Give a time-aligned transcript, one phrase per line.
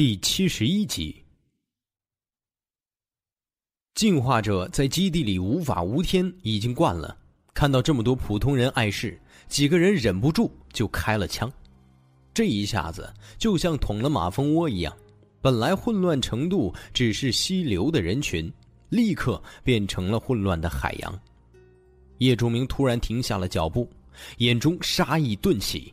[0.00, 1.22] 第七十一集，
[3.94, 7.14] 进化者在基地里无法无天，已经惯了。
[7.52, 11.52] 看到这么多普通人碍事，几个人忍不住就开了枪。
[12.32, 14.96] 这一下子就像捅了马蜂窝一样，
[15.42, 18.50] 本来混乱程度只是溪流的人群，
[18.88, 21.20] 立刻变成了混乱的海洋。
[22.20, 23.86] 叶钟明突然停下了脚步，
[24.38, 25.92] 眼中杀意顿起。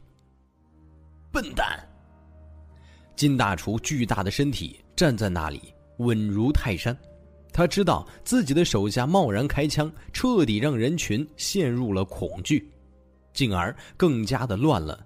[1.29, 1.85] 笨蛋！
[3.17, 6.95] 金大厨巨大的身体站在那里，稳如泰山。
[7.51, 12.71] 他知道自己的手下贸然开枪，彻底让人群陷入了恐惧，
[13.33, 15.03] 进而更加的乱了。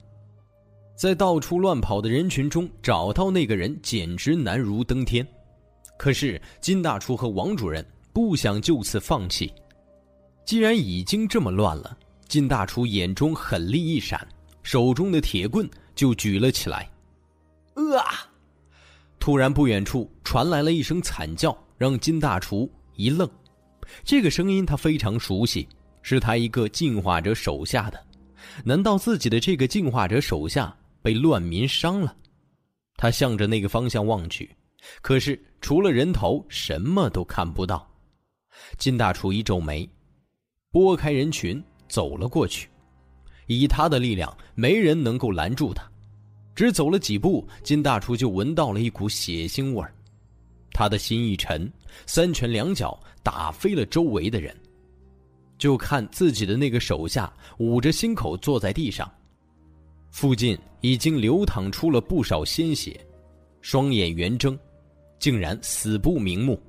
[0.94, 5.26] 在到处乱跑的人群中找到那个人，简直难如登天。
[5.98, 9.54] 可是金大厨和王主任不想就此放弃。
[10.44, 14.28] 既然已经这么乱了，金大厨眼中狠厉一闪，
[14.64, 15.66] 手中的铁棍
[15.96, 16.91] 就举了起来。
[17.76, 18.28] 啊！
[19.20, 23.30] 突然，不远处传来了一声惨叫，让金大厨一愣。
[24.04, 25.68] 这个声音他非常熟悉，
[26.02, 28.04] 是他一个进化者手下的。
[28.66, 32.16] 难道自己的这个进化者手下被乱民伤了？
[32.98, 34.56] 他向着那个方向望去，
[35.02, 37.88] 可是除了人头，什么都看不到。
[38.78, 39.88] 金大厨一皱眉，
[40.72, 42.70] 拨开人群走了过去。
[43.48, 45.91] 以他的力量，没人能够拦住他。
[46.54, 49.94] 只走了几步，金大厨就闻到了一股血腥味儿，
[50.74, 51.72] 他的心一沉，
[52.06, 54.56] 三拳两脚打飞了周围的人。
[55.58, 59.10] 就看自己的那个手下捂着心口坐在地上，
[60.10, 63.00] 附近已经流淌出了不少鲜血，
[63.62, 64.58] 双眼圆睁，
[65.20, 66.60] 竟然死不瞑目。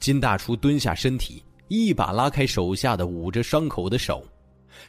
[0.00, 4.26] 金大厨蹲下身体，一把拉开手下的捂着伤口的手，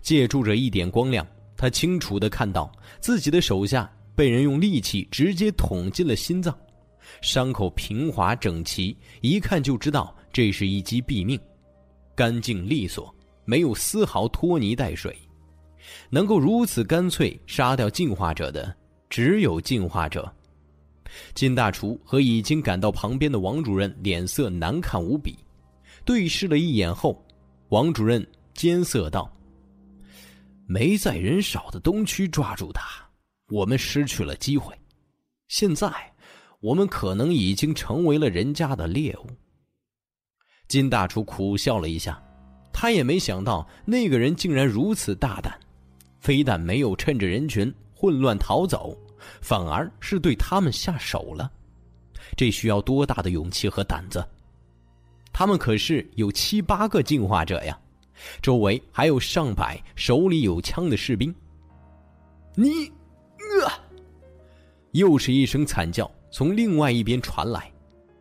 [0.02, 1.26] 借助着一点光亮。
[1.58, 6.56] 他清楚的看到自己的手下被人用利器直接捅进了心脏，
[7.22, 11.40] 伤口平滑整齐，一看就知道这是一击毙命，
[12.16, 13.14] 干净利索，
[13.44, 15.18] 没有丝毫拖泥带水。
[16.10, 18.76] 能够如此干脆杀掉进化者的，
[19.10, 20.32] 只有进化者。
[21.34, 25.38] 金大厨和已经赶到旁边的王主任脸色难看无比，
[26.04, 27.26] 对视了一眼后，
[27.70, 29.34] 王主任艰涩道。
[30.70, 32.84] 没在人少的东区抓住他，
[33.48, 34.78] 我们失去了机会。
[35.48, 35.90] 现在，
[36.60, 39.28] 我们可能已经成为了人家的猎物。
[40.68, 42.22] 金大厨苦笑了一下，
[42.74, 45.58] 他也没想到那个人竟然如此大胆，
[46.20, 48.94] 非但没有趁着人群混乱逃走，
[49.40, 51.50] 反而是对他们下手了。
[52.36, 54.22] 这需要多大的勇气和胆子？
[55.32, 57.80] 他们可是有七八个进化者呀！
[58.42, 61.34] 周围还有上百手里有枪的士兵。
[62.56, 62.88] 你，
[63.62, 63.72] 呃，
[64.92, 67.72] 又是一声惨叫从另外一边传来。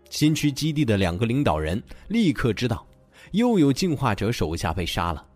[0.09, 2.87] 新区基地的两个领导人立刻知道，
[3.33, 5.27] 又有进化者手下被杀了。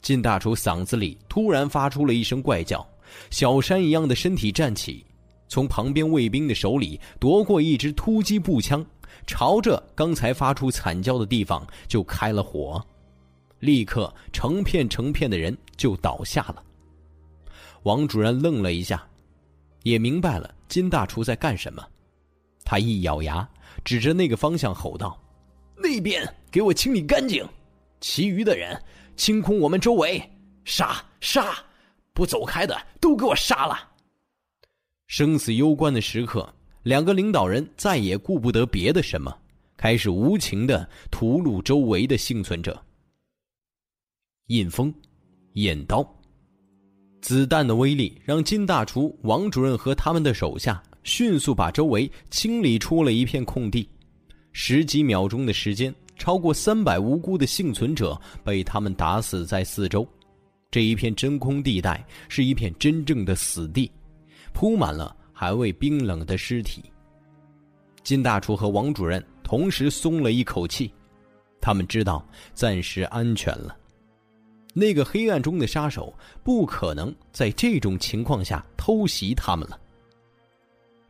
[0.00, 2.86] 靳大厨嗓子里突然发出了一声怪叫，
[3.30, 5.04] 小山一样的身体站起，
[5.48, 8.86] 从旁边卫兵的手里夺过一支突击步枪，
[9.26, 12.80] 朝着刚才发出惨叫的地方就开了火。
[13.60, 16.62] 立刻，成片成片的人就倒下了。
[17.84, 19.06] 王主任愣了一下，
[19.82, 21.82] 也明白了金大厨在干什么。
[22.64, 23.48] 他一咬牙，
[23.84, 25.18] 指着那个方向吼道
[25.76, 27.46] ：“那边给我清理干净，
[28.00, 28.80] 其余的人
[29.16, 30.22] 清空我们周围，
[30.64, 31.56] 杀杀！
[32.12, 33.78] 不走开的都给我杀了！”
[35.06, 36.52] 生死攸关的时刻，
[36.82, 39.34] 两个领导人再也顾不得别的什么，
[39.76, 42.84] 开始无情的屠戮周围的幸存者。
[44.48, 44.92] 印风，
[45.52, 46.02] 眼刀，
[47.20, 53.86] 子弹的威力让金大厨、王主任和他们的手下迅速把周围清理出了一片空地。
[54.52, 60.08] 十几秒钟的时间，超过三百无辜的幸存者被他们打死在四周。
[60.70, 63.90] 这一片真空地带是一片真正的死地，
[64.54, 66.82] 铺满了还未冰冷的尸体。
[68.02, 70.90] 金大厨和王主任同时松了一口气，
[71.60, 73.76] 他们知道暂时安全了。
[74.74, 79.78] 那个黑暗中的杀手不可能在这种情况下偷袭他们了。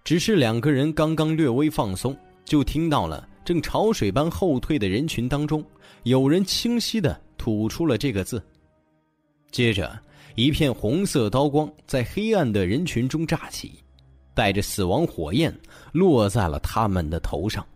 [0.04, 5.62] 只是两个人刚刚略微放松，就听到了正潮水般后退的人群当中，
[6.04, 8.42] 有人清晰的吐出了这个字。
[9.50, 10.00] 接着，
[10.34, 13.82] 一片红色刀光在黑暗的人群中炸起，
[14.34, 15.54] 带着死亡火焰
[15.92, 17.66] 落在了他们的头上。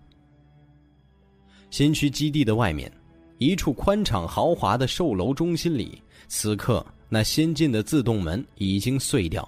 [1.70, 2.90] 新区基地的外面。
[3.42, 9.46] 一处宽敞豪华的售楼中心里，此刻那先进的自动门已经碎掉，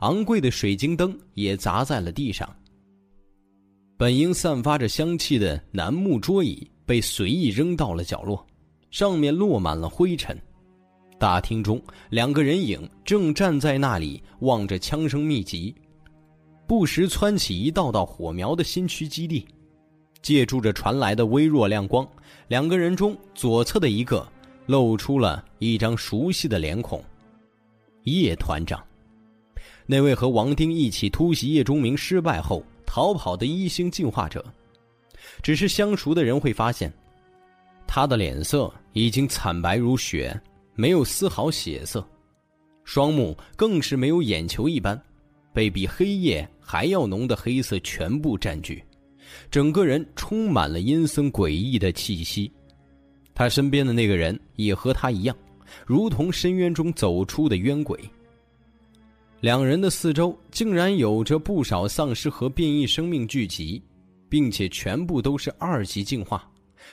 [0.00, 2.48] 昂贵的水晶灯也砸在了地上。
[3.96, 8.44] 本应散发着香气的楠木桌椅被随意扔到了角落，
[8.90, 10.36] 上面落满了灰尘。
[11.18, 15.74] 大厅中，两个人影正站在那里，望着枪声密集，
[16.66, 19.46] 不时窜起一道道火苗的新区基地。
[20.22, 22.06] 借助着传来的微弱亮光，
[22.50, 24.26] 两个人中左侧的一个
[24.66, 27.00] 露出了一张熟悉的脸孔——
[28.02, 28.84] 叶团长，
[29.86, 34.44] 那位和王丁一起突袭叶钟明失败后逃跑的一星进化者。
[35.44, 36.92] 只是相熟的人会发现，
[37.86, 40.36] 他的脸色已经惨白如雪。
[40.74, 42.04] 没有丝毫血色，
[42.82, 45.00] 双目更是没有眼球一般，
[45.52, 48.82] 被比黑夜还要浓的黑色全部占据，
[49.50, 52.50] 整个人充满了阴森诡异的气息。
[53.34, 55.36] 他身边的那个人也和他一样，
[55.86, 57.98] 如同深渊中走出的冤鬼。
[59.40, 63.82] 两人的四周竟然有着不少丧尸和变异生命聚集，
[64.28, 66.46] 并且全部都是二级进化。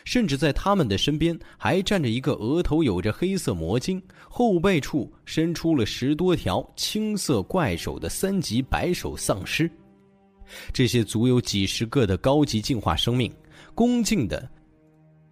[0.04, 9.70] 甚至在他们的身边还站着一个额头有着黑色魔晶、后背处伸出了十多条青色怪手的三级白手丧尸。
[10.74, 13.32] 这些足有几十个的高级进化生命，
[13.76, 14.50] 恭敬的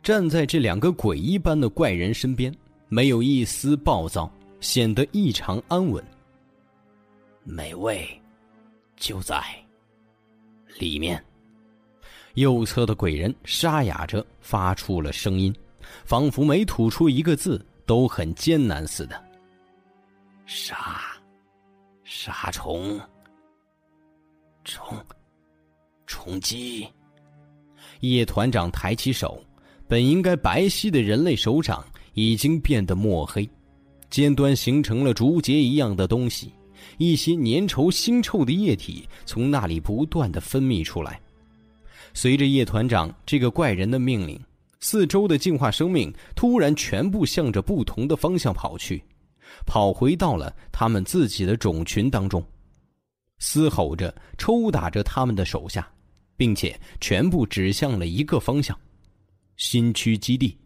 [0.04, 2.54] 站在这两个鬼一般的怪人身边，
[2.90, 6.04] 没有一丝暴躁，显得异常安稳。
[7.44, 8.08] 美味，
[8.96, 9.44] 就在
[10.80, 11.24] 里面。
[12.34, 15.56] 右侧的鬼人沙哑着发出了声音，
[16.04, 19.24] 仿佛每吐出一个字都很艰难似的。
[20.46, 21.02] 杀，
[22.04, 23.00] 杀虫，
[24.66, 24.98] 冲！
[26.06, 26.86] 冲击。
[28.02, 29.42] 叶团长抬起手，
[29.88, 33.48] 本应该白皙的人类手掌已经变得墨黑，
[34.10, 36.52] 尖端形成了竹节一样的东西，
[36.98, 41.22] 一些粘稠腥臭的液体从那里不断的分泌出来。
[42.14, 44.40] 随着叶团长这个怪人的命令，
[44.80, 49.04] 四周的进化生命突然全部向着不同的方向跑去，
[49.66, 52.44] 跑回到了他们自己的种群当中，
[53.40, 55.88] 嘶吼着抽打着他们的手下，
[56.38, 58.78] 并且全部指向了一个方向——
[59.58, 60.58] 新区基地。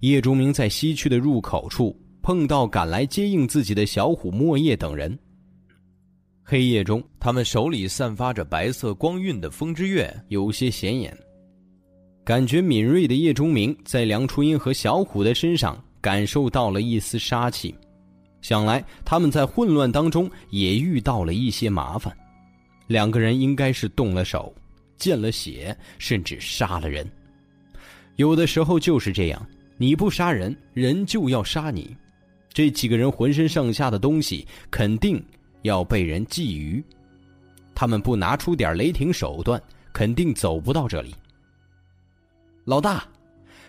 [0.00, 5.16] 叶钟明在西区的入口处碰到赶来接应自己的小虎莫叶等人。
[6.44, 11.16] 黑夜中，他们手里散发着白色光晕的风之月有些显眼，
[12.24, 17.72] 感觉敏锐的叶钟明在梁初音和小虎的身上感受到了一丝杀气，
[18.42, 22.14] 想来他们在混乱当中也遇到了一些麻烦，
[22.86, 24.54] 两个人应该是动了手，
[24.98, 27.10] 见了血，甚至杀了人。
[28.16, 29.46] 有的时候就是这样，
[29.78, 31.96] 你不杀人，人就要杀你。
[32.52, 35.24] 这几个人浑身上下的东西肯定。
[35.62, 36.82] 要被人觊觎，
[37.72, 39.62] 他们不拿出点雷霆手段，
[39.92, 41.14] 肯定走不到这里。
[42.64, 43.04] 老大，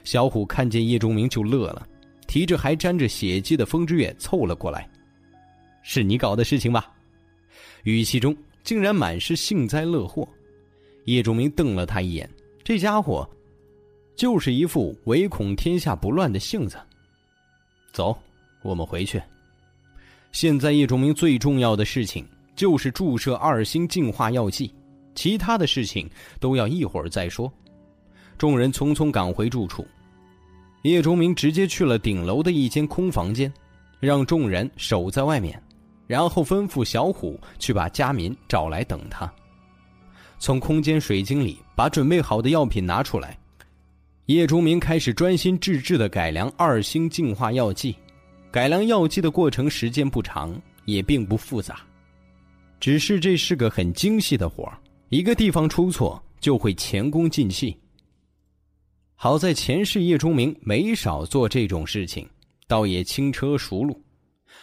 [0.03, 1.87] 小虎看见叶钟明就乐了，
[2.33, 4.89] 提着还沾着血迹的风之月凑了过来
[5.85, 6.91] ：“是你搞的事情吧？”
[7.85, 10.27] 语气中竟然满是幸灾乐祸。
[11.05, 12.27] 叶仲明瞪了他一眼，
[12.63, 13.29] 这家伙
[14.15, 16.75] 就是一副唯恐天下不乱的性子。
[17.91, 18.17] 走，
[18.63, 19.21] 我们回去。
[20.31, 24.73] 现在叶仲明最重要的事情就是注射二星净化药剂，
[25.13, 27.53] 其他的事情都要一会儿再说。
[28.39, 29.85] 众人匆匆赶回住处，
[30.83, 33.51] 叶钟明直接去了顶楼的一间空房间，
[33.99, 35.61] 让众人守在外面，
[36.07, 39.31] 然后吩咐小虎去把佳民找来等他。
[40.39, 43.37] 从空间水晶里把准备好的药品拿出来，
[44.25, 47.95] 叶钟明开始专心致志的改良二星净化药剂。
[48.51, 51.79] 改良药剂的过程时间不长，也并不复杂，
[52.79, 54.69] 只是这是个很精细的活
[55.07, 57.75] 一个地方出错就会前功尽弃。
[59.23, 62.27] 好在前世叶钟明没少做这种事情，
[62.67, 63.97] 倒也轻车熟路。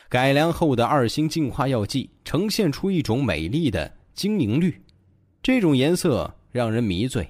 [0.07, 4.79] 改良后的二星净化药剂呈现出一种美丽的晶莹绿，
[5.43, 7.26] 这种颜色让人迷醉，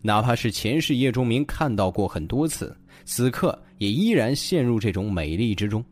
[0.00, 2.72] 哪怕是前世叶钟明看到过很多次，
[3.04, 3.60] 此刻。
[3.78, 5.84] 也依然陷入这种美丽之中，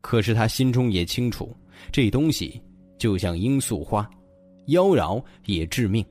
[0.00, 1.52] 可是他心中也清楚，
[1.90, 2.62] 这东西
[2.98, 4.08] 就像罂粟花，
[4.66, 6.06] 妖娆也致命。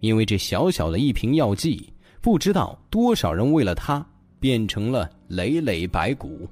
[0.00, 1.88] 因为这小小的一瓶药剂，
[2.20, 4.04] 不知道多少人为了他
[4.38, 6.48] 变成了累累白骨。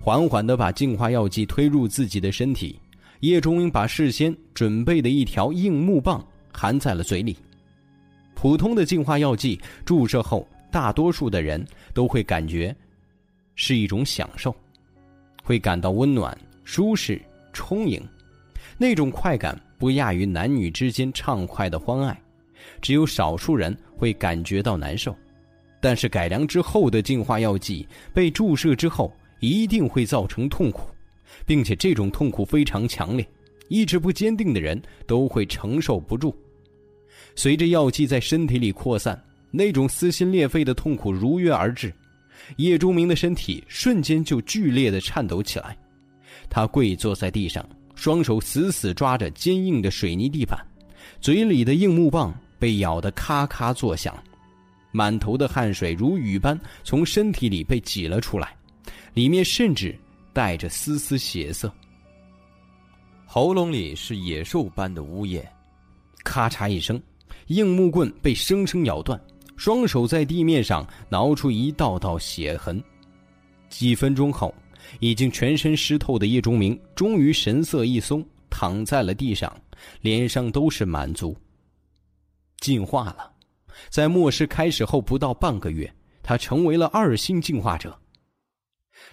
[0.00, 2.78] 缓缓地把净化药剂推入自己的身体，
[3.20, 7.36] 叶中英把事先准备的一条硬木棒含在了嘴里。
[8.34, 10.46] 普通的净化药剂注射后。
[10.72, 12.74] 大多数的人都会感觉
[13.56, 14.56] 是一种享受，
[15.44, 17.20] 会感到温暖、舒适、
[17.52, 18.02] 充盈，
[18.78, 22.18] 那种快感不亚于男女之间畅快的欢爱，
[22.82, 25.16] 只有少数人会感觉到难受。
[25.80, 30.90] 但是改良之后的净化药剂被注射之后，一定会造成痛苦，
[31.46, 33.26] 并且这种痛苦非常强烈，
[33.68, 36.36] 意志不坚定的人都会承受不住。
[37.34, 39.20] 随着药剂在身体里扩散，
[39.50, 41.92] 那种撕心裂肺的痛苦如约而至。
[42.56, 45.76] 叶钟明的身体瞬间就剧烈的颤抖起来，
[46.50, 50.58] 他跪坐在地上，双手死死抓着坚硬的水泥地板，
[51.20, 52.32] 嘴里的硬木棒
[52.62, 54.16] 被咬得咔咔作响。
[54.92, 58.54] 满头的汗水如雨般从身体里被挤了出来，
[59.14, 59.98] 里面甚至
[60.32, 61.72] 带着丝丝血色。
[63.26, 65.44] 喉咙里是野兽般的呜咽，
[66.22, 67.02] 咔嚓一声，
[67.48, 69.20] 硬木棍被生生咬断，
[69.56, 72.80] 双手在地面上挠出一道道血痕。
[73.68, 74.54] 几分钟后，
[75.00, 79.52] 已经全身湿透的叶钟明终于神色一松，躺在了地上，
[80.00, 81.36] 脸上都是满足。
[82.62, 83.30] 进化了。
[83.90, 85.92] 在末世开始后不到半个月，
[86.22, 87.98] 他成为了二星进化者。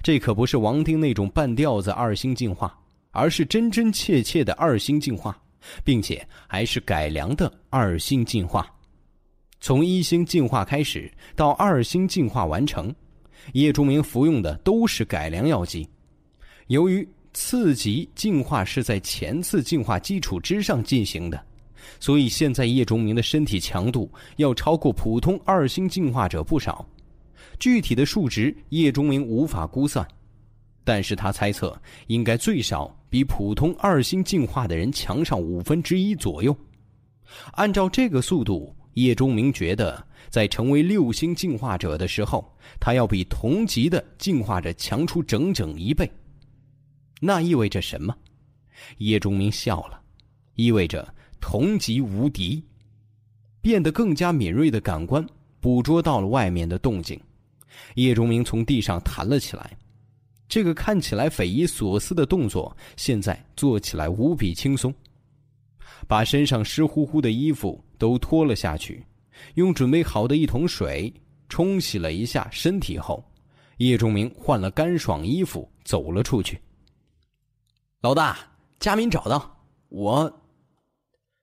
[0.03, 2.77] 这可不是王丁那种半吊子二星进化，
[3.09, 5.35] 而是真真切切的二星进化，
[5.83, 8.71] 并且还是改良的二星进化。
[9.59, 12.93] 从一星进化开始到二星进化完成，
[13.53, 15.89] 叶钟明服用的都是改良药剂。
[16.67, 21.48] 由于次级进化是在前次进化基础之上进行的。
[21.99, 26.85] 所以现在叶钟明的身体强度要超过普通二星进化者不少，
[27.59, 30.07] 具体的数值叶钟明无法估算，
[30.83, 36.55] 但是他猜测应该最少比普通二星进化的人强上五分之一左右。
[37.53, 46.09] 按照这个速度，叶钟明觉得在成为六星进化者的时候，他要比同级的进化者强出整整一倍。
[47.21, 48.15] 那意味着什么？
[48.97, 49.99] 叶钟明笑了，
[50.55, 51.13] 意味着。
[51.39, 52.63] 同级无敌，
[53.61, 55.25] 变得更加敏锐的感官
[55.59, 57.19] 捕捉到了外面的动静。
[57.95, 59.77] 叶钟明从地上弹了起来，
[60.47, 64.93] 这个看起来匪夷所思的动作，现在做起来无比轻松。
[66.07, 69.05] 把身上湿乎乎的衣服都脱了下去，
[69.55, 71.13] 用准备好的一桶水
[71.47, 73.23] 冲洗了一下身体后，
[73.77, 76.59] 叶钟明换了干爽衣服走了出去。
[78.01, 78.37] 老大，
[78.79, 80.41] 佳敏找到我。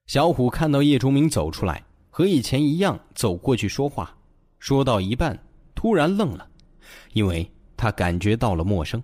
[0.07, 4.17] 小虎看到叶钟明走出来，和以前一样走过去说话，
[4.61, 5.37] 说到一半，
[5.75, 6.49] 突然愣了，
[7.13, 9.03] 因为他感觉到了陌生。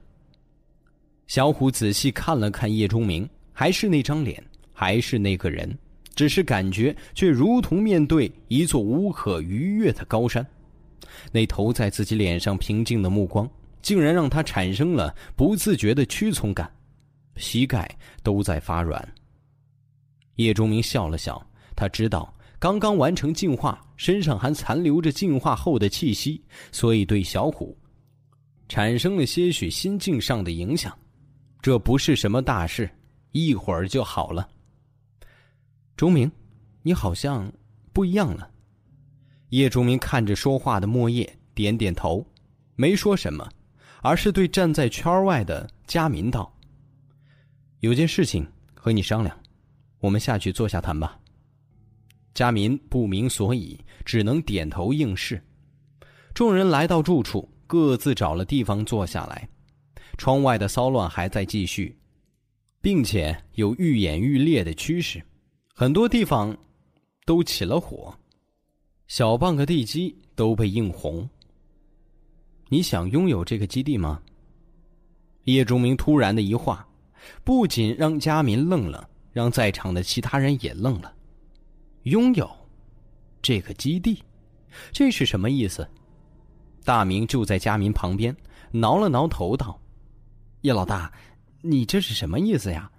[1.27, 4.43] 小虎仔细看了看叶钟明，还是那张脸，
[4.73, 5.77] 还是那个人，
[6.15, 10.47] 只是感觉却如同面对一座无可逾越的高山。
[11.33, 13.49] 那投在自己脸上平静的目光，
[13.83, 16.73] 竟然让他产生了不自觉的屈从感，
[17.35, 17.91] 膝盖
[18.23, 19.07] 都在发软。
[20.37, 21.45] 叶钟明笑了笑，
[21.77, 27.77] 他知道刚刚完成净化，身上还残留着净化后的气息，所以对小虎
[28.69, 30.97] 产生了些许心境上的影响。
[31.61, 32.91] 这不是什么大事，
[33.33, 34.49] 一会儿就好了。
[35.97, 36.31] 钟明，
[36.83, 37.53] 你好像
[37.93, 38.51] 不一样了。
[39.51, 42.27] 叶钟明看着说话的莫叶，点点头，
[42.75, 43.47] 没说什么，
[44.01, 46.51] 而是对站在圈外的佳民道
[47.81, 49.39] ：“有件事情和你商量。”
[50.03, 51.17] 我们下去坐下谈吧。
[52.35, 55.41] 佳民不明所以，只能点头应是。
[56.35, 59.49] 众人来到住处，各自找了地方坐下来。
[60.19, 61.97] 窗外的骚乱还在继续，
[62.81, 65.23] 并且有愈演愈烈的趋势，
[65.73, 66.57] 很多地方
[67.25, 68.13] 都起了火，
[69.07, 71.29] 小半个地基都被映红。
[72.71, 74.21] 你想拥有这个基地吗？
[75.45, 76.89] 叶钟明突然的一话，
[77.45, 79.09] 不仅让佳民愣了。
[79.33, 81.12] 让在场的其他人也愣了。
[82.05, 82.51] 拥有
[83.41, 84.23] 这个基地，
[84.93, 85.89] 这是什么意思？
[86.85, 88.37] 大明就在佳民旁边，
[88.71, 89.81] 挠了挠头道
[90.62, 91.12] ：“叶老大，
[91.61, 92.91] 你这是什么意思呀？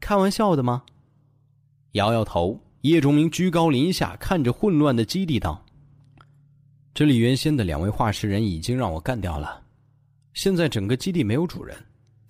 [0.00, 0.84] 开玩笑的吗？”
[1.92, 5.64] 摇摇头，叶钟明居高临下看着混乱的基地道
[6.94, 9.62] ：“这里原先的两位化石人已经让我干掉了，
[10.32, 11.76] 现在整个基地没有主人。”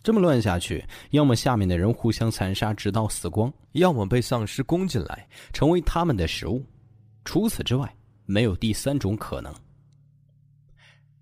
[0.05, 6.63] 这么乱下去，要么下面的人互相残杀直到死光，要么被丧尸攻进来成为他们的食物。
[7.25, 7.91] 除此之外，
[8.27, 9.53] 没有第三种可能。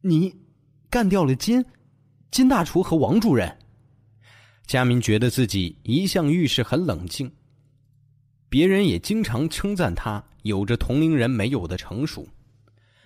[0.01, 0.35] 你
[0.91, 1.65] 干掉了金
[2.33, 3.57] 金大厨和王主任。
[4.67, 7.31] 佳明觉得自己一向遇事很冷静，
[8.49, 12.27] 别人也经常称赞他有着同龄人没有的成熟。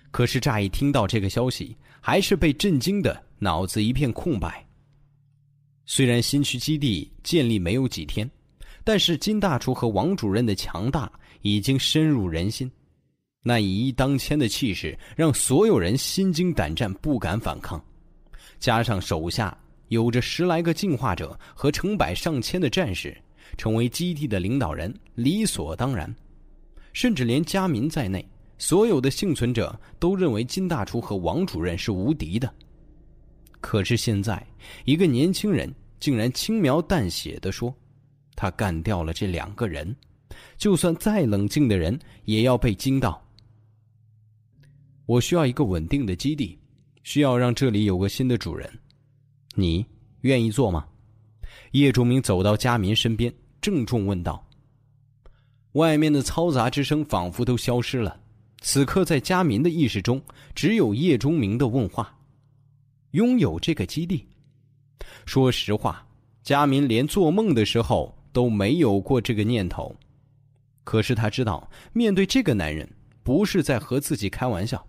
[0.09, 4.66] 可是乍一听到这个消息，还是被震惊的脑子一片空白。
[5.89, 8.29] 虽然新区基地建立没有几天，
[8.83, 11.09] 但是金大厨和王主任的强大
[11.41, 12.69] 已经深入人心。
[13.41, 17.81] 那以一当千的气势让所有人心惊胆战，不敢反抗。
[18.59, 23.17] 加上手下有着十来个进化者和成百上千的战士，
[23.57, 26.13] 成为基地的领导人理所当然。
[26.91, 28.27] 甚至连家民在内，
[28.57, 32.53] 所有的幸存者都认为金大厨和王主任是无敌的。
[33.61, 34.45] 可是现在，
[34.85, 37.75] 一个年轻人竟然轻描淡写的说
[38.35, 39.95] ：“他干掉了这两个人。”
[40.57, 43.23] 就算再冷静的人，也要被惊到。
[45.05, 46.57] 我需要一个稳定的基地，
[47.03, 48.69] 需要让这里有个新的主人。
[49.55, 49.85] 你
[50.21, 50.85] 愿意做吗？
[51.71, 54.45] 叶忠明走到佳民身边，郑重问道。
[55.73, 58.19] 外面的嘈杂之声仿佛都消失了。
[58.61, 60.21] 此刻，在佳民的意识中，
[60.53, 62.19] 只有叶忠明的问话：
[63.11, 64.27] 拥有这个基地？
[65.27, 66.07] 说实话，
[66.41, 69.93] 佳明连做梦的时候都没有过这个念头。
[70.85, 72.89] 可是他知道，面对这个男人，
[73.23, 74.81] 不是在和自己开玩笑。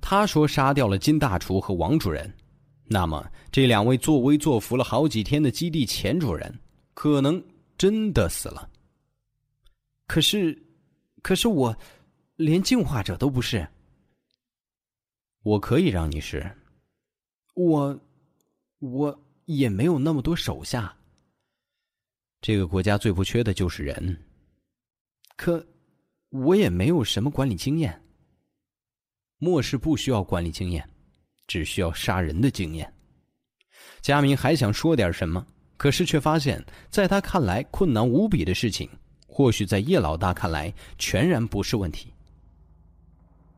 [0.00, 2.32] 他说杀掉了金大厨和王主任，
[2.84, 6.56] 那么这两位作威作福了好几天的基地前主人，
[6.94, 7.42] 可能
[7.76, 8.70] 真的死了。
[10.06, 10.56] 可是，
[11.20, 11.76] 可是我，
[12.36, 13.66] 连进化者都不是。
[15.42, 16.48] 我可以让你是，
[17.54, 17.98] 我，
[18.78, 19.20] 我
[19.56, 20.94] 也没有那么多手下。
[22.40, 24.18] 这个国家最不缺的就是人，
[25.36, 25.64] 可
[26.30, 28.02] 我也没有什么管理经验。
[29.38, 30.88] 末世不需要管理经验，
[31.46, 32.92] 只需要杀人的经验。
[34.00, 35.44] 佳明还想说点什么，
[35.76, 38.88] 可是却发现，在他看来困难无比的事情，
[39.26, 42.12] 或许在叶老大看来全然不是问题。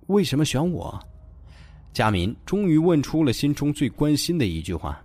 [0.06, 0.98] 为什么选我？
[1.92, 5.03] 佳明终于问出了心中最关心的一句话。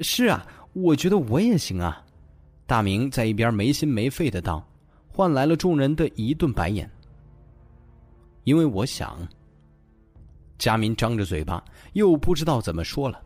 [0.00, 2.04] 是啊，我觉得我也行啊。
[2.66, 4.66] 大明在一边没心没肺的道，
[5.08, 6.90] 换来了众人的一顿白眼。
[8.44, 9.26] 因为我想，
[10.58, 13.22] 佳明张着嘴巴，又不知道怎么说了。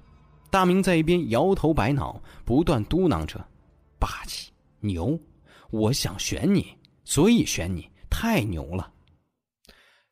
[0.51, 3.45] 大明在一边摇头摆脑，不断嘟囔着
[3.99, 5.19] ：“霸气牛，
[5.71, 8.93] 我想选你，所以选你，太牛了。”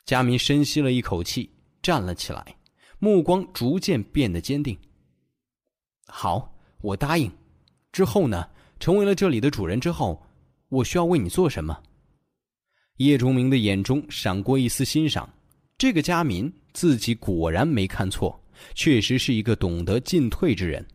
[0.05, 1.51] 佳明深吸了一口气，
[1.83, 2.57] 站了起来，
[2.99, 4.79] 目光逐渐变得坚定。
[6.07, 6.53] “好，
[6.87, 7.31] 我答应。
[7.91, 8.49] 之后呢？
[8.79, 10.23] 成为了这里的主人之后，
[10.69, 11.83] 我需要为你做什么？”
[12.99, 15.29] 叶崇明的眼中闪过一丝欣赏，
[15.79, 18.39] 这个佳民自己果然没看错，
[18.75, 20.87] 确实是一个懂得进退之人。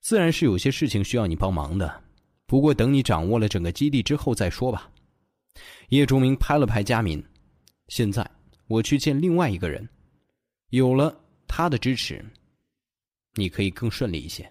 [0.00, 2.02] 自然是有些事情需要你帮忙的，
[2.46, 4.88] 不过等你掌握了整个基地之后再说吧。
[5.88, 7.22] 叶钟明拍了拍佳民，
[7.88, 8.24] 现在
[8.68, 9.86] 我去见另外一个人，
[10.68, 11.12] 有了
[11.48, 12.24] 他的支持，
[13.34, 14.48] 你可以更顺利一些。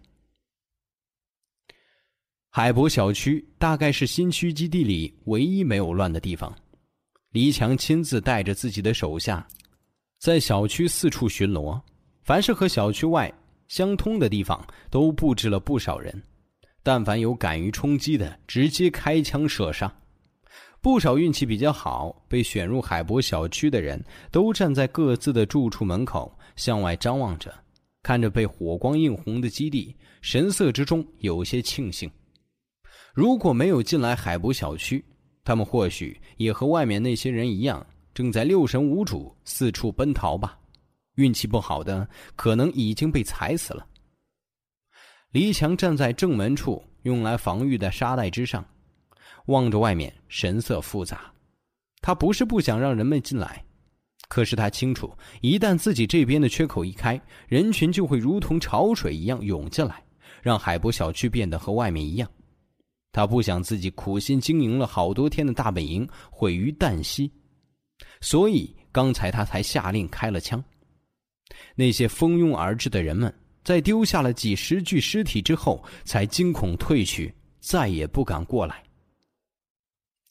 [2.52, 6.52] 海博小区大概是新区基地里唯一没有乱的地方。
[7.32, 9.48] 黎强亲自带着自己的手下，
[10.18, 11.80] 在小区四处巡逻，
[12.24, 13.32] 凡是和小区外
[13.68, 14.60] 相通的地方
[14.90, 16.24] 都布置了不少人。
[16.82, 19.94] 但凡有敢于冲击的，直接开枪射杀。
[20.82, 27.54] 不少运气比较好被选入海博小区的人，都站在各自的住处门口向外张望着，
[28.02, 32.10] 看着被火光映红的基地，神色之中有些庆幸。
[33.14, 35.04] 如果没有进来海博小区，
[35.44, 40.58] 他们或许也和外面那些人一样，正在六神无主、四处奔逃吧。
[41.16, 43.86] 运气不好的，可能已经被踩死了。
[45.32, 48.66] 黎强站在正门处用来防御的沙袋之上，
[49.48, 51.32] 望着外面，神色复杂。
[52.02, 53.64] 他不是不想让人们进来，
[54.30, 60.02] 可是他清楚，一旦自己这边的缺口一开，人群就会如同潮水一样涌进来，
[60.42, 62.30] 让海博小区变得和外面一样。
[63.12, 67.32] 他不想自己苦心经营了好多天的大本营毁于旦夕，
[68.22, 70.64] 所以刚才他才下令开了枪。
[71.76, 78.84] 那些蜂拥而至的人们，在丢下了几十具尸体之后，才惊恐退去，再也不敢过来。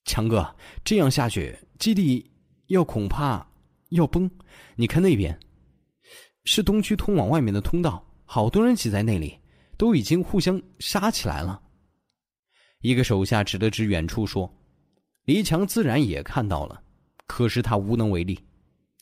[0.05, 2.31] 强哥，这样下去，基地
[2.69, 3.45] 要恐怕
[3.91, 4.31] 要崩。
[4.77, 5.39] 你看那边，
[6.45, 9.37] 是东区通往外面的通道，好多人挤在那里，
[9.77, 11.61] 都已经互相杀起来了。
[12.81, 14.49] 一个手下指了指远处说
[15.27, 16.81] ：“黎强自然也看到了，
[17.27, 18.39] 可是他无能为力。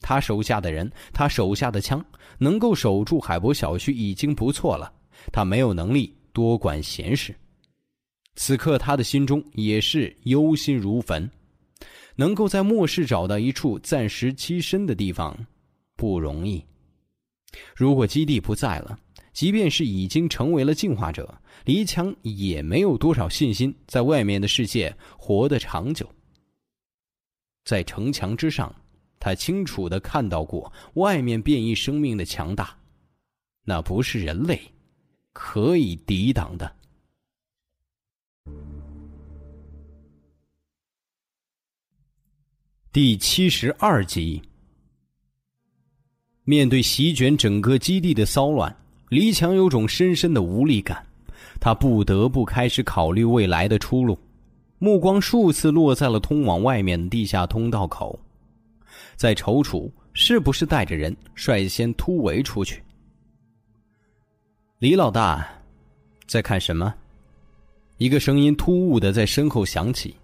[0.01, 2.05] 他手下的人，他手下的枪，
[2.39, 4.93] 能够守住海博小区已经不错了。
[5.33, 7.35] 他没有能力多管闲事。
[8.35, 11.31] 此刻他的心中也是忧心如焚。
[12.15, 15.37] 能够在末世找到一处暂时栖身的地方，
[15.97, 16.65] 不容易。
[17.75, 18.99] 如果基地不在了。”
[19.37, 26.09] 即便是已经成为了进化者，黎强也没有多少信心在外面的世界活得长久。
[27.65, 28.73] 在城墙之上，
[29.19, 32.79] 他清楚的看到过外面变异生命的强大，
[33.65, 34.61] 那不是人类
[35.33, 36.73] 可以抵挡的。
[42.93, 44.41] 第七十二集，
[46.45, 48.75] 面对席卷整个基地的骚乱，
[49.09, 51.06] 黎强有种深深的无力感，
[51.67, 54.17] 他不得不开始考虑未来的出路。
[54.79, 58.17] 目光数次落在了通往外面的地下通道口，
[59.17, 62.85] 在踌躇是不是带着人率先突围出去。
[64.79, 65.45] 李老大，
[66.29, 66.95] 在看什么？
[67.99, 70.15] 一个声音突兀的在身后响起，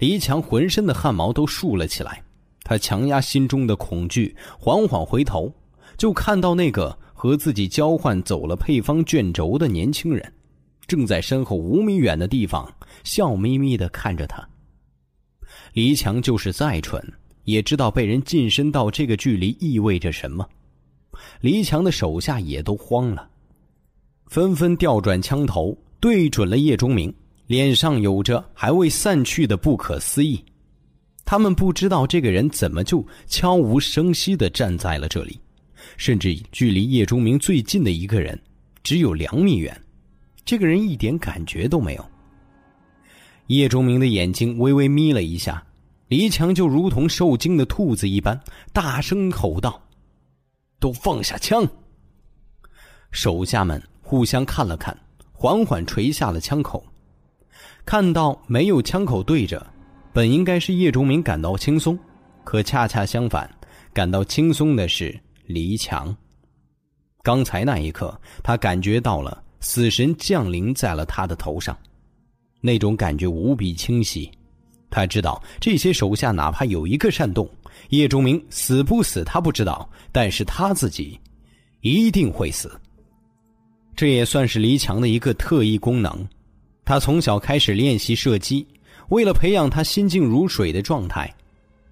[0.00, 2.22] 李强浑身的汗毛都竖了起来，
[2.62, 5.50] 他强压心中的恐惧，缓缓回头，
[5.96, 10.30] 就看到那个和自己交换走了配方卷轴的年轻人。
[10.90, 12.68] 正在身后五米远的地方，
[13.04, 14.44] 笑眯眯的看着他。
[15.72, 17.00] 黎强就是再蠢，
[17.44, 20.44] 也知道被人近身到这个距离意味着什么。
[21.40, 23.30] 黎强的手下也都慌了，
[24.26, 27.14] 纷纷调转枪头，对准了叶忠明，
[27.46, 30.44] 脸上有着还未散去的不可思议。
[31.24, 35.38] 他们不知道这个人怎么就悄无声息的站在了这里，
[35.96, 38.36] 甚至距离叶忠明最近的一个人
[38.82, 39.80] 只有两米远。
[40.44, 42.04] 这个人一点感觉都没有。
[43.46, 45.64] 叶钟明的眼睛微微眯了一下，
[46.08, 48.40] 黎强就如同受惊的兔子一般，
[48.72, 49.80] 大声吼道
[50.78, 51.66] ：“都放下枪！”
[53.10, 54.96] 手下们互相看了看，
[55.32, 56.84] 缓缓垂下了枪口。
[57.84, 59.66] 看到没有枪口对着，
[60.12, 61.98] 本应该是叶钟明感到轻松，
[62.44, 63.50] 可恰恰相反，
[63.92, 66.16] 感到轻松的是黎强。
[67.22, 69.42] 刚才那一刻，他感觉到了。
[69.60, 71.76] 死神降临在了他的头上，
[72.60, 74.30] 那种感觉无比清晰。
[74.90, 77.48] 他知道这些手下哪怕有一个煽动，
[77.90, 81.18] 叶钟明死不死他不知道，但是他自己
[81.80, 82.72] 一定会死。
[83.94, 86.26] 这也算是黎强的一个特异功能。
[86.84, 88.66] 他从小开始练习射击，
[89.10, 91.32] 为了培养他心静如水的状态，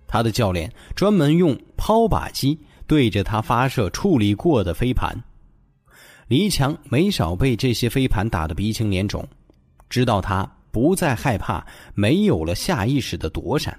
[0.09, 5.17] 他的教练专门用抛靶机对着他发射处理过的飞盘。
[6.29, 9.27] 黎强没少被这些飞盘打得鼻青脸肿，
[9.89, 13.77] 直到他不再害怕，没有了下意识的躲闪，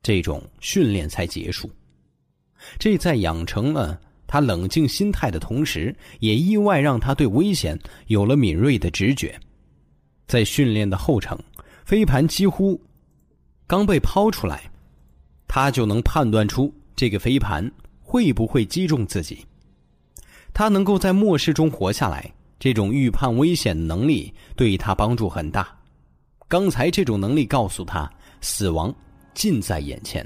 [0.00, 1.68] 这种训练才结束。
[2.78, 9.38] 这在养成了他冷静心态的同时，也意外让他对危险有了敏锐的直觉。
[10.28, 11.36] 在训练的后程，
[11.84, 12.80] 飞盘几乎
[13.66, 14.70] 刚被抛出来，
[15.48, 17.68] 他就能判断出这个飞盘
[18.00, 19.44] 会不会击中自己。
[20.60, 25.74] 他能够在末世中活下来，这种预判危险的能力对他帮助很大。
[26.48, 28.94] 刚才这种能力告诉他，死亡
[29.32, 30.22] 近在眼前。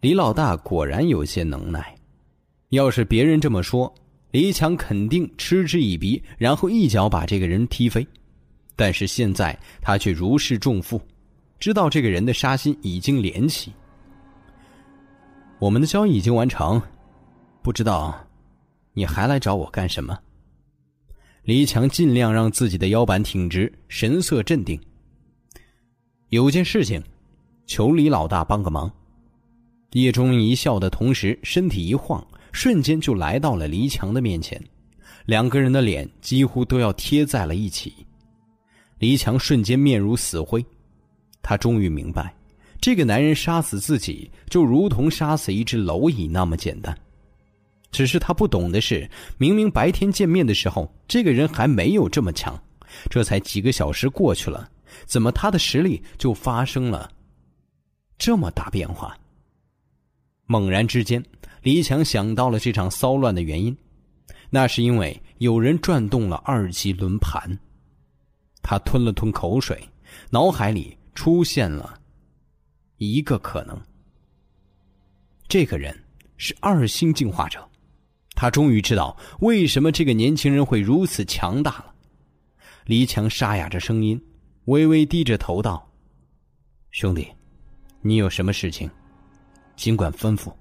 [0.00, 1.94] 李老大果然有些能耐，
[2.70, 3.94] 要是别人这么说，
[4.30, 8.06] 李强肯定嗤之以鼻，然后一脚把这个人踢飞。
[8.74, 10.98] 但是现在他却如释重负，
[11.58, 13.70] 知道这个人的杀心已经连起。
[15.58, 16.80] 我们的交易已经完成。
[17.64, 18.14] 不知道，
[18.92, 20.18] 你还来找我干什么？
[21.44, 24.78] 李强尽量让自己的腰板挺直，神色镇定。
[26.28, 27.02] 有件事情，
[27.64, 28.92] 求李老大帮个忙。
[29.92, 32.22] 叶中一笑的同时，身体一晃，
[32.52, 34.62] 瞬间就来到了黎强的面前，
[35.24, 37.94] 两个人的脸几乎都要贴在了一起。
[38.98, 40.62] 黎强瞬间面如死灰，
[41.40, 42.34] 他终于明白，
[42.78, 46.94] 这个男人杀死自己，就如同杀死一只蝼蚁那么简单。
[47.94, 52.60] 只是他不懂的是，明明白天见面的时候，这个人还没有这么强，
[53.08, 54.68] 这才几个小时过去了，
[55.06, 57.08] 怎么他的实力就发生了
[58.18, 59.16] 这么大变化？
[60.46, 61.24] 猛然之间，
[61.62, 63.76] 李强想到了这场骚乱的原因，
[64.50, 67.48] 那是因为有人转动了二级轮盘。
[68.60, 69.88] 他吞了吞口水，
[70.30, 71.96] 脑海里出现了
[72.96, 73.80] 一个可能：
[75.46, 75.96] 这个人
[76.36, 77.64] 是二星进化者。
[78.34, 81.94] 他终于知道为什么这个年轻人会如此强大了。
[82.86, 84.20] 黎强沙哑着声音，
[84.66, 85.90] 微微低着头道
[86.90, 87.28] ：“兄弟，
[88.02, 88.90] 你有什么事情，
[89.76, 90.52] 尽管吩咐。”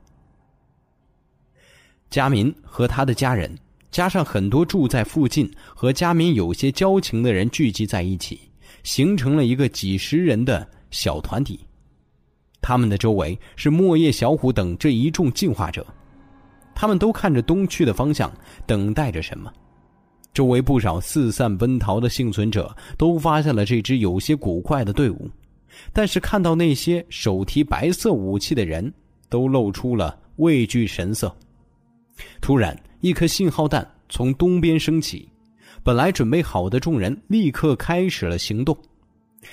[2.09, 3.57] 佳民和他的家人，
[3.91, 8.39] 加上很多住在附近和佳民有些交情的人聚集在一起，
[8.83, 11.59] 形成了一个几十人的小团体。
[12.61, 15.85] 他们的周围是莫叶小虎等这一众进化者。
[16.75, 18.31] 他们都看着东区的方向，
[18.65, 19.51] 等待着什么。
[20.33, 25.29] 周围不少四散奔逃的幸存者都发现了这支有些古怪的队伍，
[25.93, 28.91] 但是看到那些手提白色武器的人，
[29.29, 31.35] 都露出了畏惧神色。
[32.41, 35.29] 突然，一颗信号弹从东边升起，
[35.83, 38.75] 本来准备好的众人立刻开始了行动。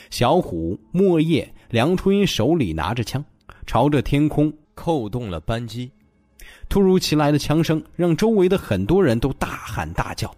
[0.09, 3.23] 小虎、莫叶、梁初音手里拿着枪，
[3.67, 5.91] 朝着天空扣动了扳机。
[6.71, 10.33] 突如其来的枪声让周围的很多人都大喊大叫，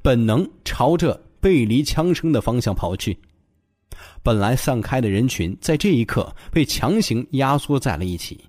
[0.00, 3.18] 本能朝着背离枪声的方向跑去。
[4.22, 8.40] 本来散开的人群在这一刻被强行压缩在了一起。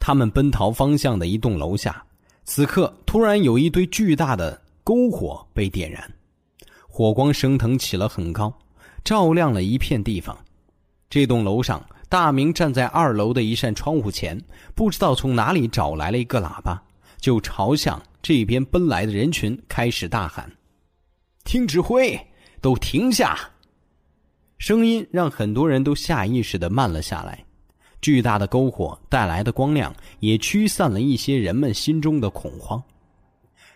[0.00, 2.04] 他们奔逃方向的一栋楼下，
[2.44, 6.12] 此刻突然有一堆巨大的篝火被点燃，
[6.88, 8.52] 火光升腾起了很高，
[9.04, 10.36] 照亮了一片地方。
[11.08, 14.36] 这栋楼上，大明站在二楼的一扇窗户前，
[14.74, 16.82] 不知道从哪里找来了一个喇叭，
[17.20, 20.50] 就朝向这边奔来的人群开始大喊
[21.44, 22.20] ：“听指挥，
[22.60, 23.38] 都停下！”
[24.58, 27.44] 声音让很多人都下意识的慢了下来。
[28.02, 32.82] 巨大的篝火带来的光亮也驱散了一些人们心中的恐慌。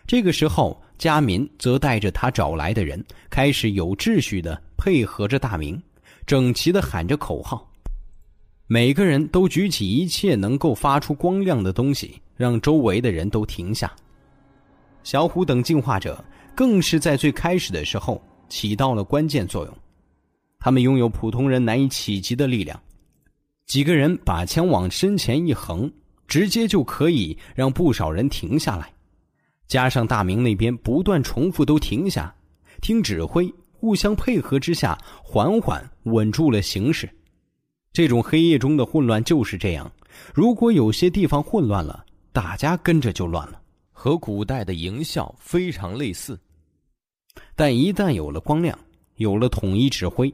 [0.05, 5.81] 这个时候，佳民则带着他找来的人，开始有秩序的配合着大明，
[6.27, 7.65] 整齐的喊着口号。
[8.67, 13.91] 每个人都举起一切能够发出光亮的东西，让周围的人都停下。
[15.03, 16.23] 小虎等进化者
[16.55, 19.77] 更是在最开始的时候起到了关键作用，
[20.57, 22.79] 他们拥有普通人难以企及的力量。
[23.67, 25.91] 几个人把枪往身前一横，
[26.27, 28.91] 直接就可以让不少人停下来。
[29.67, 32.33] 加上大明那边不断重复“都停下，
[32.81, 37.07] 听指挥”，互相配合之下，缓缓稳住了形势。
[37.95, 39.89] 这种黑夜中的混乱就是这样。
[40.33, 43.61] 如果有些地方混乱了，大家跟着就乱了，
[43.93, 46.37] 和古代的营校非常类似。
[47.55, 48.77] 但一旦有了光亮，
[49.15, 50.29] 有了统一指挥，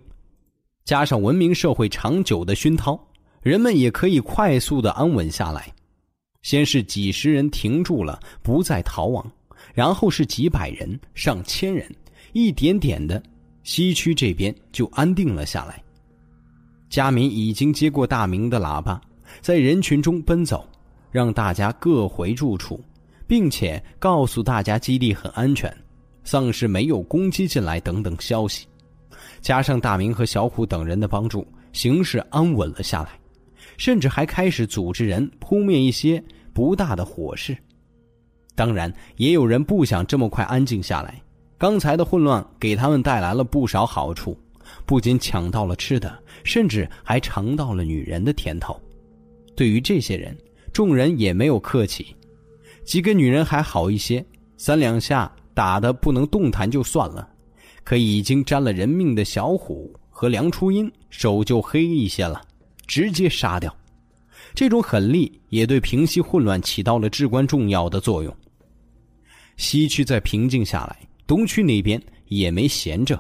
[0.86, 3.00] 加上文明社会长久的熏陶。
[3.44, 5.72] 人们也可以快速的安稳下来，
[6.42, 9.32] 先是几十人停住了，不再逃亡，
[9.72, 11.88] 然后是几百人、上千人，
[12.34, 13.22] 一点点的，
[13.62, 15.84] 西区这边就安定了下来。
[16.92, 19.00] 佳敏已经接过大明的喇叭，
[19.40, 20.68] 在人群中奔走，
[21.10, 22.78] 让大家各回住处，
[23.26, 25.74] 并且告诉大家基地很安全，
[26.26, 28.68] 丧尸没有攻击进来等等消息。
[29.40, 33.12] 加上大明和小虎等人的帮助，形势安稳了下来。
[33.78, 36.22] 甚至还开始组织人扑灭一些
[36.54, 37.58] 不大的火势，
[38.54, 41.20] 当然也有人不想这么快安静下来。
[41.58, 44.38] 刚才的混乱给他们带来了不少好处，
[44.86, 48.80] 不仅抢到了吃的，甚至还尝到了女人的甜头。
[49.56, 50.38] 对于这些人，
[50.74, 52.16] 众人也没有客气，
[52.84, 54.26] 几个女人还好一些，
[54.58, 57.28] 三两下打的不能动弹就算了，
[57.84, 62.42] 可已经沾了人命的小虎和梁初音手就黑一些了。
[62.88, 63.74] 直接杀掉，
[64.54, 68.36] 这种狠力也对平息混乱起到了至关重要的作用。
[69.56, 73.18] 西区在平静下来，东区那边也没闲着。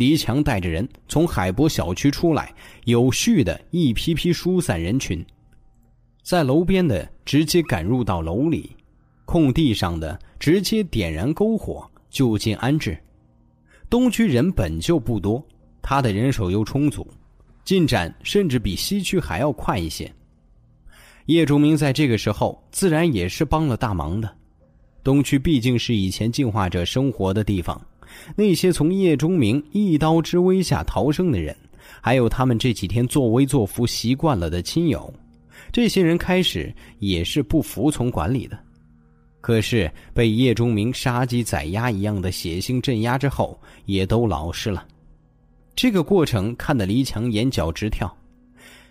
[0.00, 5.22] 黎强带着人从海博小区出来，有序的一批批疏散人群，
[6.22, 8.74] 在楼边的直接赶入到楼里，
[9.26, 12.98] 空地上的直接点燃篝火就近安置。
[13.90, 15.46] 东区人本就不多，
[15.82, 17.06] 他的人手又充足。
[17.62, 20.10] 进展甚至比西区还要快一些。
[21.26, 24.34] 叶竹明在这个时候自然也是帮了大忙的。
[25.04, 27.78] 东区毕竟是以前进化者生活的地方，
[28.36, 31.56] 那些从叶钟明一刀之威下逃生的人，
[32.00, 35.12] 还有他们这几天作威作福习惯了的亲友，
[35.72, 38.58] 这些人开始也是不服从管理的，
[39.40, 44.86] 可是被叶钟明杀鸡宰鸭一样的血腥镇压之后，也都老实了。
[45.76, 48.14] 这个过程看得黎强眼角直跳，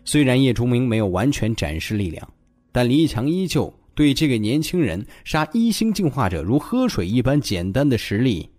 [0.05, 2.27] 虽然叶钟明没有完全展示力量，
[2.71, 8.49] 但黎强依旧对这个年轻人杀一星进化者如喝水一般简单的实力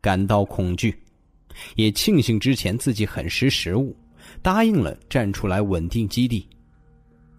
[0.00, 0.94] 感到恐惧，
[1.76, 3.94] 也庆幸之前自己很识时务，
[4.42, 6.46] 答应了站出来稳定基地。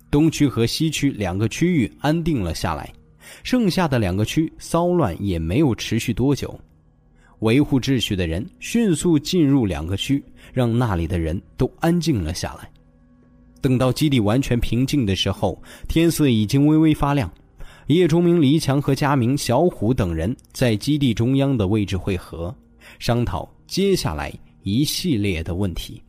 [0.10, 2.92] 东区和西区两个区域安定了下来，
[3.44, 6.60] 剩下的两个区骚乱也没有持续多久。
[7.40, 12.70] 维护秩序的人迅速进入两个区，让那里的人都安静了下来。
[13.62, 17.32] 等到基地完全平静的时候，天色已经微微发亮。
[17.96, 22.54] 叶钟明、黎强和佳明、小虎等人在基地中央的位置汇合，
[23.00, 24.32] 商讨接下来
[24.64, 26.02] 一系列的问题。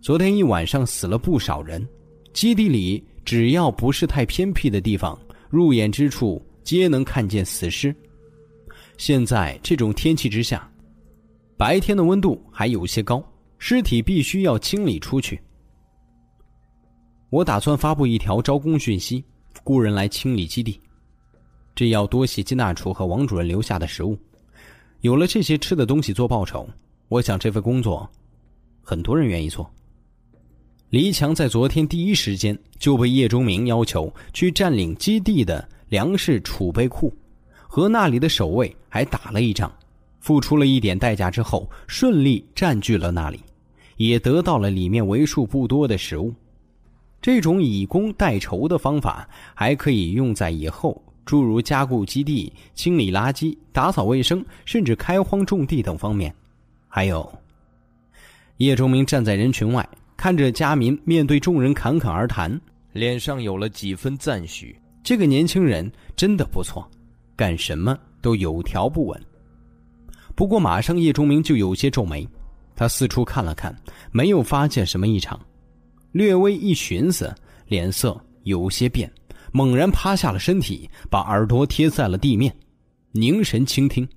[0.00, 1.86] 昨天一晚上死了不少人，
[2.32, 7.94] 基地里只要不是太偏僻的地方，入眼之处皆能看见死尸。
[8.96, 10.68] 现在这种天气之下，
[11.56, 13.22] 白天的温度还有些高，
[13.58, 15.40] 尸体必须要清理出去。
[17.30, 19.24] 我打算发布一条招工讯息，
[19.64, 20.80] 雇人来清理基地。
[21.74, 24.18] 这要多谢金大厨和王主任留下的食物，
[25.00, 26.68] 有了这些吃的东西做报酬，
[27.08, 28.08] 我想这份工作，
[28.82, 29.68] 很多人愿意做。
[30.90, 37.10] 黎强在昨天第一时间就被叶忠明要求去占领基地的粮食储备库，
[37.66, 39.72] 和那里的守卫还打了一仗，
[40.20, 43.40] 付出了一点代价之后，顺利占据了那里，
[43.96, 46.34] 也得到了里面为数不多的食物。
[47.22, 56.34] 这种以工代酬的方法还可以用在以后，诸如加固基地、清理垃圾、打扫卫生，甚至开荒种地等方面。
[56.88, 57.32] 还有，
[58.56, 59.88] 叶忠明站在人群外。
[60.16, 62.60] 看着佳民面对众人侃侃而谈，
[62.92, 64.76] 脸上有了几分赞许。
[65.02, 66.88] 这个年轻人真的不错，
[67.34, 69.20] 干什么都有条不紊。
[70.36, 72.28] 不过马上叶钟明就有些皱眉，
[72.76, 73.76] 他四处看了看，
[74.12, 75.38] 没有发现什么异常，
[76.12, 77.34] 略微一寻思，
[77.66, 79.10] 脸色有些变，
[79.50, 82.54] 猛然趴下了身体，把耳朵贴在了地面，
[83.10, 84.08] 凝神倾听。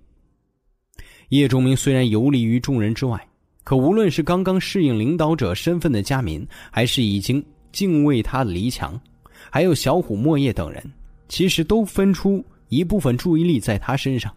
[1.29, 3.19] 叶钟明虽然游离于众人之外。
[3.63, 9.01] 可无论是刚刚适应领导者身份的佳民，还是已经敬畏他的黎强，
[9.49, 10.83] 还有小虎、莫叶等人，
[11.27, 14.31] 其实都分出一部分注意力在他身上。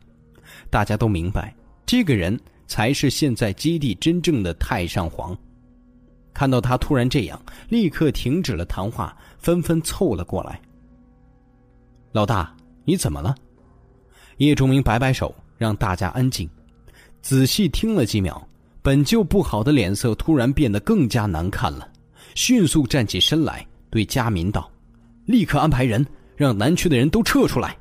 [0.71, 5.37] 大家都明白，这个人才是现在基地真正的太上皇。
[6.39, 7.37] 看到他突然这样，
[7.69, 10.61] 立刻停止了谈话，纷纷凑了过来。
[12.13, 13.35] 老大，你怎么了？
[14.37, 16.49] 叶钟明摆摆手，让大家安静，
[17.23, 18.41] 仔细听了几秒。
[18.83, 21.91] 本就不好的脸色突然变得更加难看了，
[22.37, 24.71] 迅速站起身来，对佳民道
[25.27, 27.77] ：“立刻安排人，让南区的人都撤出来。”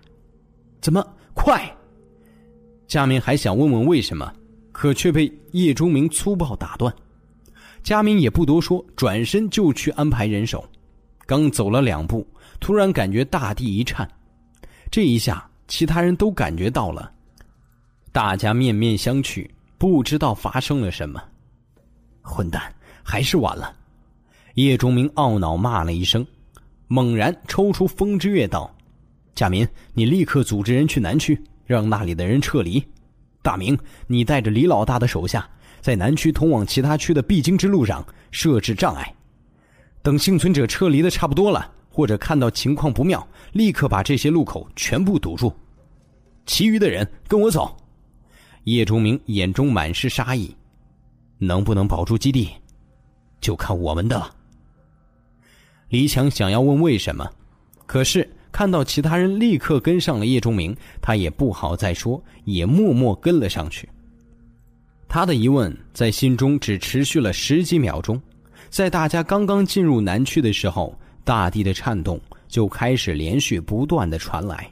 [0.81, 1.71] 怎么快？
[2.87, 4.33] 佳民还想问问为什么，
[4.71, 6.91] 可却被叶忠明粗暴打断。
[7.87, 10.61] 佳明也不多说，转身就去安排人手。
[11.25, 12.27] 刚走了两步，
[12.59, 14.05] 突然感觉大地一颤，
[14.91, 17.09] 这一下，其他人都感觉到了。
[18.11, 19.49] 大家面面相觑。
[19.77, 21.23] 不知道发生了什么，
[22.21, 22.61] 混蛋，
[23.03, 23.73] 还是晚了。
[24.55, 26.27] 叶钟明懊恼骂了一声，
[26.87, 28.69] 猛然抽出风之月道
[29.33, 32.83] ：“贾明，你立刻组织人去南区，让那里的人撤离。
[33.41, 35.49] 大明，你带着李老大的手下，
[35.81, 39.13] 在南区通往其他区的必经之路上设置障碍。
[40.01, 45.53] 等幸存者撤离的差不多了，或者看到情况不妙，立刻把这些路口全部堵住。
[46.45, 47.75] 其余的人跟我走。”
[48.63, 50.53] 叶钟明眼中满是杀意，
[51.37, 52.49] 能不能保住基地，
[53.39, 54.29] 就看我们的了。
[55.89, 57.29] 李强想要问为什么，
[57.85, 63.87] 可是看到其他人立刻跟上了叶钟明，他也不好再说，也默默跟了上去。
[65.07, 68.21] 他的疑问在心中只持续了十几秒钟，
[68.69, 74.69] 在大家刚刚进入南区的时候，大地的颤动就开始连续不断的传来。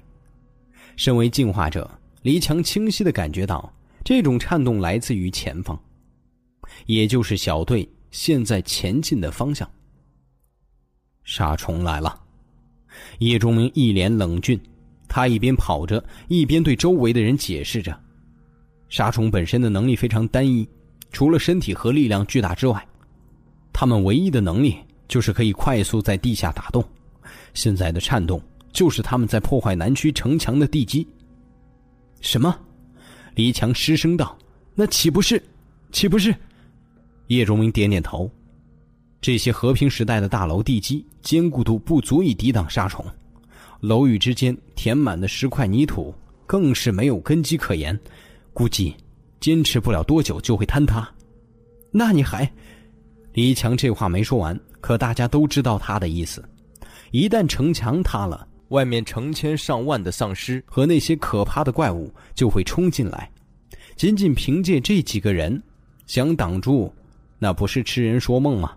[0.95, 1.89] 身为进化者，
[2.21, 3.71] 黎强清晰的感觉到。
[4.03, 5.75] 这种颤动来自于前方，
[6.85, 9.67] 也就是小队现在前进的方向。
[11.23, 12.21] 杀虫来了，
[13.17, 14.61] 叶钟明一脸冷峻，
[15.07, 17.99] 他一边跑着，一边对周围的人解释着：
[18.89, 20.67] 杀虫本身的能力非常单一，
[21.11, 22.87] 除了身体和力量巨大之外，
[23.73, 26.83] 他们唯一的能力就是可以快速在地下打洞。
[27.53, 31.07] 现在的颤动就是他们在破坏南区城墙的地基。
[32.21, 32.57] 什么？
[33.35, 34.37] 黎强失声道
[34.75, 35.41] ：“那岂不是，
[35.91, 36.33] 岂不是？”
[37.27, 38.29] 叶荣明点点头。
[39.19, 43.03] 这些和平时代的大楼地基坚固度不足以抵挡杀虫，
[43.79, 46.13] 楼宇之间填满的石块泥土
[46.45, 47.99] 更是没有根基可言，
[48.55, 48.95] 估计
[49.41, 51.05] 坚持不了多久就会坍塌。
[51.91, 52.49] 那你还……
[53.33, 56.41] 李强这话没说完，可大家都知道他的意思：
[57.11, 58.47] 一旦城墙塌了。
[58.69, 63.29] 外面成千上万的丧尸和那些可怕的怪物就会冲进来，
[63.95, 65.61] 仅仅凭借这几个人
[66.07, 66.91] 想挡住，
[67.37, 68.75] 那不是痴人说梦吗？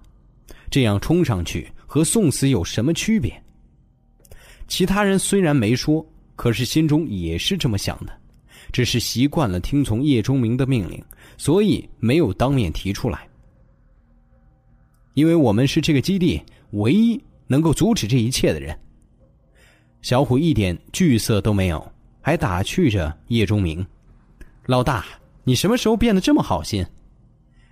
[0.70, 3.32] 这样冲上去和送死有什么区别？
[4.66, 6.05] 其他人虽然没说，
[6.36, 8.12] 可是心中也是这么想的，
[8.72, 11.02] 只是习惯了听从叶钟明的命令，
[11.36, 13.26] 所以没有当面提出来。
[15.14, 16.40] 因为我们是这个基地
[16.72, 18.78] 唯一能够阻止这一切的人。
[20.00, 23.84] 小虎一点惧色都没有，还打趣着叶钟明
[24.66, 25.04] ：“老大，
[25.42, 26.86] 你什么时候变得这么好心？”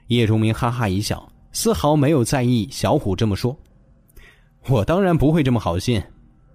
[0.09, 3.57] 叶钟明哈哈一笑，丝毫没有在意小虎这么说
[4.69, 6.03] ：“我当然不会这么好心，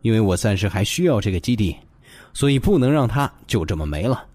[0.01, 1.75] 因为我暂时还需要这个基地，
[2.33, 4.27] 所以不能让他就这么没了。”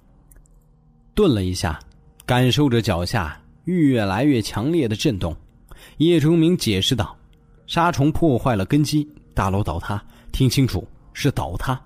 [1.17, 1.81] 顿了一下，
[2.27, 5.35] 感受着脚下越来越强烈的震动。
[5.97, 7.17] 叶忠明解释道
[7.67, 10.01] ：“杀虫破坏了根基，大楼倒塌。
[10.31, 11.81] 听清楚，是倒塌。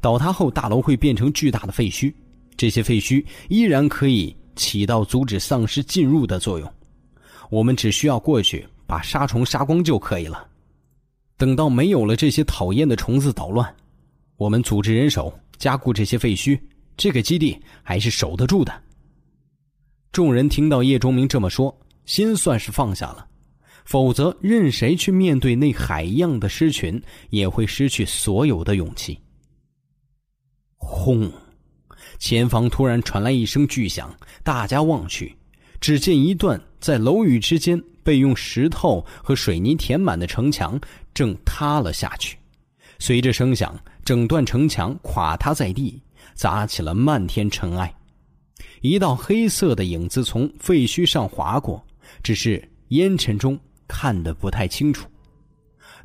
[0.00, 2.12] 倒塌后，大楼会变成巨大的废墟。
[2.56, 6.68] 这些废墟依然可以起到阻止丧尸进入的作用。
[7.50, 10.44] 我们只需要过去把杀虫杀光就可以了。
[11.36, 13.72] 等到没有了这些讨厌的虫子捣乱，
[14.36, 16.58] 我们组织人手加固这些废墟，
[16.96, 18.82] 这个基地还是守得住的。”
[20.12, 21.76] 众人听到叶忠明这么说，
[22.06, 23.26] 心算是放下了。
[23.84, 29.18] 否则，任谁去面对那海一样的狮群，也会失去所有的勇气。
[30.76, 31.30] 轰！
[32.18, 35.36] 前方突然传来一声巨响，大家望去，
[35.80, 40.80] 只见一段在楼宇之间被用石头和水泥填满的城墙
[41.12, 42.38] 正塌了下去。
[42.98, 46.00] 随着声响，整段城墙垮塌在地，
[46.34, 47.94] 砸起了漫天尘埃。
[48.80, 51.82] 一道黑色的影子从废墟上划过，
[52.22, 53.58] 只是烟尘中。
[53.86, 55.06] 看得不太清楚，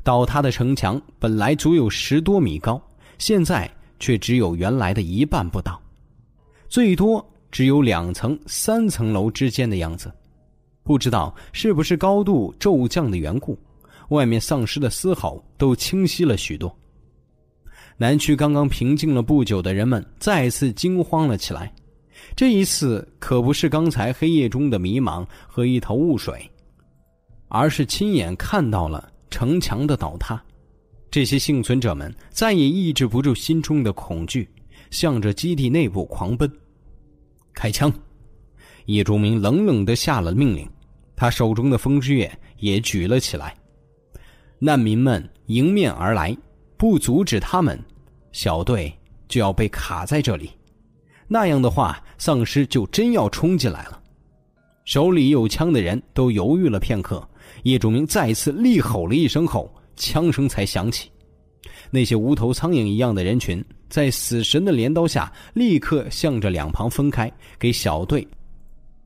[0.04, 2.80] 倒塌的城墙本来足有十多米高，
[3.16, 3.68] 现在
[3.98, 5.80] 却只有原来的一半不到，
[6.68, 10.12] 最多只有两层、三层楼之间的样子。
[10.82, 13.58] 不知道是不是高度骤降的缘故，
[14.10, 16.78] 外面丧尸的嘶吼都清晰了许多。
[18.00, 21.70] 南区刚刚平静了不久的人们再次惊慌了起来，
[22.34, 26.50] 这一次可不是刚才黑夜中的迷茫和一头雾水。
[27.48, 30.42] 而是亲眼看到了城墙的倒塌，
[31.10, 34.48] 这些幸存者们再也抑制不住心中的恐惧，
[34.90, 36.50] 向着基地内部狂奔。
[37.52, 37.92] 开枪！
[38.86, 40.66] 叶忠明冷冷的下了命令，
[41.14, 43.54] 他手中的风之月也举了起来。
[44.58, 46.34] 难民们迎面而来，
[46.78, 47.78] 不阻止他们，
[48.32, 48.92] 小队
[49.28, 50.50] 就要被卡在这里。
[51.28, 54.00] 那样的话，丧尸就真要冲进来了。
[54.84, 57.26] 手里有枪的人都犹豫了片刻。
[57.64, 61.10] 叶仲明再次厉吼了一声后，枪声才响起。
[61.90, 68.26] 那些无头苍蝇一样的人群，在死神的镰刀下，立刻向着两旁分开，给小队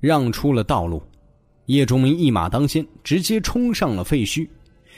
[0.00, 1.02] 让出了道路。
[1.66, 4.46] 叶仲明一马当先，直接冲上了废墟。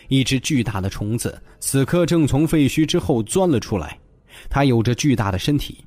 [0.09, 3.99] 一只巨大的虫子此刻正从废墟之后钻了出来，
[4.49, 5.84] 它有着巨大的身体，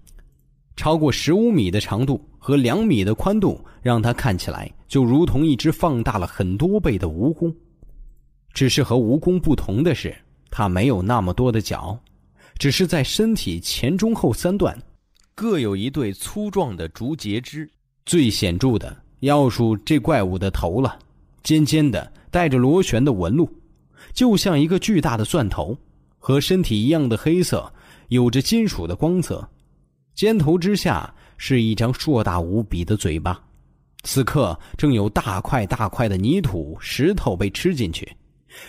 [0.76, 4.72] 超过十五米的长度和两米的宽度，让它看起来。
[4.88, 7.54] 就如同一只放大了很多倍的蜈蚣，
[8.54, 10.16] 只是和蜈蚣不同的是，
[10.50, 12.00] 它没有那么多的脚，
[12.58, 14.76] 只是在身体前中后三段，
[15.36, 17.70] 各有一对粗壮的竹节肢。
[18.06, 20.98] 最显著的要数这怪物的头了，
[21.44, 23.48] 尖尖的，带着螺旋的纹路，
[24.12, 25.78] 就像一个巨大的钻头，
[26.18, 27.72] 和身体一样的黑色，
[28.10, 29.48] 有着金属的光泽。
[30.14, 33.42] 尖头之下是一张硕大无比的嘴巴。
[34.04, 38.08] 此刻正有大块大块的泥土、石头被吃进去，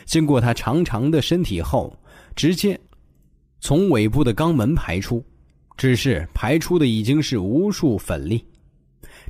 [0.05, 1.97] 经过它长长的身体后，
[2.35, 2.79] 直接
[3.61, 5.25] 从尾部的肛门排出。
[5.77, 8.45] 只是排出的已经是无数粉粒，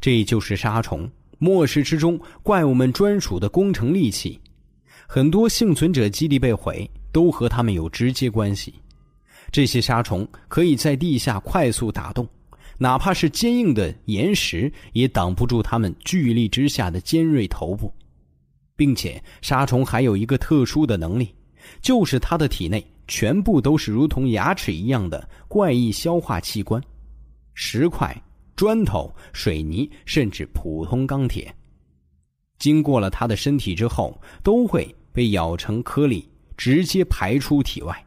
[0.00, 1.08] 这就是杀虫。
[1.38, 4.40] 末世之中，怪物们专属的工程利器。
[5.06, 8.74] 很多幸存者基地被毁，都和他们有直接关系。
[9.52, 12.28] 这些沙虫可以在地下快速打洞。
[12.78, 17.92] 哪怕是坚硬的岩石，也挡不住它们巨力之下的尖锐头部，
[18.74, 21.34] 并且沙虫还有一个特殊的能力，
[21.82, 26.82] 就是它的体内全部都是如同牙齿一样的怪异消化器官，
[27.52, 28.16] 石块、
[28.56, 31.54] 砖头、水泥，甚至普通钢铁，
[32.58, 36.26] 经过了它的身体之后，都会被咬成颗粒，
[36.56, 38.06] 直接排出体外。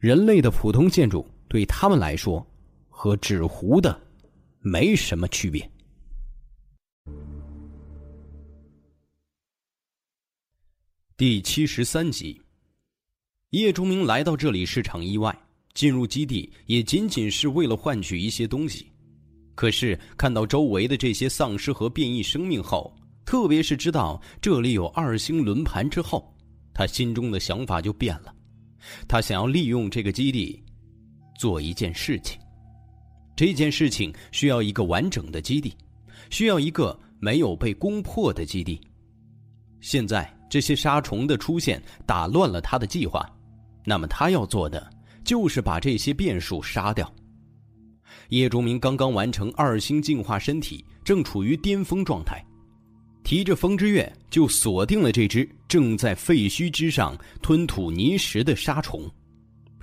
[0.00, 2.44] 人类的普通建筑对他们来说。
[3.02, 3.98] 和纸糊的
[4.58, 5.70] 没什么区别。
[11.16, 12.38] 第七十三集，
[13.50, 15.34] 叶忠明来到这里是场意外，
[15.72, 18.92] 进入基地也仅仅是为了换取一些东西。
[19.54, 22.94] 可是看到周围的这些丧尸和变异生命后，
[23.24, 26.30] 特别是知道这里有二星轮盘之后，
[26.74, 28.34] 他心中的想法就变了。
[29.08, 30.62] 他想要利用这个基地
[31.38, 32.40] 做一件事情。
[33.36, 35.74] 这件事情需要一个完整的基地，
[36.28, 38.80] 需要一个没有被攻破的基地。
[39.80, 43.26] 现在这些杀虫的出现打乱了他的计划，
[43.84, 44.90] 那么他要做的
[45.24, 47.10] 就是把这些变数杀掉。
[48.28, 52.44] 叶忠明刚刚完成二星进化身体，正处于巅峰状态，
[53.22, 59.08] 提着风之月就锁定了这只正在废墟之上吞吐泥石的沙虫。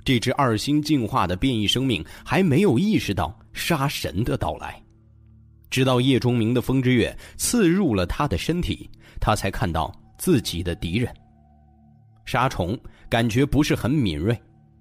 [0.04, 4.82] 这只二星进化的变异生命还没有意识到杀神的到来，
[5.70, 8.88] 直到叶钟明的风之月刺入了他的身体，
[9.20, 11.14] 他才看到自己的敌人。
[12.24, 12.78] 杀虫
[13.08, 14.38] 感觉不是很敏锐，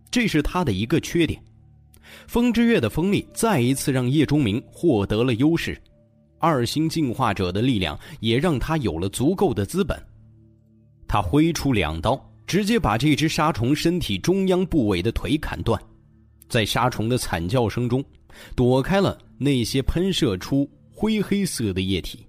[0.10, 1.41] 这是他的一个缺点。
[2.26, 5.78] 风之月的锋利再一次让叶钟明获得了优势，
[6.40, 10.02] 二星进化者的力量也让他有了足够的资本。
[11.08, 15.82] 他挥出两刀，直接把这只杀虫身体中央部位的腿砍断，
[16.50, 18.04] 在杀虫的惨叫声中，
[18.56, 22.26] 躲开了那些喷射出灰黑色的液体。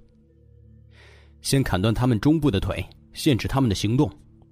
[1.41, 4.11] 先砍断他们中部的腿，限制他们的行动，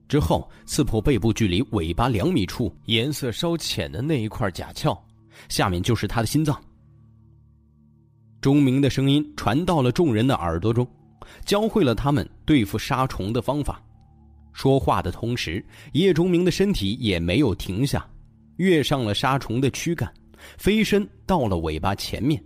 [0.09, 4.97] 之后刺破背部距离尾巴两米处颜色稍浅的那一块甲壳。
[5.49, 6.61] 下面就是他的心脏。
[8.41, 10.87] 钟鸣的声音传到了众人的耳朵中，
[11.45, 13.83] 教会了他们对付杀虫的方法。
[14.53, 18.09] 说话的同时，叶钟鸣的身体也没有停下，
[18.57, 20.11] 跃上了杀虫的躯干，
[20.59, 22.43] 飞身到了尾巴前面。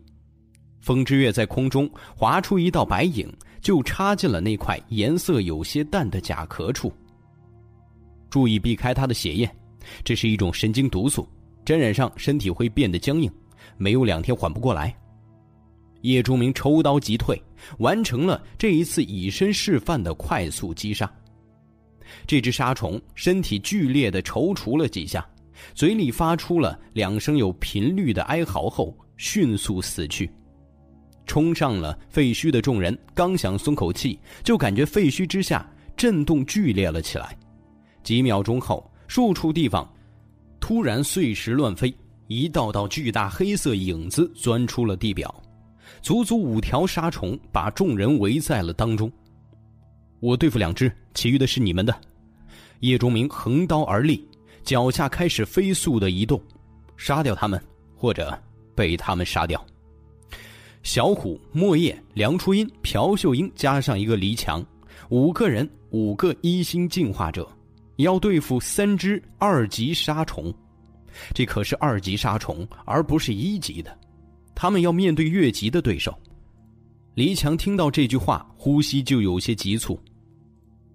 [0.80, 3.30] 风之月在空中划出一道白影，
[3.60, 6.90] 就插进了那块颜色有些淡的甲壳处。
[8.30, 9.50] 注意避开他的血液，
[10.02, 11.28] 这是一种神经毒素。
[11.64, 13.30] 沾染上身体会变得僵硬，
[13.76, 14.96] 没有两天缓不过来。
[16.02, 17.40] 叶钟明抽刀即退，
[17.78, 21.10] 完成了这一次以身示范的快速击杀。
[22.26, 25.24] 这只杀虫身体剧烈的踌躇了几下，
[25.74, 30.30] 嘴里发出了两声有频率的哀嚎后，迅速死去。
[31.26, 35.64] 冲上了废墟的众人刚想松口气，就感觉废墟之下
[35.96, 37.38] 震动剧烈了起来。
[38.02, 39.88] 几秒钟后，数处地方。
[40.58, 41.94] 突然，碎石乱飞，
[42.26, 45.32] 一道道巨大黑色影子钻出了地表，
[46.02, 49.10] 足足五条杀虫把众人围在了当中。
[50.20, 51.94] 我对付两只，其余的是你们的。
[52.80, 54.26] 叶钟明横刀而立，
[54.62, 56.40] 脚下开始飞速的移动，
[56.96, 57.62] 杀掉他们，
[57.94, 58.38] 或者
[58.74, 59.64] 被他们杀掉。
[60.82, 64.64] 小虎、莫叶、梁初音、朴秀英加上一个黎强，
[65.10, 67.46] 五个人，五个一星进化者。
[67.96, 70.50] 要对付三只二级杀虫，
[71.34, 73.94] 这可是二级杀虫，而不是一级的。
[74.60, 76.14] 他们要面对越级的对手。
[77.14, 79.98] 黎强听到这句话，呼吸就有些急促。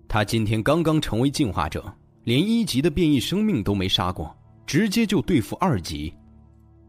[0.08, 1.92] 他今天刚刚成为进化者，
[2.26, 4.38] 连一级的变异生命都没杀过，
[4.68, 6.14] 直接就对付二级。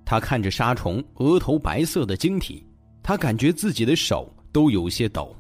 [0.05, 2.63] 他看着杀虫额头白色的晶体，
[3.03, 5.35] 他感觉自己的手都有些抖。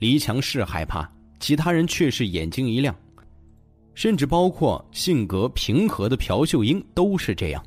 [0.00, 2.94] 黎强是害怕，其他人却是眼睛一亮。
[3.94, 7.64] 甚至包括性格平和的朴秀英都是这样。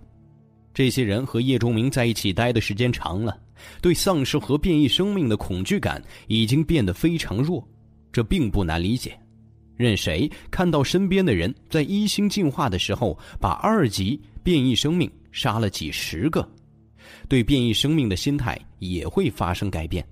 [0.76, 3.40] 这些人和叶钟明在一起待的时间长了，
[3.82, 7.66] 对丧尸和变异生命的恐惧感已经变得非常弱，
[8.12, 9.18] 这并不难理解。
[9.78, 16.46] 任谁看到身边的人在一星进化的时候把二级变异生命杀了几十个，
[17.30, 20.06] 对变异生命的心态也会发生改变。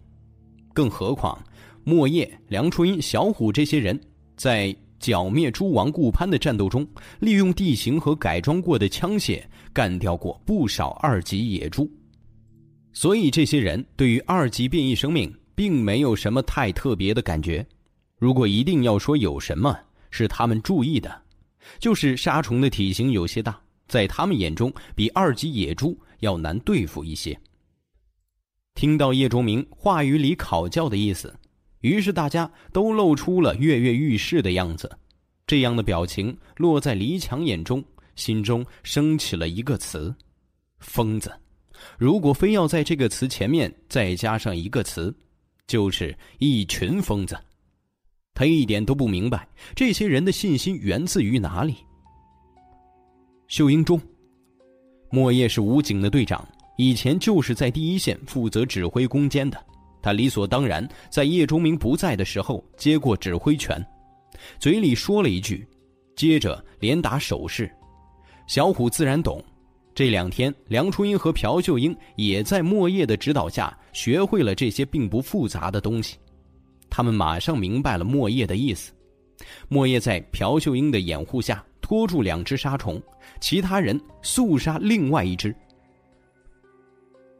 [0.73, 1.37] 更何况，
[1.83, 3.99] 莫叶、梁初音、小虎这些人
[4.37, 4.73] 在。
[4.99, 6.87] 剿灭诸王顾攀的战斗中，
[7.19, 9.43] 利用地形和改装过的枪械
[9.73, 11.89] 干掉过不少二级野猪，
[12.93, 17.65] 所以这些人对于二级变异生命并没有什么太特别的感觉。
[18.17, 19.77] 如果一定要说有什么
[20.11, 21.21] 是他们注意的，
[21.79, 27.37] 就是杀虫的体型有些大，在他们眼中比二级野猪要难对付一些。
[28.75, 31.33] 听到叶卓明话语里考教的意思。
[31.81, 34.89] 于是大家都露出了跃跃欲试的样子，
[35.45, 37.83] 这样的表情落在黎强眼中，
[38.15, 40.13] 心中升起了一个词：
[40.79, 41.31] 疯子。
[41.97, 45.13] 如果非要在这个词前面再加上一个词，
[45.67, 47.37] 就是一群疯子。
[48.33, 51.75] 他一点都不明白这些人的信心源自于哪里。
[53.47, 54.01] 秀英中，
[55.11, 56.47] 莫叶是武警的队长，
[56.77, 59.63] 以前就是在第一线负责指挥攻坚的。
[60.01, 63.85] 他理所当然在叶忠明不在的时候接过指挥权，
[64.59, 65.67] 嘴里说了一句，
[66.15, 67.71] 接着连打手势。
[68.47, 69.43] 小虎自然懂。
[69.95, 76.17] 这两天，梁初音和朴秀英也在莫叶的指导下学会了这些并不复杂的东西。
[76.89, 78.91] 他们马上明白了莫叶的意思。
[79.67, 83.01] 莫叶在朴秀英的掩护下拖住两只杀虫，
[83.39, 85.55] 其他人速杀另外一只。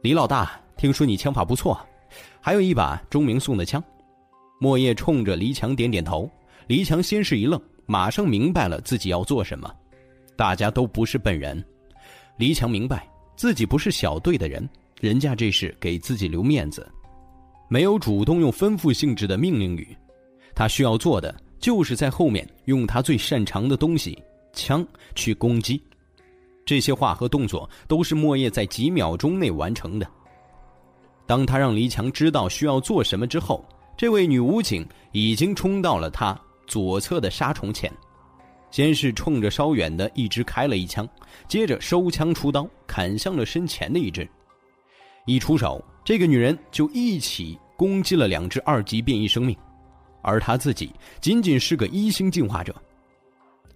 [0.02, 1.80] 李老大，听说你枪法不错。
[2.40, 3.82] 还有一把钟明送的枪，
[4.60, 6.30] 莫叶冲着黎强点点头。
[6.66, 9.74] 黎强先是一愣，马上明白了自己要做什么。
[10.36, 11.64] 大家都不是笨人，
[12.36, 14.68] 黎强明白自己不是小队的人，
[15.00, 16.88] 人家这是给自己留面子，
[17.68, 19.96] 没有主动用吩咐性质的命令语。
[20.54, 24.16] 他需要做的就是在后面用他最擅长的东西——
[24.52, 25.82] 枪去攻击。
[26.64, 30.06] 这些话和动作都是莫叶在几秒钟内完成的。
[31.26, 33.64] 当他让黎强知道需要做什么之后，
[33.96, 37.92] 这位女武警已经冲到了他左侧的杀虫前，
[38.74, 41.08] 先是冲着稍远的一只开了一枪，
[41.46, 44.28] 接着收枪出刀砍向了身前的一只。
[45.26, 49.56] 一出手，这个女人就一起攻击了两只二级变异生命，
[50.22, 52.74] 而她自己仅仅是个一星进化者。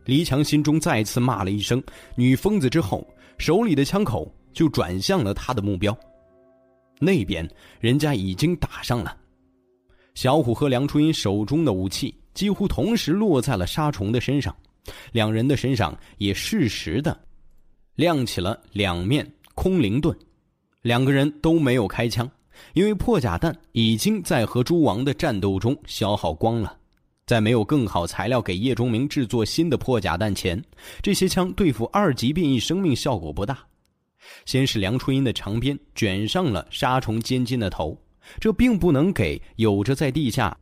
[0.05, 1.81] 黎强心中再次骂了一声
[2.19, 3.07] “女疯子”之后，
[3.39, 5.97] 手里的枪口就转向了他的目标。
[6.99, 9.17] 那边人家已经打上了，
[10.15, 14.53] 小虎和梁初音手中的武器几乎同时落在了沙虫的身上，
[15.13, 17.19] 两人的身上也适时的
[17.95, 20.17] 亮起了两面空灵盾。
[20.83, 22.31] 两个人都没有开枪，
[22.73, 26.77] 因为破甲弹已经在和诸王的战斗中消耗光了。
[27.27, 30.65] 在没有更好材料给叶钟明制作新的破甲弹前，
[31.03, 33.59] 这些枪对付二级变异生命效果不大。
[34.47, 38.01] 先是梁初音的长鞭卷上了杀虫尖尖的头，
[38.41, 40.57] 这并不能给有着在地下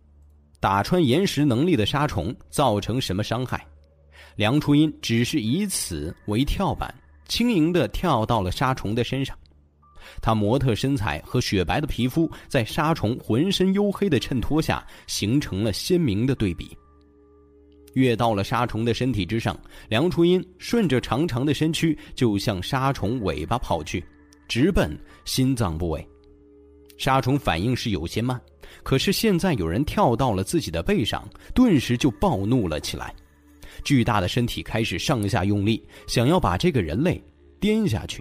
[0.58, 3.64] 打穿岩石能力的杀虫造成什么伤害。
[4.36, 6.94] 梁初音只是以此为跳板，
[7.26, 9.36] 轻盈地跳到了沙虫的身上。
[10.20, 16.76] 他模特身材和雪白的皮肤在沙虫浑身黝黑的衬托下，形成了鲜明的对比。
[17.94, 19.58] 跃到了沙虫的身体之上，
[19.88, 24.04] 梁初音顺着长长的身躯就向沙虫尾巴跑去，
[24.46, 26.06] 直奔心脏部位。
[26.98, 28.38] 沙虫反应是有些慢，
[28.82, 33.14] 可是现在有人跳到了自己的背上，顿时就暴怒了起来。
[33.86, 37.22] 巨大的身体开始上下用力，想要把这个人类
[37.60, 38.20] 颠下去。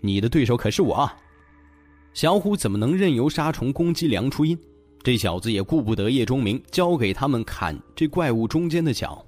[0.00, 1.06] 你的对手可是我，
[2.14, 4.58] 小虎怎么能任由杀虫攻击梁初音？
[5.02, 9.22] 这小子也顾不得叶钟明教给他们砍这怪物中间的角，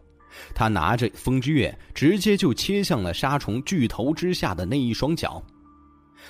[0.55, 5.43] 他拿着风之月，直接就切向了杀虫巨头之下的那一双脚。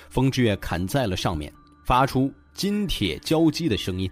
[0.09, 1.53] 风之月砍在了上面，
[1.85, 4.11] 发出金铁交击的声音。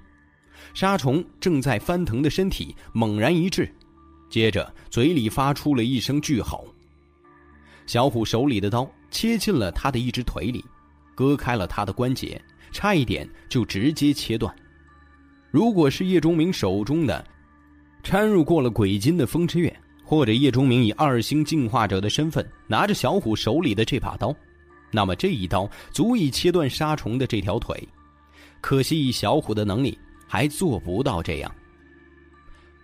[0.74, 3.70] 杀虫正在翻腾的身体猛然一滞，
[4.36, 6.68] 接着嘴里发出了一声巨吼。
[7.86, 10.62] 小虎手里的刀切进了他的一只腿里，
[11.16, 14.54] 割开了他的关节，差一点就直接切断。
[15.52, 17.26] 如果是叶钟明手中的
[18.04, 19.74] 掺入过了鬼金的风之月，
[20.04, 24.36] 或者叶钟明以二星进化者的身份拿着小虎手里的这把刀，
[24.92, 27.88] 那么这一刀足以切断杀虫的这条腿。
[28.60, 31.50] 可惜以小虎的能力还做不到这样。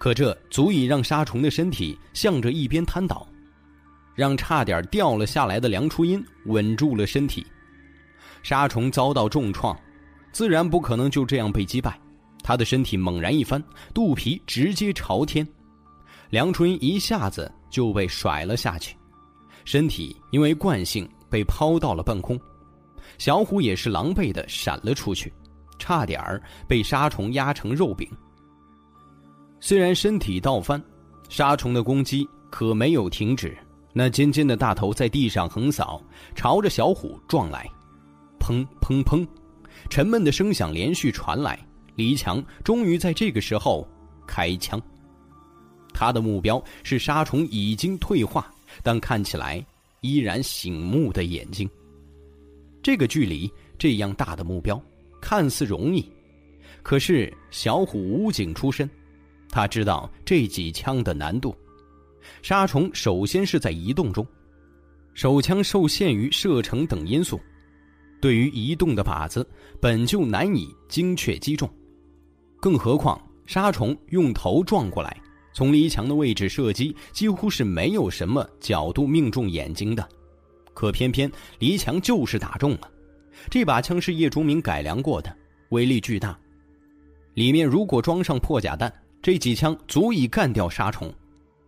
[0.01, 3.27] 可这足以让沙虫的身体向着一边瘫倒，
[4.15, 7.45] 让差点掉了下来的梁初音稳住了身体。
[8.41, 9.79] 沙虫遭到重创，
[10.31, 12.01] 自然不可能就这样被击败。
[12.41, 15.47] 他的身体猛然一翻，肚皮直接朝天，
[16.31, 18.97] 梁初音一下子就被甩了下去，
[19.65, 22.41] 身体因为惯性被抛到了半空。
[23.19, 25.31] 小虎也是狼狈的闪了出去，
[25.77, 28.09] 差点被沙虫压成肉饼。
[29.63, 30.81] 虽然身体倒翻，
[31.29, 33.55] 杀虫的攻击可没有停止，
[33.93, 36.01] 那尖尖的大头在地上横扫，
[36.33, 37.69] 朝着小虎撞来，
[38.39, 39.25] 砰砰砰，
[39.87, 41.57] 沉闷的声响连续传来。
[41.95, 43.87] 黎强终于在这个时候
[44.25, 44.81] 开枪，
[45.93, 48.51] 他的目标是杀虫已经退化
[48.81, 49.63] 但看起来
[49.99, 51.69] 依然醒目的眼睛。
[52.81, 53.47] 这个距离
[53.77, 54.81] 这样大的目标
[55.21, 56.03] 看似容易，
[56.81, 58.89] 可是小虎武警出身，
[59.51, 61.55] 他知道这几枪的难度。
[62.41, 64.25] 杀虫首先是在移动中，
[65.13, 67.39] 手枪受限于射程等因素，
[68.21, 69.47] 对于移动的靶子
[69.79, 71.69] 本就难以精确击中。
[72.59, 75.19] 更何况，杀虫用头撞过来，
[75.53, 80.07] 从离墙的位置射击，几乎是没有什么角度命中眼睛的。
[80.73, 81.29] 可偏偏
[81.59, 82.89] 黎强就是打中了。
[83.49, 85.35] 这把枪是叶钟明改良过的，
[85.69, 86.37] 威力巨大。
[87.33, 91.13] 里面如果装上破甲弹，这几枪足以干掉沙虫。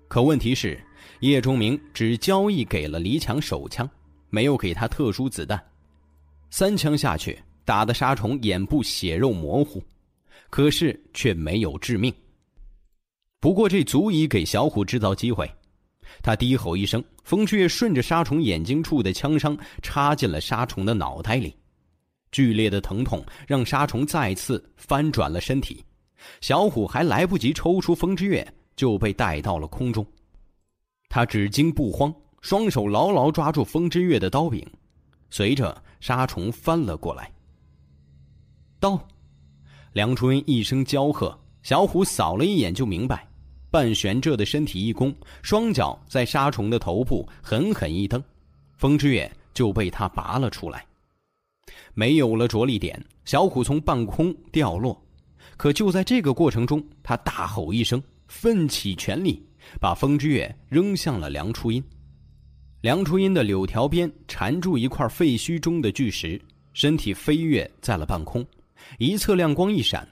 [0.08, 0.80] 可问题是，
[1.20, 3.89] 叶钟明只交易给了黎强手枪，
[4.30, 5.64] 没有给他特殊子弹。
[6.49, 9.82] 三枪下去，打的沙虫眼部血肉模糊。
[10.49, 12.14] 可是却没有致命。
[13.39, 15.49] 不过这足以给小虎制造机会。
[16.22, 21.56] 他低吼一声，风之月顺着沙虫眼睛处的枪伤插进了沙虫的脑袋里。
[22.32, 25.84] 剧烈的疼痛让沙虫再次翻转了身体。
[26.41, 28.45] 小虎还来不及抽出风之月，
[28.76, 30.05] 就被带到了空中。
[31.09, 34.65] 他只惊不慌，双手牢牢抓住风之月的刀柄。
[35.30, 37.32] 随着沙虫翻了过来，
[38.80, 38.99] 刀。
[39.93, 43.28] 梁春一声娇喝，小虎扫了一眼就明白，
[43.69, 48.24] 半悬着的身体一弓，双脚在沙虫的头部狠狠一蹬，
[48.76, 50.86] 风之月就被他拔了出来。
[51.93, 54.99] 没有了着力点，小虎从半空掉落。
[55.58, 59.41] 可就在这个过程中，他大吼一声，奋起全力，
[59.80, 61.84] 把风之月扔向了梁初音。
[62.82, 66.41] 梁初音的柳条边缠住一块废墟中的巨石，
[66.74, 68.45] 身体飞跃在了半空，
[68.99, 70.08] 一侧亮光一闪，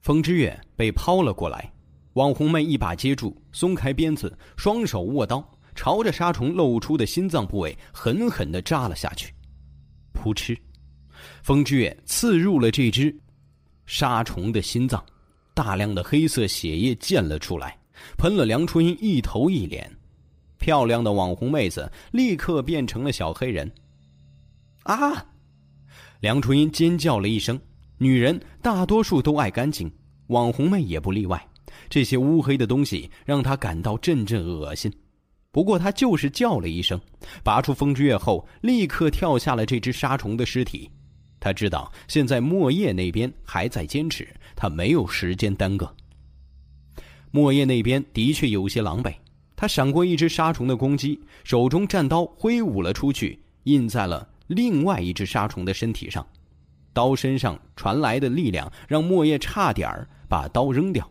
[0.00, 1.70] 风之月被抛了过来。
[2.14, 5.44] 网红妹一把接住，松开鞭子，双手握刀，
[5.74, 9.32] 朝着杀虫露出的心脏部位狠狠地扎了下去。
[10.12, 10.56] 扑哧，
[11.42, 13.14] 风之月刺入了这只
[13.86, 15.04] 杀虫的心脏，
[15.52, 17.78] 大量的黑色血液溅了出来，
[18.16, 19.90] 喷了梁初音一头一脸。
[20.58, 23.70] 漂亮的网红妹子立刻变成了小黑人。
[24.84, 25.26] 啊！
[26.20, 27.60] 梁初音尖叫了一声。
[27.98, 29.90] 女人大多数都爱干净，
[30.28, 31.46] 网红妹也不例外。
[31.88, 34.92] 这些乌黑的东西让她感到阵阵恶心，
[35.50, 37.00] 不过他就是叫了一声，
[37.42, 40.90] 拔出风之月后，立刻跳下了这只杀虫的尸体。
[41.44, 44.26] 他知道现在莫叶那边还在坚持，
[44.56, 45.94] 他没有时间耽搁。
[47.30, 49.12] 莫叶那边的确有些狼狈，
[49.54, 56.26] 他闪过一只杀虫的攻击，手中战刀挥舞了出去，印在了另外一只杀虫的身体上。
[56.94, 61.06] 刀身上传来的力量让莫叶差点儿把刀扔掉。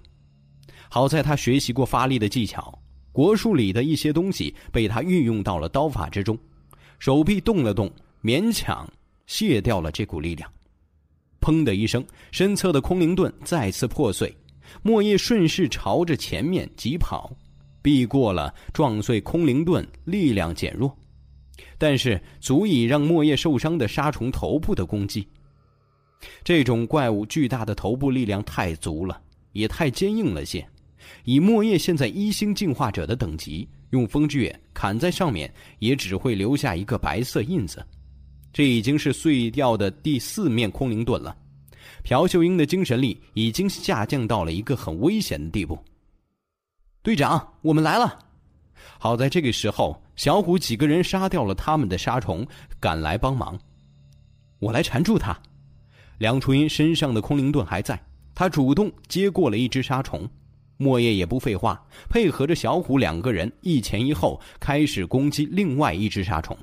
[0.90, 2.82] 好在他学习过发力的技巧，
[3.12, 6.36] 国术里的一些东西被他运用到了刀法之中，
[6.98, 7.92] 手臂动了动，
[8.24, 8.92] 勉强
[9.26, 10.52] 卸掉了这股力量。
[11.40, 14.34] 砰的一声，身侧的空灵盾再次破碎，
[14.82, 17.36] 莫叶顺势朝着前面疾跑，
[17.82, 20.98] 避过了撞碎空灵盾力量减弱，
[21.78, 25.28] 但是足以让莫叶受伤的杀虫头部的攻击。
[26.46, 29.22] 这种怪物巨大的头部力量太足了，
[29.52, 30.66] 也太坚硬了些。
[31.26, 37.86] 以莫叶现在一星进化者的等级，用风之月砍在上面，也只会留下一个白色印子。
[38.54, 41.36] 这已经是碎掉的第四面空灵盾了。
[42.04, 45.78] 朴秀英的精神力已经下降到了一个很危险的地步。
[47.02, 48.20] 队长，我们来了！
[49.00, 52.46] 好在这个时候，小虎几个人杀掉了他们的杀虫，
[52.80, 53.60] 赶来帮忙。
[54.60, 55.38] 我来缠住他。
[56.20, 58.00] 梁初音身上的空灵盾还在，
[58.36, 60.30] 他主动接过了一只杀虫。
[60.78, 66.58] 莫叶也不废话，配合着小虎两个人一前一后开始攻击另外一只杀虫。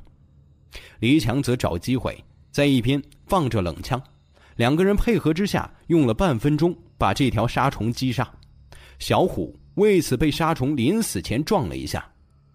[0.98, 2.16] 黎强则找机会
[2.50, 4.02] 在一边放着冷枪，
[4.56, 8.30] 两个人配合之下，用了半分钟把这条杀虫击杀。
[8.98, 12.06] 小虎为此被杀虫临死前撞了一下，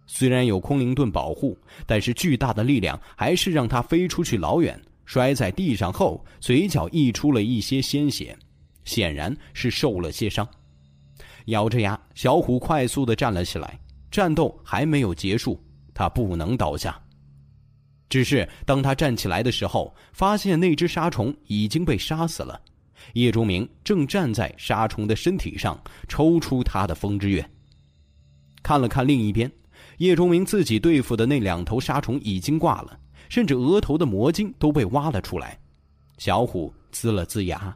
[0.06, 8.38] 虽然有空灵盾保护，但是巨大的力量还是让他飞出去老远，摔在地上后，嘴角溢出了一些鲜血，
[8.84, 10.48] 显然是受了些伤。
[11.46, 13.80] 咬着牙，小虎快速的站了起来。
[14.12, 15.62] 战斗还没有结束，
[15.94, 16.98] 他不能倒下。
[18.10, 22.60] 只是当他站起来的时候，发现那只沙虫已经被杀死了。
[23.14, 27.48] 叶钟明正站在沙虫的身体上，抽出他的风之月。
[28.64, 29.52] 看了看另一边，
[29.98, 33.00] 叶钟明自己对付的那两头沙虫已经挂了，
[33.30, 35.60] 甚至额头的魔晶都被挖了出来。
[36.18, 37.76] 小虎呲了呲牙，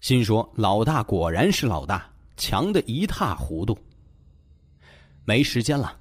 [0.00, 3.78] 心说：“老大果然是老大。”强的一塌糊涂。
[5.24, 5.98] 没时间了，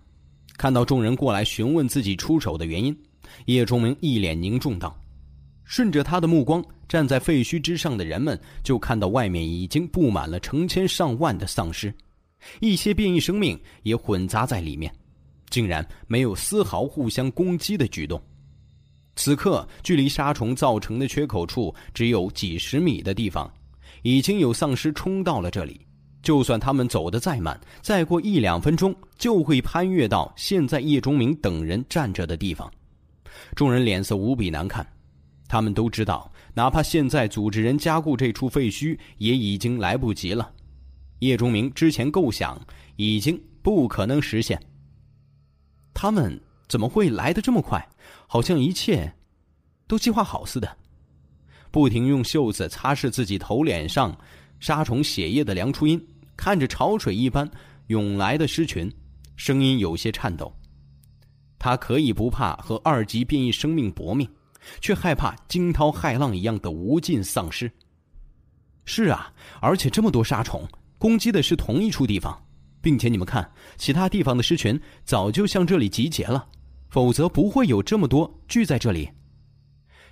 [0.57, 2.93] 看到众人过来询问自己出手的原因，
[3.45, 4.97] 叶钟明一脸凝重道
[5.63, 11.93] ：“顺着他的目光，站在废墟之上的人们就看到外面已经布满了成千上万的丧尸，
[12.59, 14.93] 一些变异生命也混杂在里面，
[15.49, 18.21] 竟然没有丝毫互相攻击的举动。
[19.15, 23.51] 此刻，距离杀虫造成的缺口处只有几十米的地方，
[24.03, 25.81] 已经有丧尸冲到了这里。”
[26.25, 32.67] 就算他们走得再慢，再过一两分钟就会攀越到现在叶钟明等人站着的地方。
[33.55, 34.85] 众人脸色无比难看，
[35.47, 40.51] 他们都知道，哪怕现在组织人加固这处废墟，也已经来不及了。
[41.19, 42.59] 叶钟明之前构想
[42.95, 44.61] 已经不可能实现。
[45.93, 47.87] 他们怎么会来的这么快？
[48.27, 49.13] 好像一切
[49.87, 50.77] 都计划好似的。
[51.71, 54.17] 不停用袖子擦拭自己头脸上
[54.59, 56.01] 杀虫血液的梁初音。
[56.37, 57.49] 看着潮水一般
[57.87, 58.91] 涌来的尸群，
[59.37, 60.53] 声音有些颤抖。
[61.65, 64.29] 他可以不怕和二级变异生命搏命，
[64.81, 67.71] 却害怕惊涛骇浪一样的无尽丧尸。
[68.83, 70.63] 是啊，而且这么多杀虫
[70.99, 72.39] 攻击的是同一处地方，
[72.83, 76.47] 并且你们看，其他地方的尸群早就向这里集结了，
[76.87, 79.09] 否则不会有这么多聚在这里。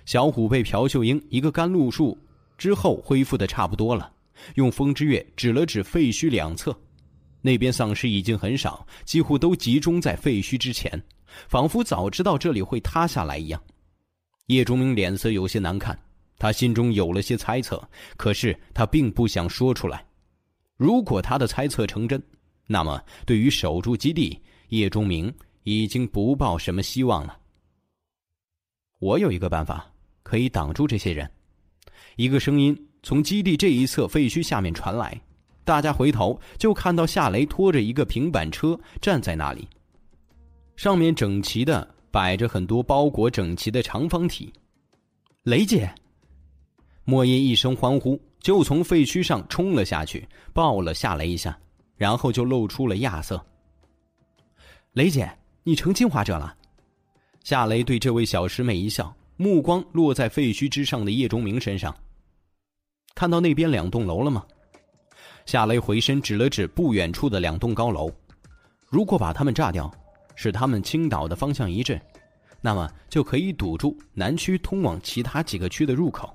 [0.06, 2.18] 小虎被朴秀英一个甘露术
[2.58, 4.12] 之后恢复的差不多了。
[4.56, 6.76] 用风之月指了指废墟两侧，
[7.42, 11.00] 那边丧尸已经很少，几乎都集中在废墟之前，
[11.48, 13.62] 仿佛早知道这里会塌下来一样。
[14.46, 15.98] 叶钟明脸色有些难看，
[16.38, 17.82] 他心中有了些猜测，
[18.16, 20.04] 可是他并不想说出来。
[20.76, 22.22] 如果他的猜测成真，
[22.66, 25.32] 那么对于守住基地，叶钟明
[25.62, 27.38] 已经不抱什么希望了。
[28.98, 29.90] 我有一个办法，
[30.22, 31.30] 可以挡住这些人。
[32.16, 35.20] 一个声音从基地这一侧废墟下面传来，
[35.64, 39.68] 大家回头就看到夏雷拖着一个平板车站在那里，
[40.76, 44.52] 上面整齐的摆着很多包裹整齐的长方体。
[45.42, 45.92] 雷姐，
[47.04, 51.56] 莫叶一声欢呼，就从废墟上冲了下去，抱了夏雷一下，
[51.96, 53.44] 然后就露出了亚瑟。
[54.92, 55.30] 雷姐，
[55.62, 56.56] 你成进化者了。
[57.42, 61.94] 夏雷对这位小师妹一笑，目光落在废墟之上的叶钟明身上。
[63.14, 64.44] 看到那边两栋楼了吗？
[65.46, 68.10] 夏雷回身指了指不远处的两栋高楼。
[68.88, 69.92] 如果把他们炸掉，
[70.34, 72.00] 使他们倾倒的方向一致，
[72.60, 76.34] 那么就可以堵住南区通往其他几个区的入口。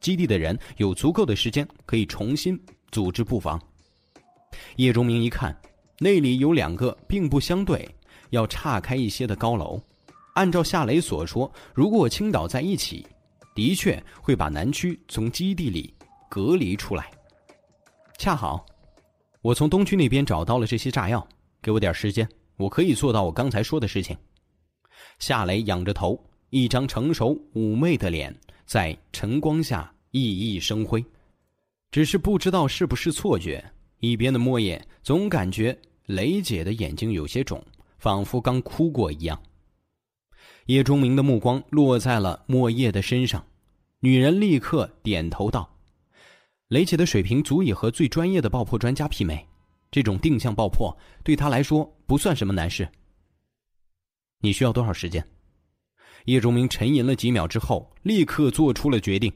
[0.00, 2.58] 基地的人有足够的时间可以重新
[2.90, 3.60] 组织布防。
[4.76, 5.58] 叶钟明一看，
[5.98, 7.88] 那里有两个并不相对、
[8.30, 9.80] 要岔开一些的高楼。
[10.34, 13.06] 按照夏雷所说，如果倾倒在一起，
[13.54, 15.92] 的确会把南区从基地里
[16.28, 17.10] 隔离出来。
[18.18, 18.64] 恰好，
[19.40, 21.26] 我从东区那边找到了这些炸药，
[21.62, 24.16] 给我点时间，我可以做到我刚才说的事情。
[25.18, 26.18] 夏雷仰着头，
[26.50, 28.34] 一张成熟妩媚的脸
[28.64, 31.04] 在晨光下熠熠生辉。
[31.90, 33.64] 只是不知道是不是错觉，
[34.00, 37.62] 一边的莫叶总感觉雷姐的眼睛有些肿，
[37.98, 39.40] 仿佛刚哭过一样。
[40.66, 43.44] 叶钟明的目光落在了莫叶的身上，
[44.00, 45.68] 女人立刻点头道
[46.68, 49.46] ：“雷姐的水平足以和最专业的爆破专家媲美，
[49.90, 52.88] 这种定向爆破对他来说不算什么难事。
[54.40, 55.26] 你需要多少时间？”
[56.26, 59.32] 叶钟明沉吟了几秒之后，立刻做出了决定。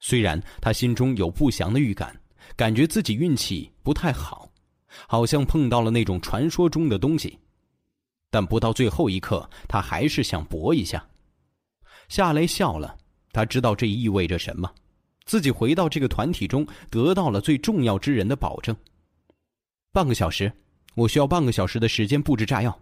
[0.00, 2.18] 虽然他心中有不祥的预感，
[2.56, 4.50] 感觉自己运气不太好，
[5.06, 7.38] 好像碰到了那种传说中的东西。
[8.30, 11.06] 但不到最后一刻，他还是想搏一下。
[12.08, 12.96] 夏雷笑了，
[13.32, 14.72] 他知道这意味着什么：
[15.24, 18.74] 自己回到这个团体中，得到了最重要之人的保证。
[19.96, 20.52] 半个小时，
[20.94, 22.78] 我需要半个小时的时间布置炸药。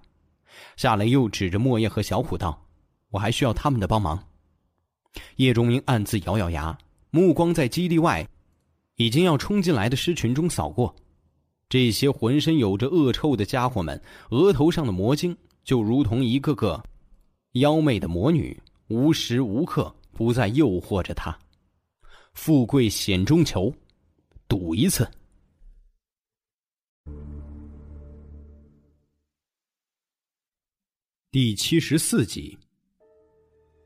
[0.77, 2.61] 夏雷又指着莫叶和小虎道
[3.13, 4.21] ：“我还需要他们的帮忙。”
[5.37, 6.77] 叶钟明暗自咬咬牙，
[7.13, 8.27] 目光在基地外
[8.97, 10.93] 已经要冲进来的狮群中扫过。
[11.69, 16.83] 这些浑身有着恶臭的家伙们，额头上的魔晶就如同一个个
[17.53, 21.39] 妖媚的魔女，无时无刻不在诱惑着他。
[22.33, 23.73] 富贵险中求，
[24.49, 25.09] 赌一次。
[31.35, 32.57] 第七十四集。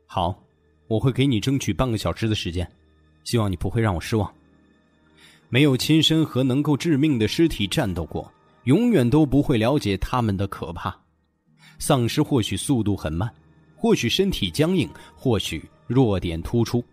[0.05, 0.39] 好，
[0.87, 2.71] 我会给你争取半个小时的时间，
[3.23, 4.31] 希望你不会让我失望。
[5.49, 8.31] 没有亲身和能够致命的尸体战斗过，
[8.65, 10.95] 永远都不会了解他们的可怕。
[11.79, 13.27] 丧尸或许速度很慢，
[13.75, 16.85] 或许身体僵硬，或许弱点突出，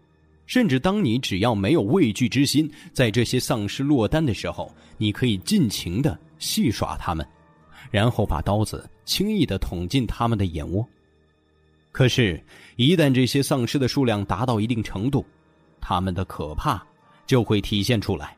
[0.46, 7.28] 甚至当你只要没有畏惧之心，在这些丧尸落单的时候，你可以尽情的戏耍他们，
[7.90, 10.86] 然后把刀子轻易的捅进他们的眼窝。
[11.92, 12.38] 可是，
[12.76, 15.24] 一旦这些丧尸的数量达到一定程度，
[15.80, 16.86] 他们的可怕
[17.24, 18.36] 就会体现出来。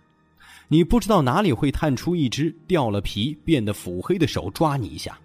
[0.69, 5.19] 你不知道哪里会探出一只掉了皮、变得腹黑的手抓你一下，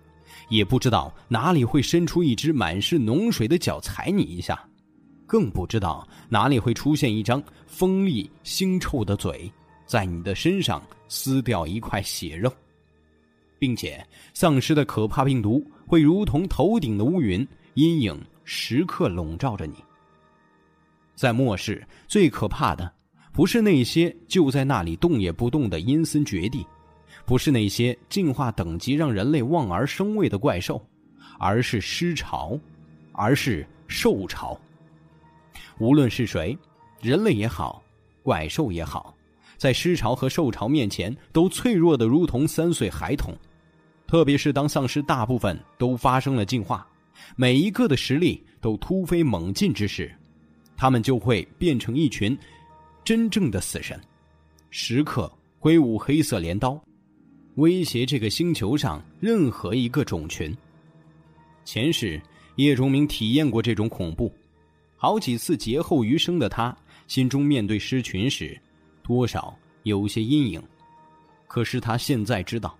[0.49, 4.57] 也不知道哪里会伸出一只满是脓水的脚踩你一下，
[5.27, 9.51] 更不知道哪里会出现一张锋利腥臭的嘴，
[9.85, 12.51] 在你的身上撕掉一块血肉，
[13.63, 19.75] 并且丧尸的可怕病毒会如同头顶的乌云，阴影时刻笼罩着你。
[21.15, 22.91] 在末世，最可怕的。
[23.31, 26.67] 不是那些就在那里动也不动的阴森绝地，
[27.25, 30.85] 不是那些进化等级让人类望而生畏的怪兽，
[31.39, 32.59] 而是尸潮，
[33.13, 34.59] 而是兽潮。
[35.79, 36.57] 无论是谁，
[37.01, 37.81] 人类也好，
[38.23, 39.15] 怪兽也好，
[39.55, 43.33] 在尸潮和兽潮面前都脆弱的如同三岁孩童。
[44.13, 46.87] 特别是当丧尸大部分都发生了进化，
[47.35, 50.13] 每一个的实力都突飞猛进之时，
[50.77, 52.37] 他们就会变成一群。
[53.03, 53.99] 真正的死神，
[54.69, 56.79] 时刻挥舞黑色镰刀，
[57.55, 60.55] 威胁这个星球上任何一个种群。
[61.65, 62.21] 前世
[62.57, 64.31] 叶钟明体验过这种恐怖，
[64.95, 68.55] 好几次劫后余生的他，心中面对狮群时，
[69.01, 70.61] 多少有些阴影。
[71.47, 72.77] 可是他现在知道，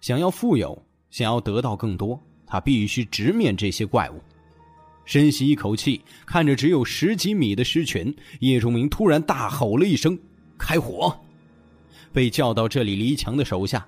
[0.00, 4.20] 想要富有，想要得到更多，他必须直面这些怪物。
[5.04, 10.18] 深吸一口气，看着只有十几米的狮群，叶钟明突然大吼了一声
[10.56, 11.18] ：“开火！”
[12.12, 13.86] 被叫到这里离墙的手下，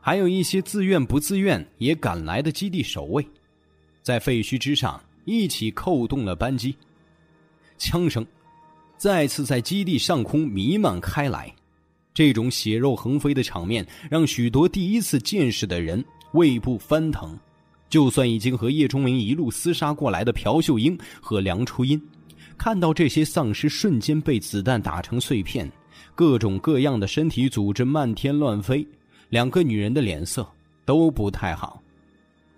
[0.00, 3.26] 还有一些自愿不自愿也赶来的基地守卫，
[4.02, 6.76] 在废墟之上一起扣动了扳机，
[7.78, 8.26] 枪声
[8.96, 11.54] 再次在基地上空弥漫开来。
[12.14, 16.02] 这种血肉横飞的场面，让许多第一次见识的人
[16.32, 17.36] 胃部翻腾。
[17.90, 22.00] 就算已经和叶钟明一路厮杀过来的朴秀英和梁初音，
[22.56, 25.70] 看到这些丧尸瞬间被子弹打成碎片，
[26.14, 28.86] 各种各样的身体组织漫天乱飞，
[29.28, 30.48] 两个女人的脸色
[30.84, 31.80] 都不太好。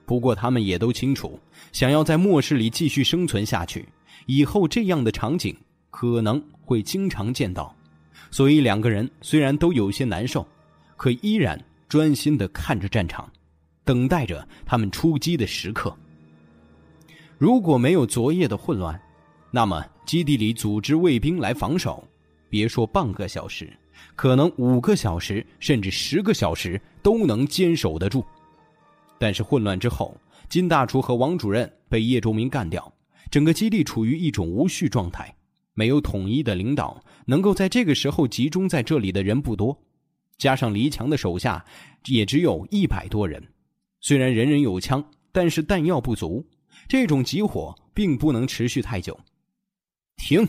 [0.07, 1.38] 不过他们也都清楚，
[1.72, 3.86] 想要在末世里继续生存下去，
[4.24, 5.54] 以后这样的场景
[5.90, 7.76] 可能会经常见到。
[8.31, 10.47] 所以两个人虽然都有些难受，
[10.97, 13.31] 可依然专心的看着战场，
[13.85, 15.97] 等待着他们出击的时刻。
[17.39, 19.01] 如果没有昨夜的混乱，
[19.51, 22.07] 那么基地里组织卫兵来防守，
[22.49, 23.72] 别说半个小时，
[24.14, 28.24] 可能五个小时甚至十个小时都能坚守得住。
[29.18, 30.18] 但是混乱之后，
[30.49, 32.93] 金大厨和王主任被叶仲明干掉，
[33.31, 35.35] 整个基地处于一种无序状态。
[35.74, 39.79] 没有统一的领导，能够在这个时候集中在这里的人不多，
[40.39, 41.64] 加上黎强的手下
[42.07, 43.43] 也只有一百多人。
[44.01, 46.47] 虽然人人有枪，但是弹药不足，
[46.89, 49.18] 这种急火并不能持续太久。
[50.16, 50.47] 停！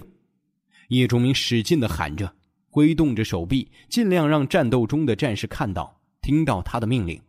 [0.89, 2.33] 叶忠明使劲的喊着，
[2.69, 7.19] 挥动着手臂，尽量让战斗中的战士看到、听到他的命令。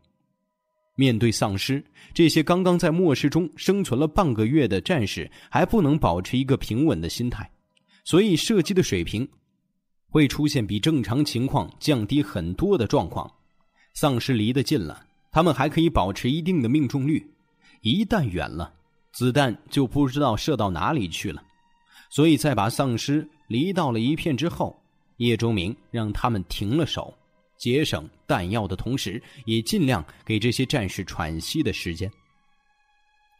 [0.94, 1.82] 面对丧尸，
[2.12, 7.50] 这些刚刚在末世中生存了半个月的战士还不能保持一个平稳的心态。
[8.04, 9.28] 所以射击的水平
[10.10, 13.30] 会出现比正常情况降低很多的状况。
[13.94, 17.20] 丧尸离得近了，他们还可以保持一定的命中率；
[17.82, 18.72] 一旦远了，
[19.12, 21.42] 子弹就不知道射到哪里去了。
[22.10, 24.80] 所以在把丧尸离到了一片之后，
[25.16, 27.12] 叶周明让他们停了手，
[27.58, 32.10] 节省弹药的同时，也尽量给这些战士喘息的时间。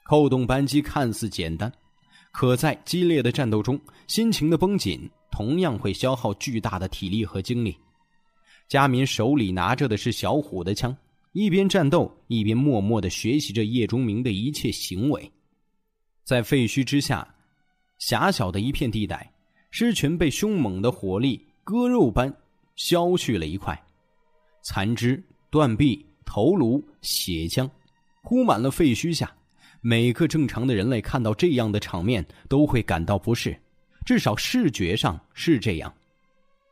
[0.05, 1.73] 扣动扳机看似简单。
[2.31, 5.09] 可在激烈的战斗中，心情的绷紧
[5.39, 7.79] 同样会消耗巨大的体力和精力。
[8.67, 10.97] 佳民手里拿着的是小虎的枪，
[11.31, 15.31] 一边战斗一边默默的学习着叶钟明的一切行为。
[16.25, 17.37] 在废墟之下，
[17.99, 19.33] 狭小的一片地带，
[19.71, 22.37] 狮群被凶猛的火力割肉般
[22.75, 23.81] 削去了一块，
[24.65, 27.71] 残肢、断臂、头颅、血浆，
[28.25, 29.33] 铺满了废墟下。
[29.83, 33.57] 每个正常的人类看到这样的场面都会感到不适，
[34.09, 35.95] 至少视觉上是这样。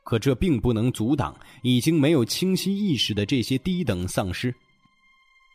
[0.05, 4.55] 可这并不能阻挡已经没有清晰意识的这些低等丧尸。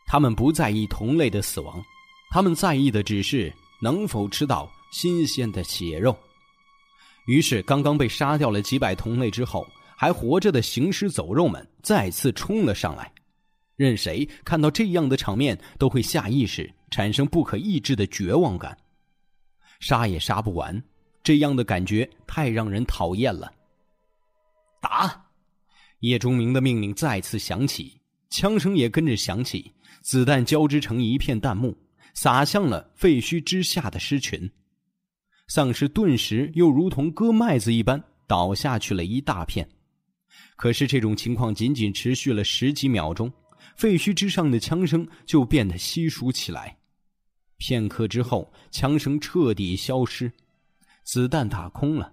[0.06, 1.82] 他们不在意同类的死亡，
[2.30, 6.16] 他们在意的只是能否吃到新鲜的血肉。
[7.26, 9.66] 于是，刚刚被杀掉了几百同类之后，
[9.96, 13.12] 还活着的行尸走肉们再次冲了上来。
[13.74, 16.72] 任谁看到这样的场面，都会下意识。
[16.92, 18.78] 产生不可抑制的绝望感，
[19.80, 20.80] 杀也杀不完，
[21.22, 23.52] 这样的感觉太让人讨厌了。
[24.80, 25.26] 打！
[26.00, 31.76] 叶钟明的命令再次响起，枪声也跟着响起，子弹交织成一片弹幕，
[32.14, 34.50] 洒向了废墟之下的尸群。
[35.46, 39.68] 丧尸顿时又如同割麦子一般倒下去了一大片。
[40.56, 43.32] 可是这种情况仅仅持续了十几秒钟，
[43.76, 46.76] 废墟之上的枪声就变得稀疏起来。
[47.58, 50.32] 片刻之后，枪声彻底消失，
[51.04, 52.12] 子弹打空了。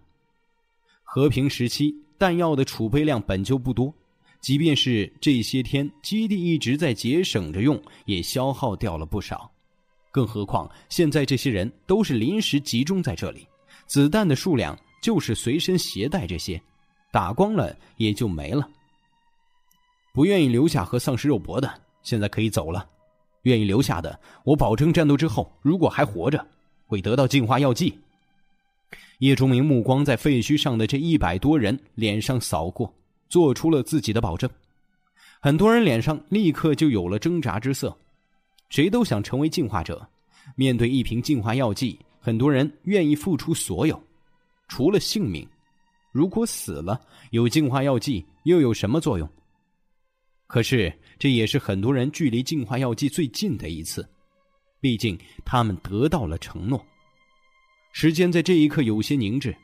[1.04, 3.94] 和平时期，弹药的储备量本就不多，
[4.42, 9.50] 即便是这些天基地一直在节省着用，也消耗掉了不少。
[10.12, 13.48] 更何况现在这些人都是临时集中在这里，
[13.86, 16.62] 子弹的数量就是随身携带这些，
[17.12, 18.68] 打光了也就没了。
[20.14, 21.72] 不愿意留下和丧尸肉搏的，
[22.02, 22.88] 现在可以走了。
[23.44, 26.46] 愿意留下的，我保证战斗之后，如果还活着，
[26.86, 27.98] 会得到净化药剂。
[29.20, 32.94] 叶钟明目光在废墟上的这一百多人脸上扫过，
[33.28, 34.50] 做出了自己的保证。
[35.42, 37.96] 很多人脸上立刻就有了挣扎之色，
[38.70, 40.08] 谁都想成为进化者。
[40.56, 44.02] 面对一瓶净化药剂，很多人愿意付出所有，
[44.70, 45.48] 除了性命。
[46.12, 47.00] 如果死了，
[47.32, 49.30] 有净化药剂又有什么作用？
[50.48, 54.08] 可是，这也是很多人距离进化药剂最近的一次，
[54.80, 56.84] 毕竟他们得到了承诺。
[57.92, 59.56] 时间在这一刻有些凝滞，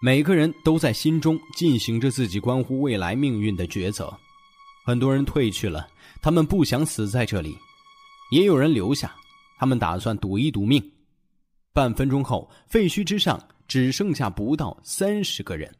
[0.00, 4.12] 每个人都在心中进行着自己关乎未来命运的抉择。
[4.84, 5.88] 很多人退去了，
[6.22, 7.52] 他们不想死在这里；
[8.30, 9.14] 也有人留下，
[9.58, 10.82] 他们打算赌一赌命。
[11.72, 15.74] 半分钟后，废墟之上只剩下不到三十个人。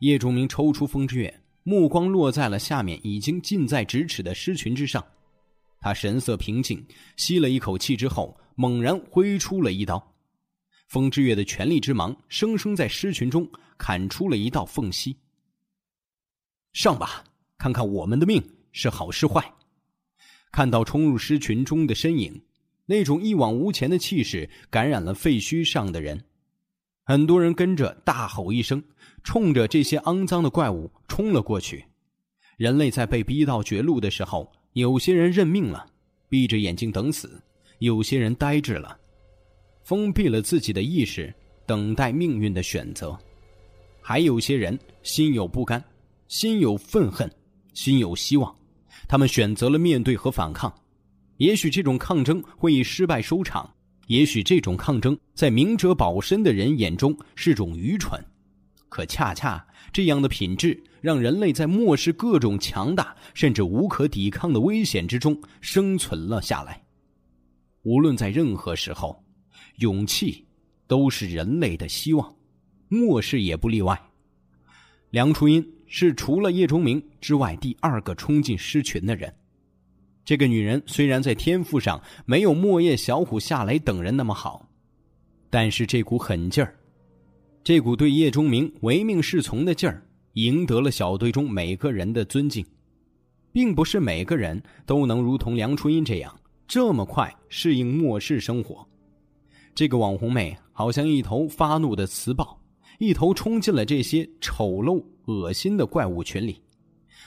[0.00, 5.04] 叶钟明抽出风之月，目光落在了下面已经近在咫尺的尸群之上。
[5.80, 6.84] 他神色平静，
[7.16, 10.14] 吸了一口气之后，猛然挥出了一刀。
[10.88, 15.16] 风之月的全力之芒，生生在尸群中砍出了一道缝隙。
[16.72, 17.24] 上吧，
[17.56, 19.54] 看看我们的命是好是坏。
[20.50, 22.42] 看到冲入尸群中的身影。
[22.90, 26.24] 那种一往无前的气势感染了废墟上的人，
[27.04, 28.82] 很多人跟着大吼一声，
[29.22, 31.84] 冲着这些肮脏的怪物冲了过去。
[32.56, 35.86] 人类在被逼到绝路的时候，有些人认命了，
[36.30, 37.28] 闭着眼睛等死；
[37.78, 38.98] 有些人呆滞了，
[39.88, 41.32] 封闭了自己的意识，
[41.64, 43.18] 等待命运的选择；
[44.02, 45.82] 还有些人心有不甘，
[46.26, 47.26] 心有愤恨，
[47.72, 48.54] 心有希望，
[49.08, 50.70] 他们选择了面对和反抗。
[51.38, 53.74] 也许这种抗争会以失败收场，
[54.08, 58.22] 也许这种抗争在明哲保身的人眼中是种愚蠢，
[58.90, 66.84] 可恰恰这样的品质让人类在漠视各种强大甚至无可抵抗的危险之中生存了下来。
[67.84, 69.24] 无论在任何时候，
[69.78, 70.44] 勇气
[70.86, 72.34] 都是人类的希望，
[72.88, 74.00] 末世也不例外。
[75.10, 79.32] 梁初音是除了叶钟明之外第二个冲进狮群的人。
[80.24, 84.68] 这个女人虽然在天赋上没有莫叶、小虎、夏雷等人那么好，
[85.48, 86.74] 但是这股狠劲儿，
[87.62, 90.02] 这股对叶钟明唯命是从的劲儿，
[90.32, 92.66] 赢得了小队中每个人的尊敬。
[93.52, 98.87] 并不是每个人都能如同梁初音这样这么快适应末世生活。
[99.78, 102.60] 这个网红妹好像一头发怒的雌豹，
[102.98, 106.60] 一头冲进了这些丑陋、恶心的怪物群里，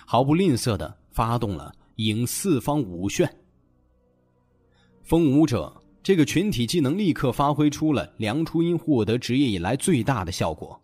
[0.05, 1.73] 毫不吝啬的发动了。
[1.95, 3.33] 引四方五炫，
[5.01, 5.73] 风舞者
[6.03, 10.77] 这个群体技能立刻发挥出了梁初音获得职业以来最大的效果。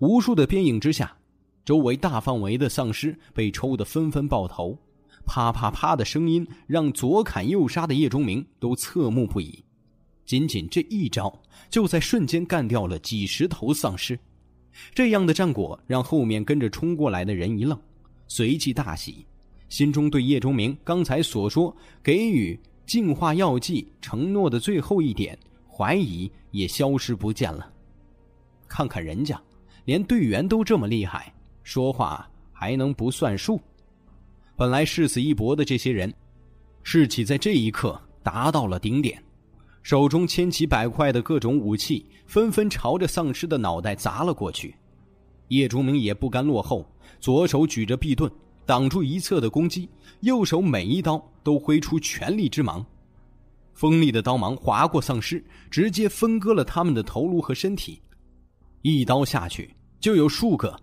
[0.00, 1.16] 无数的鞭影之下，
[1.64, 4.78] 周围大范围的丧尸被抽得纷纷爆头，
[5.24, 9.64] 啪啪啪的声音让左砍右杀的叶钟明都侧目不已。
[10.26, 11.32] 仅仅这一招，
[11.70, 14.18] 就在瞬间干掉了几十头丧尸。
[14.94, 17.80] 这样的战果让后面跟着冲过来的人一愣，
[18.28, 19.24] 随即大喜。
[19.68, 25.36] 心中对叶钟明刚才所说给予净化药剂承诺的最后一点
[25.68, 27.72] 怀疑也消失不见了。
[28.68, 29.40] 看看人家，
[29.84, 33.60] 连队员都这么厉害，说话还能不算数？
[34.56, 36.12] 本来誓死一搏的这些人，
[36.82, 39.22] 士气在这一刻达到了顶点，
[39.86, 44.74] 手中千奇百怪的各种武器纷纷朝着丧尸的脑袋砸了过去。
[45.46, 46.84] 叶钟明也不甘落后，
[47.20, 48.28] 左手举着臂盾。
[48.64, 49.88] 挡住一侧的攻击，
[50.22, 52.84] 右手每一刀都挥出全力之芒，
[53.74, 58.02] 锋利的刀芒划过丧尸，直接分割了他们的头颅和身体。
[58.82, 60.76] 一刀下去，就有数个，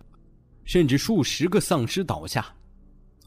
[0.64, 2.46] 甚至数十个丧尸倒下。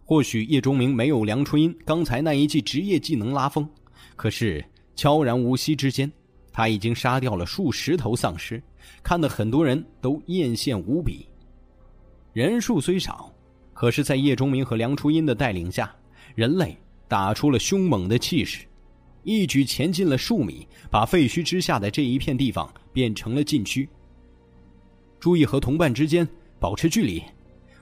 [0.04, 3.70] 或许叶钟明没有梁初音刚才那一记职业技能拉风，
[4.16, 4.66] 可是
[4.98, 6.12] 悄然无息之间，
[6.52, 8.62] 他已经杀掉了数十头丧尸，
[9.02, 11.26] 看得很多人都艳羡无比。
[12.34, 13.32] 人数虽少。
[13.74, 15.96] 可是，在叶钟明和梁初音的带领下，
[16.34, 16.76] 人类
[17.08, 18.66] 打出了凶猛的气势，
[19.22, 23.88] 一举前进了数米，把废墟之下的这一片地方变成了禁区。
[25.20, 26.28] 注意和同伴之间
[26.60, 27.22] 保持距离，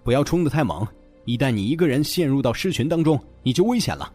[0.03, 0.85] 不要冲得太猛。
[1.23, 4.11] 一旦你一个人陷入到尸群当中，你就危险了。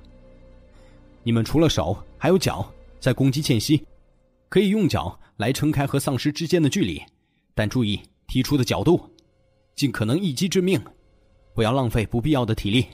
[1.22, 2.70] 你们除了手，还有脚，
[3.00, 3.84] 在攻击间隙，
[4.48, 7.02] 可以用脚来撑开和丧尸之间的距离，
[7.54, 7.98] 但注意
[8.28, 9.00] 踢出的角度，
[9.74, 10.80] 尽可能一击致命。
[11.54, 12.86] 不要浪费不必要的体力。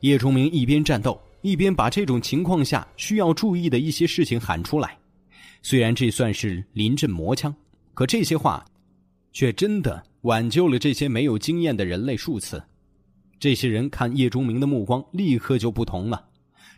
[0.00, 4.96] 叶崇明一边战斗，一边把这种情况下需要注意的一些事情喊出来。
[5.62, 7.52] 虽然这算是临阵磨枪，
[7.92, 8.64] 可这些话，
[9.32, 12.62] 却真的挽救了这些没有经验的人类数次。
[13.40, 16.24] 这些人看叶钟明的目光立刻就不同了。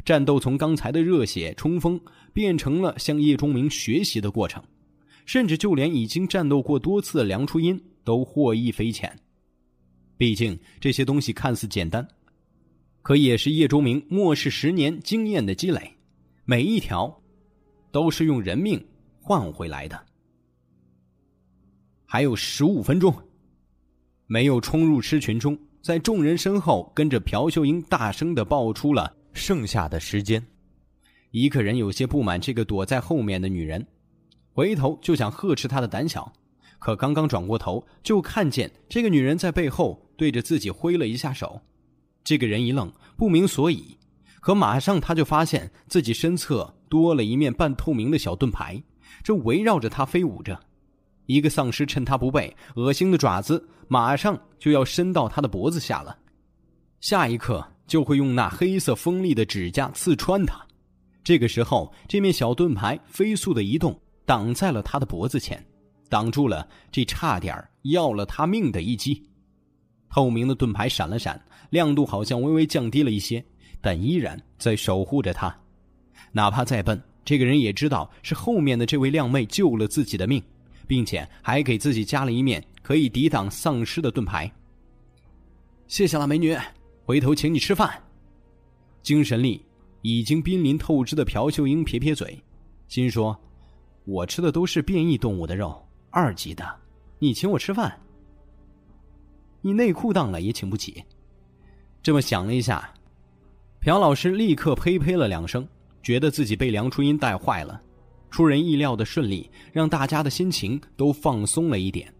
[0.05, 2.01] 战斗从刚才的热血冲锋，
[2.39, 4.63] 变成了向叶钟明学习的过程。
[5.27, 9.13] 甚至就连已经战斗过多次的梁初音都获益匪浅。
[10.17, 12.07] 毕竟这些东西看似简单，
[13.03, 15.93] 可也是叶钟明末世十年经验的积累，
[16.45, 17.13] 每一条
[17.91, 18.81] 都是用人命
[19.21, 20.01] 换回来的。
[22.07, 23.13] 还有十五分钟，
[24.29, 30.41] 没有冲入狮群中，在众人身后跟着朴秀英大声的报出了剩下的时间。
[31.31, 33.87] 一个人有些不满这个躲在后面的女人，
[34.53, 36.33] 回头就想呵斥她的胆小。
[36.79, 41.61] 可刚刚转过头，就看见这个女人在背后对着自己挥了一下手。
[42.23, 43.97] 这个人一愣，不明所以。
[44.41, 48.81] 可马上他就发现自己身侧多了一面半透明的小盾牌，
[49.23, 50.59] 正围绕着他飞舞着。
[51.27, 56.17] 一个丧尸趁他不备，恶心的爪子马上就要伸到他的脖子下了，
[57.01, 60.65] 下一刻就会用那黑色锋利的指甲刺穿他。
[61.29, 63.95] 这个时候，这面小盾牌飞速的移动，
[64.25, 65.63] 挡在了他的脖子前，
[66.09, 69.23] 挡住了这差点要了他命的一击。
[70.09, 71.39] 透明的盾牌闪了闪，
[71.69, 73.45] 亮度好像微微降低了一些，
[73.79, 75.55] 但依然在守护着他。
[76.33, 80.43] 哪怕再笨，这个人也知道是后面的这位靓妹救了自己的命。
[80.87, 84.51] 并且还给自己加了一面可以抵挡丧尸的盾牌。
[85.89, 86.57] 谢谢了，美女，
[87.05, 88.03] 回头请你吃饭。
[89.03, 89.63] 精神力
[90.03, 92.41] 已经濒临透支的朴秀英撇撇嘴，
[92.87, 93.39] 心说
[94.07, 95.81] ：“我吃的都是变异动物的肉，
[96.11, 96.65] 二级的，
[97.19, 97.99] 你请我吃饭，
[99.61, 101.03] 你内裤当了也请不起。”
[102.03, 102.95] 这么想了一下，
[103.81, 105.67] 朴老师立刻呸呸了两声，
[106.03, 107.81] 觉得自己被梁初音带坏了。
[108.31, 112.13] 出人意料的顺利，让大家的心情都放松了一点。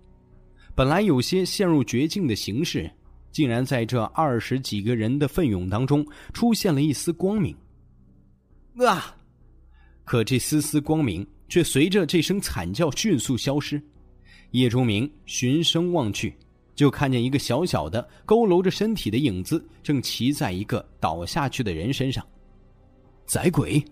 [0.75, 2.91] 本来有些陷入绝境的形势，
[3.31, 7.57] 竟然在这二十几个人的奋勇当中出现了一丝光明。
[8.87, 9.17] 啊！
[10.05, 13.83] 可这丝丝光明却随着这声惨叫迅速消失。
[14.53, 16.35] 叶钟明循声望去，
[16.75, 22.27] 就看见一个小小的、佝偻着身体的影子正骑在一个倒下去的人身上。
[23.27, 23.85] 宰鬼！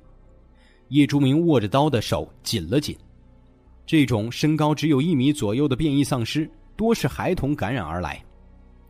[0.88, 2.96] 叶竹明握着刀的手紧了紧。
[3.84, 8.24] 这种身高只有一米左右的变异丧尸，多是孩童感染而来。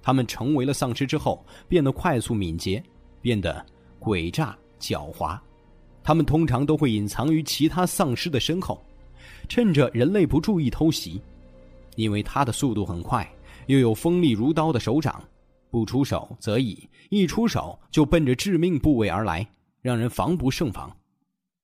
[0.00, 2.80] 他们成为了丧尸之后，变得快速敏捷，
[3.20, 3.64] 变得
[3.98, 5.36] 诡诈狡猾。
[6.06, 8.80] 他们通常都会隐藏于其他丧尸的身后，
[9.48, 11.20] 趁着人类不注意偷袭。
[11.96, 13.28] 因为他的速度很快，
[13.66, 15.20] 又有锋利如刀的手掌，
[15.68, 19.44] 不出手则已，一出手就奔着致命部位而来，
[19.82, 20.96] 让人防不胜防。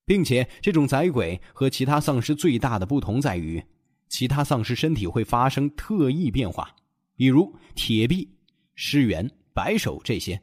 [0.05, 3.63] 并且，这种宰鬼和其他丧尸最大的不同在于，
[4.09, 6.69] 其他丧尸身体会发生特异变化，
[7.15, 8.27] 比如铁臂、
[8.75, 10.41] 尸猿、白手这些，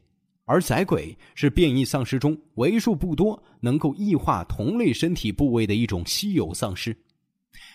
[0.50, 6.96] 而宰鬼是变异丧尸中为数不多能够异化同类身体部位的一种稀有丧尸。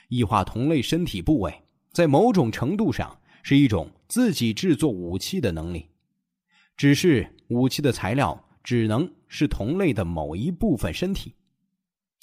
[0.09, 1.61] 异化同类身体部位，
[1.93, 5.85] 在某种程度上是一种自己制作武器的能力，
[6.75, 11.33] 只是武器的材料只能是同类的某一部分身体。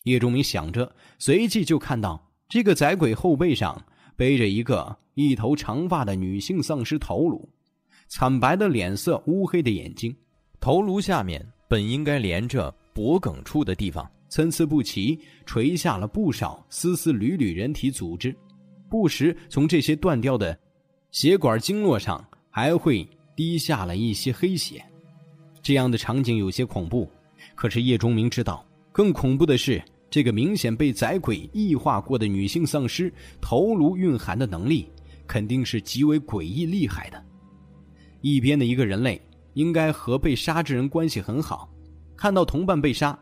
[0.03, 7.49] 叶钟明想着，随即就看到这个载鬼后背上背着一个一头长发的女性丧尸头颅，
[8.07, 10.15] 惨白的脸色，乌黑的眼睛，
[10.63, 18.33] 头颅下面本应该连着脖梗处的地方，参差不齐垂下了不少丝丝缕缕人体组织，
[18.89, 20.57] 不时从这些断掉的
[21.11, 24.81] 血管经络上还会滴下了一些黑血。
[25.61, 27.11] 这样的场景有些恐怖，
[27.57, 29.83] 可是叶钟明知道，更恐怖的是。
[30.09, 33.11] 这个明显被宰鬼异化过的女性丧尸
[33.41, 34.87] 头颅蕴含的能力，
[35.27, 37.25] 肯定是极为诡异厉害的。
[38.21, 39.19] 一边的一个人类
[39.55, 41.69] 应该和被杀之人关系很好，
[42.17, 43.19] 看到同伴被杀，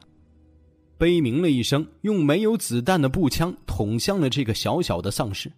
[0.98, 5.50] 悲鸣了一声，用没有子弹的步枪捅向了这个小小的丧尸。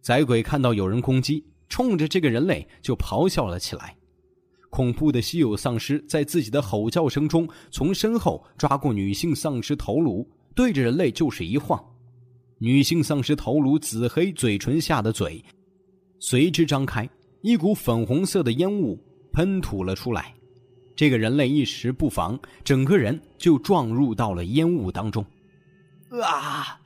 [0.00, 3.96] 宰鬼看到有人攻击，冲着这个人类就咆哮了起来。
[4.70, 10.28] 恐怖的稀有丧尸在自己的吼叫声中，从身后抓过女性丧尸头颅。
[10.54, 11.78] 对着人类就是一晃，
[12.58, 15.44] 女性丧尸头颅紫黑嘴唇下的嘴
[16.18, 17.08] 随之张开，
[17.42, 18.98] 一股粉红色的烟雾
[19.36, 20.32] 喷吐了出来。
[20.96, 25.22] 这个人类一时不防，整个人就撞入到了烟雾当中。
[26.22, 26.80] 啊！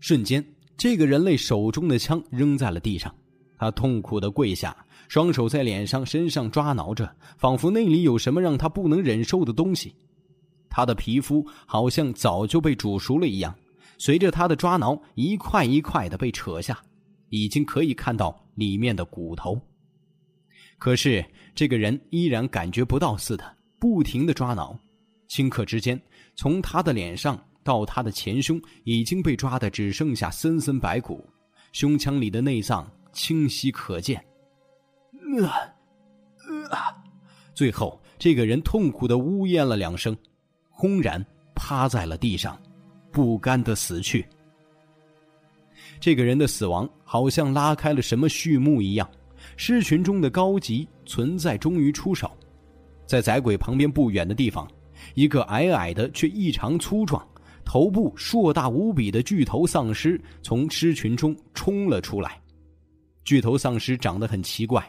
[0.00, 0.44] 瞬间，
[0.76, 3.14] 这个人类手中的枪扔在了地上，
[3.56, 4.76] 他痛苦的跪下，
[5.06, 9.94] 双手在脸上、身上抓挠着，仿佛那里有什么让他不能忍受的东西。
[10.68, 13.54] 他的皮肤好像早就被煮熟了一样，
[13.98, 16.76] 随着他的抓挠，一块一块的被扯下，
[17.28, 19.60] 已经可以看到里面的骨头。
[20.80, 21.24] 可是
[21.58, 23.44] 这个人依然感觉不到似的，
[23.80, 24.78] 不停的抓挠，
[25.28, 26.00] 顷刻之间，
[26.36, 31.28] 从他的脸上到他的前胸已经被抓的只剩下森森白骨，
[31.72, 34.24] 胸腔里的内脏清晰可见。
[35.42, 35.50] 啊，
[36.70, 36.94] 啊，
[37.54, 40.16] 最后这个人痛苦的呜咽了两声。
[40.70, 41.26] 轰然
[41.56, 42.56] 趴在了地上，
[43.10, 44.24] 不甘的死去。
[45.98, 49.10] 这个人的死亡好像拉开了什么序幕一样，
[49.60, 52.30] 狮群中的高级存在终于出手。
[53.06, 54.70] 在宰鬼旁边不远的地方，
[55.14, 57.26] 一个矮矮的却异常粗壮、
[57.64, 62.40] 头部硕大无比的巨头丧尸从狮群中冲了出来。
[63.24, 64.88] 巨头丧尸长得很奇怪，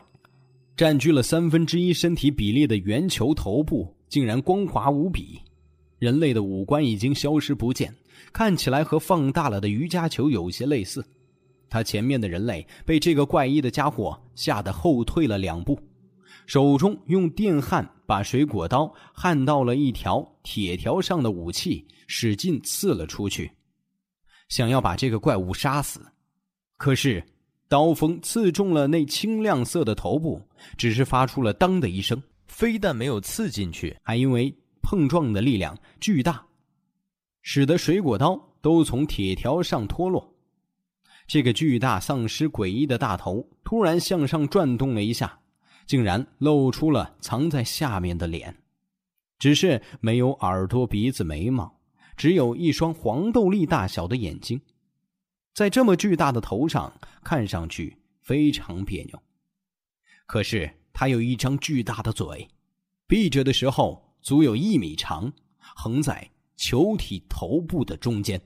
[0.77, 5.41] 占据了三分之一身体比例的圆球头部竟然光滑无比。
[5.97, 7.91] 人类的五官已经消失不见，
[8.31, 11.03] 看起来和放大了的瑜伽球有些类似。
[11.69, 15.79] 他前面的人类被这个怪异的家伙吓得后退了两步，
[16.45, 23.51] 手中用电焊把水果刀焊到了一条铁条上的武器，使劲刺了出去，
[24.49, 26.01] 想要把这个怪物杀死。
[26.77, 27.23] 可是
[27.67, 30.41] 刀锋刺中了那青亮色的头部，
[30.77, 34.51] 只是发出了“当”的一声，非但没有刺进去，还因为
[34.81, 36.43] 碰撞的力量巨大，
[37.43, 40.33] 使得水果刀都从铁条上脱落。
[41.29, 45.41] 这个巨大丧尸诡异的大头突然向上转动了一下，
[45.85, 48.57] 竟然露出了藏在下面的脸，
[49.37, 51.79] 只是没有耳朵、鼻子、眉毛，
[52.17, 54.59] 只有一双黄豆粒大小的眼睛，
[55.53, 56.91] 在这么巨大的头上
[57.23, 59.21] 看上去非常别扭。
[60.25, 62.47] 可是它有一张巨大的嘴，
[63.05, 68.41] 闭着的时候足有一米长，横在球体头部的中间。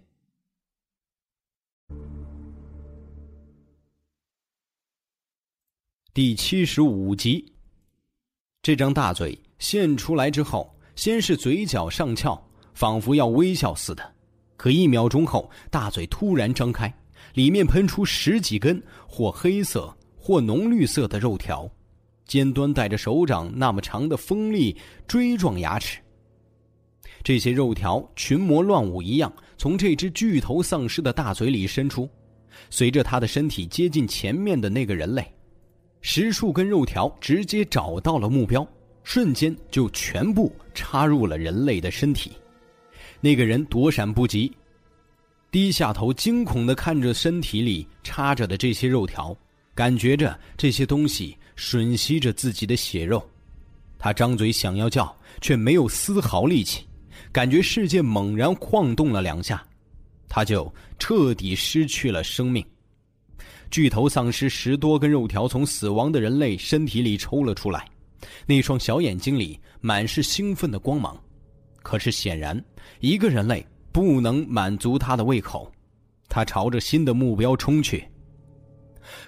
[6.15, 7.43] 第七十五集，
[8.61, 12.39] 这张大嘴现出来之后，先是嘴角上翘，
[12.75, 14.13] 仿佛要微笑似的。
[14.55, 16.93] 可一秒钟后，大嘴突然张开，
[17.33, 21.67] 里面喷出十几根或黑色或浓绿色的肉条，
[22.27, 24.77] 尖端带着手掌那么长的锋利
[25.07, 25.99] 锥状牙齿。
[27.23, 32.07] 这些肉条群魔乱舞一样，从这只巨头丧尸的大嘴里伸出，
[32.69, 35.27] 随着他的身体接近前面的那个人类。
[36.05, 38.67] 十数根肉条直接找到了目标，
[39.05, 42.33] 瞬间就全部插入了人类的身体。
[43.21, 44.51] 那个人躲闪不及，
[45.49, 49.35] 低下头，惊恐的看着身体里插着的这些肉条，
[49.73, 53.25] 感觉着这些东西吮吸着自己的血肉。
[53.97, 56.85] 他张嘴想要叫，却没有丝毫力气，
[57.31, 59.65] 感觉世界猛然晃动了两下，
[60.27, 62.63] 他就彻底失去了生命。
[63.73, 67.89] 巨头丧尸十多根肉条从死亡的人类身体里抽了出来，
[68.45, 71.19] 那双小眼睛里满是兴奋的光芒。
[71.81, 72.63] 可是显然，
[72.99, 75.71] 一个人类不能满足他的胃口，
[76.29, 78.07] 他朝着新的目标冲去。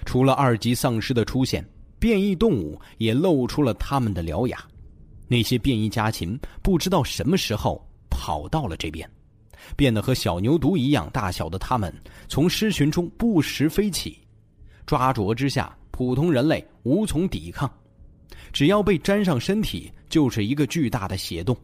[0.04, 1.68] 除了二级丧尸的出现，
[1.98, 4.56] 变异动物也露出了他们的獠牙。
[5.26, 9.10] 那些变异家禽不知道什么时候跑到了这边，
[9.76, 11.92] 变得和小牛犊一样大小的他们
[12.28, 14.16] 从狮群中不时飞起。
[14.86, 17.70] 抓着之下，普通人类无从抵抗，
[18.52, 21.56] 只要被粘上身体，就是一个巨大的血洞。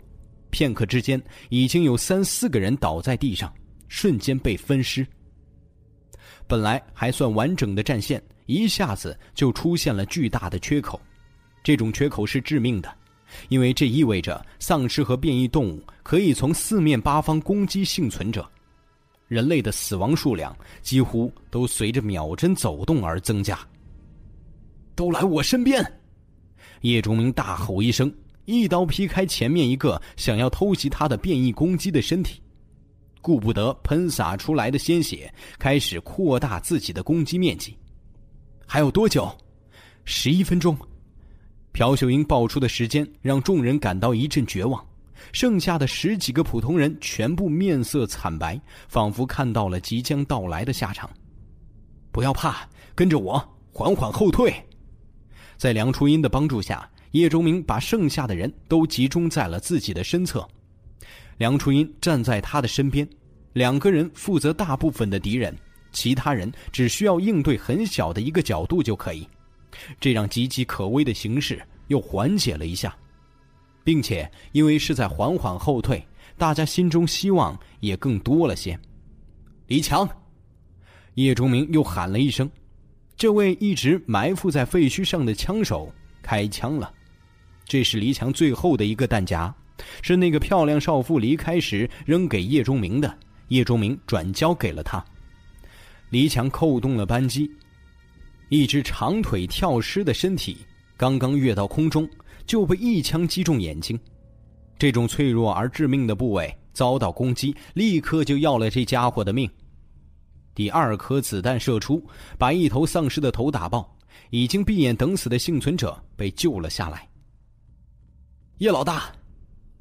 [0.51, 3.51] 片刻之间，已经有三四个人倒在地上，
[3.89, 5.07] 瞬间被分尸。
[6.47, 11.01] 本来还算完整的战线，一下子就出现了巨大的缺口。
[11.63, 12.93] 这种缺口是致命的，
[13.49, 18.47] 因为这意味着丧尸和变异动物可以从四面八方攻击幸存者。
[19.33, 23.59] 人类的死亡数量几乎都随着秒针走动而增加。
[24.95, 25.83] 都来我身边！
[26.83, 28.13] 叶钟明大吼一声，
[28.45, 32.43] 一刀劈开前面一个想要偷袭他的变异攻击的身体，
[33.23, 37.75] 顾不得喷洒出来的鲜血，开始扩大自己的攻击面积。
[38.67, 39.35] 还有多久？
[40.05, 40.77] 十一分钟。
[41.73, 44.85] 朴秀英爆出的时间让众人感到一阵绝望。
[45.31, 51.09] 剩下的十几个普通人全部面色惨白，仿佛看到了即将到来的下场。
[52.11, 54.53] 不要怕，跟着我，缓缓后退。
[55.57, 60.47] 在梁初音的帮助下，叶钟明把剩下的人都集中在了自己的身侧。
[61.39, 63.09] 梁初音站在他的身边，
[63.53, 65.57] 两个人负责大部分的敌人，
[65.93, 69.27] 其他人只需要应对很小的一个角度就可以。
[69.99, 72.95] 这让岌岌可危的形势又缓解了一下。
[73.85, 76.05] 并且，因为是在缓缓后退，
[76.37, 78.79] 大家心中希望也更多了些。
[79.67, 80.09] 李强，
[81.15, 82.51] 叶钟明又喊了一声
[83.17, 85.93] ：“这位一直埋伏在废墟上的枪手
[86.23, 86.93] 开枪了。”
[87.65, 89.55] 这是黎强最后的一个弹夹，
[90.03, 93.19] 是那个漂亮少妇离开时扔给叶钟明的。
[93.49, 95.03] 叶钟明转交给了他。
[96.11, 97.51] 黎强扣动了扳机，
[98.49, 100.59] 一只长腿跳尸的身体
[100.97, 102.09] 刚刚跃到空中。
[102.53, 103.99] 就被一枪击中眼睛，
[104.79, 109.51] 这种脆弱而致命的部位遭到攻击，立刻就要了这家伙的命。
[110.55, 112.07] 第二颗子弹射出，
[112.37, 113.97] 把一头丧尸的头打爆，
[114.29, 117.09] 已经闭眼等死的幸存者被救了下来。
[118.59, 119.11] 叶老大，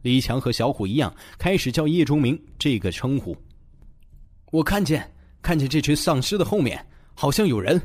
[0.01, 3.35] 李强和小虎一样，开始叫叶忠明这个称呼。
[4.49, 7.81] 我看见，看见这群丧尸的后面好像有人，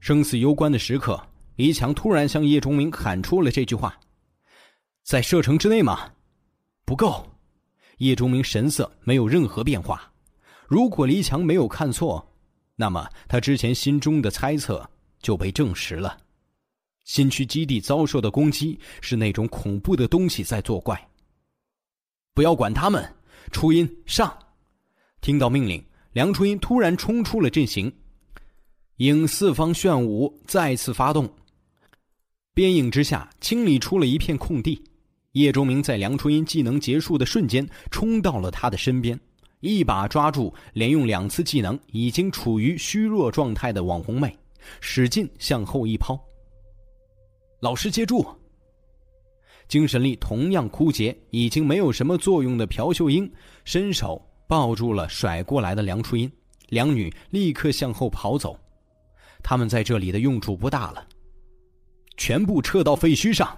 [0.00, 1.16] 生死攸关的时刻。
[1.56, 3.98] 李强突然向叶钟明喊出了这句话
[5.04, 6.10] ：“在射程之内吗？”
[6.84, 7.30] 不够。
[7.98, 10.12] 叶钟明神色没有任何变化。
[10.66, 12.26] 如果黎强没有看错，
[12.74, 14.88] 那么他之前心中的猜测
[15.20, 16.18] 就被证实了。
[17.04, 21.08] 新区基地遭受的攻击是那种恐怖的东西在作怪。
[22.34, 23.14] 不要管他们，
[23.52, 24.36] 初音上！
[25.20, 27.94] 听到命令，梁初音突然冲出了阵型，
[28.96, 31.32] 影四方炫舞再次发动，
[32.54, 34.82] 边影之下清理出了一片空地。
[35.32, 39.18] 叶钟明在梁初音技能结束的瞬间冲到了他的身边，
[39.58, 44.38] 一把抓住连用两次技能已经处于虚弱状态的网红妹，
[44.80, 46.16] 使劲向后一抛。
[47.58, 48.24] 老师接住！
[49.66, 53.28] 精神力同样枯竭、已经没有什么作用的朴秀英
[53.64, 56.30] 伸手抱住了甩过来的梁初音，
[56.68, 58.56] 两女立刻向后跑走。
[59.42, 61.04] 他们在这里的用处不大了，
[62.16, 63.56] 全部撤到废墟上。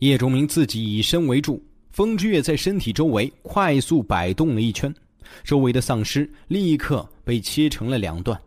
[0.00, 4.94] 叶钟明自己以身为柱，风之月在身体周围快速摆动了一圈，
[5.42, 8.40] 周围的丧尸立刻被切成了两段。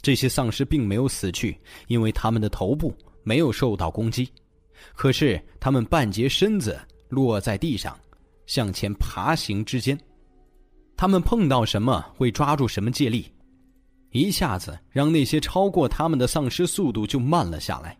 [0.00, 1.58] 这些丧尸并没有死去，
[1.88, 2.94] 因为他们的头部。
[3.24, 4.26] 没有受到攻击，
[4.94, 6.80] 可是他们半截身子
[7.10, 7.94] 落在地上，
[8.46, 9.98] 向前爬行之间，
[10.96, 13.30] 他们碰到什么会抓住什么借力，
[14.12, 17.97] 一下子让那些超过他们的丧尸速度就慢了下来，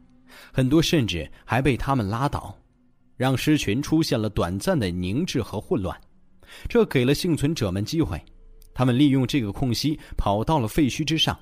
[0.52, 2.56] 很多甚至还被他们拉倒，
[3.16, 5.98] 让狮群出现了短暂的凝滞和混乱。
[6.68, 8.22] 这给了幸存者们机会，
[8.72, 11.38] 他们利用这个空隙跑到了废墟之上，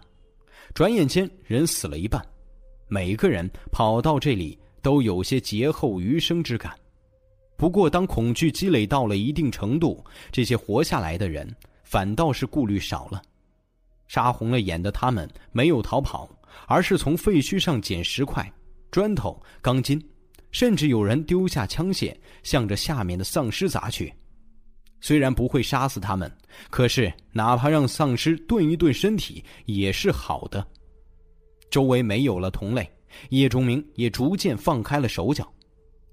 [0.74, 2.20] 转眼间人死了一半。
[2.88, 6.72] 每个人跑到这里都有些劫后余生之感，
[7.56, 11.48] 不过当恐惧积累到了一定程度，这些活下来的人
[11.84, 13.20] 反倒是顾虑少了。
[14.08, 16.28] 杀红了眼的他们没有逃跑，
[16.68, 18.52] 而是从废墟上捡石块、
[18.96, 20.02] 砖头、钢筋，
[20.52, 24.10] 甚至有人丢下枪械，向着下面的丧尸砸去。
[25.02, 26.34] 虽然不会杀死他们，
[26.70, 30.66] 可是哪怕让丧尸顿一顿身体也是好的。
[31.68, 32.90] 周围没有了同类，
[33.28, 35.46] 叶钟明也逐渐放开了手脚，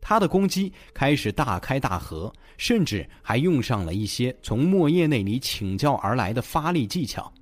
[0.02, 7.34] 他的攻击开始大开大合，甚至还用上了一些从莫叶那里请教而来的发力技巧。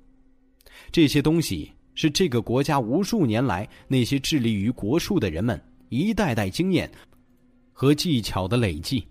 [0.92, 6.90] 这些东西是这个国家无数年来那些致力于国术的人们一代代经验
[7.72, 9.06] 和技巧的累计。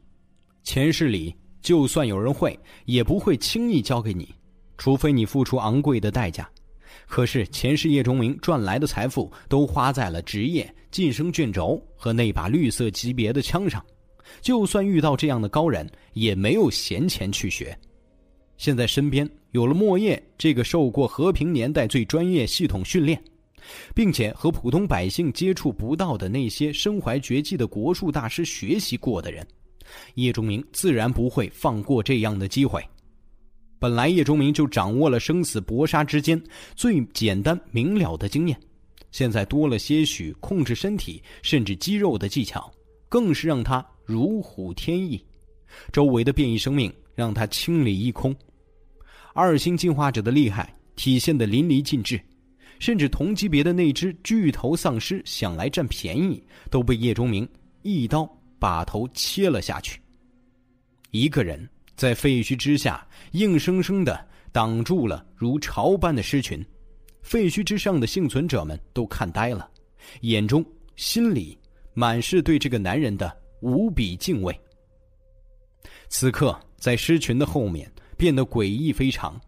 [0.63, 4.33] 前世里就算有人会，也不会轻易交给你，
[4.77, 6.49] 除非你付出昂贵的代价。
[7.07, 13.83] 可是前世叶钟明赚来的财富都花在了职业晋升卷轴和那把绿色级别的枪上，
[14.41, 17.77] 就算遇到这样的高人，也没有闲钱去学。
[18.61, 23.19] 现在身边有了莫叶这个受过和平年代最专业系统训练，
[23.95, 29.43] 并且和普通百姓接触不到的那些身怀绝技的国术大师学习过的人，
[30.13, 32.79] 叶钟明自然不会放过这样的机会。
[33.79, 36.39] 本来叶钟明就掌握了生死搏杀之间
[36.75, 38.55] 最简单明了的经验，
[39.11, 42.71] 现在多了些许控制身体甚至肌肉的技巧，
[43.09, 45.19] 更是让他如虎添翼。
[45.91, 48.35] 周围的变异生命让他清理一空，
[49.33, 52.21] 二星进化者的厉害体现的淋漓尽致，
[52.79, 57.47] 甚至同级别的那只巨头丧尸想来占便宜，都被叶钟明
[57.81, 58.29] 一刀
[58.59, 59.99] 把头切了下去。
[61.11, 61.69] 一个人。
[61.93, 66.65] 在废墟之下，硬生生的挡住了如潮般的尸群。
[67.21, 69.69] 废墟之上的幸存者们都看呆了，
[70.21, 71.55] 眼中、心里
[71.93, 74.59] 满是对这个男人的无比敬畏。
[76.09, 77.91] 此刻，在尸群的后面
[78.21, 79.41] 变得诡异非常，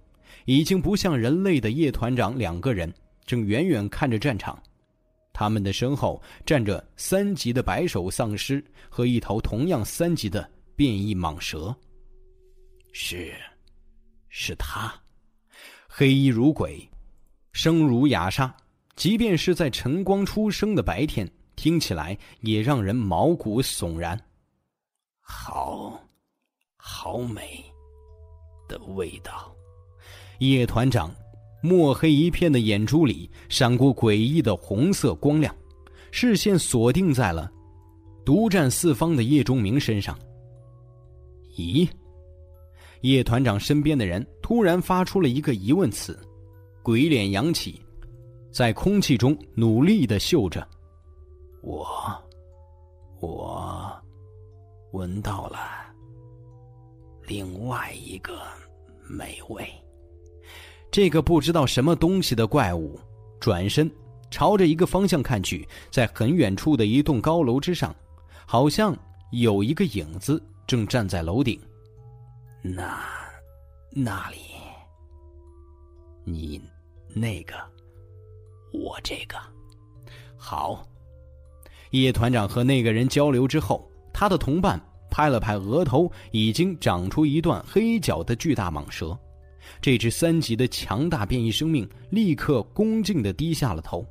[0.46, 2.92] 已经不像人类的叶团长两个人
[3.24, 4.60] 正远远看着战场，
[5.32, 11.76] 他们的身后站着三级的白手丧尸和一头同样三级的变异蟒蛇。
[12.94, 13.32] 是，
[14.28, 14.92] 是他，
[15.88, 16.90] 黑衣如鬼，
[17.52, 18.52] 声如哑沙。
[18.96, 24.20] 即便是在晨光初升的白天，听起来也让人毛骨悚然。
[25.22, 26.04] 好，
[26.76, 27.64] 好美，
[28.68, 29.54] 的味道。
[30.40, 31.14] 叶团长，
[31.62, 35.56] 墨黑一片的眼珠里闪过诡异的红色光亮，
[36.12, 37.52] 视线锁定在了
[38.26, 40.18] 独占四方的叶钟明身上。
[41.58, 41.88] 咦？
[43.02, 46.18] 叶团长身边的人突然发出了一个疑问词，
[46.82, 47.82] 鬼脸扬起，
[48.50, 50.66] 在空气中努力的嗅着。
[51.62, 51.86] 我，
[53.20, 53.92] 我，
[54.94, 55.60] 闻到了
[57.34, 58.44] 另外一个
[59.10, 59.68] 美味。
[60.92, 63.00] 这个不知道什么东西的怪物
[63.40, 63.90] 转身
[64.30, 67.96] 朝着一个方向看去，在很远处的一栋高楼之上，
[68.46, 68.96] 好像
[69.32, 71.60] 有一个影子正站在楼顶。
[72.62, 73.04] 那
[73.90, 74.38] 那里，
[76.24, 76.62] 你
[77.16, 77.56] 那个，
[78.72, 79.38] 我这个，
[80.38, 80.88] 好。
[81.90, 84.80] 叶团长和那个人交流之后，他的同伴
[85.14, 89.16] 拍了拍额头已经长出一段黑角的巨大蟒蛇。
[89.80, 94.04] 这只三级的强大变异生命立刻恭敬地低下了头。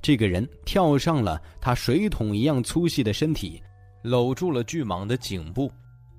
[0.00, 3.62] 这个人跳上了他水桶一样粗细的身体，
[4.02, 5.70] 搂住了巨蟒的颈部。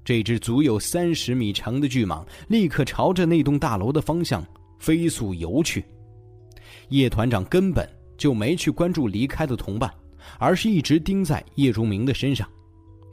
[0.05, 4.45] 这只足有三十米长的巨蟒立刻朝着那栋大楼的方向
[4.77, 5.83] 飞速游去。
[6.89, 9.91] 叶团长根本就没去关注离开的同伴。
[10.39, 12.49] 而是一直盯在叶如明的身上，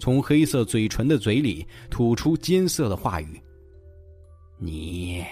[0.01, 3.41] 从黑色嘴唇的嘴里吐出艰涩的话语
[4.59, 5.23] ：“你，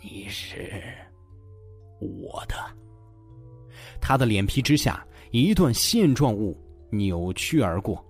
[0.00, 0.70] 你是
[2.00, 2.54] 我的。”
[4.00, 6.56] 他的脸皮之下，一段线状物
[6.90, 8.02] 扭曲而过。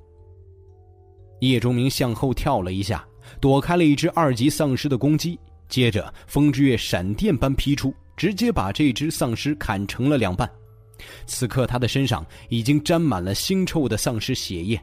[1.41, 3.07] 叶钟明向后跳了一下，
[3.41, 5.39] 躲开了一只二级丧尸的攻击，
[5.69, 10.51] 接着风之月闪电般劈出，直接把这只丧尸砍成了两半。
[11.27, 14.79] 此刻，他的身上已经沾满了腥臭的丧尸血液，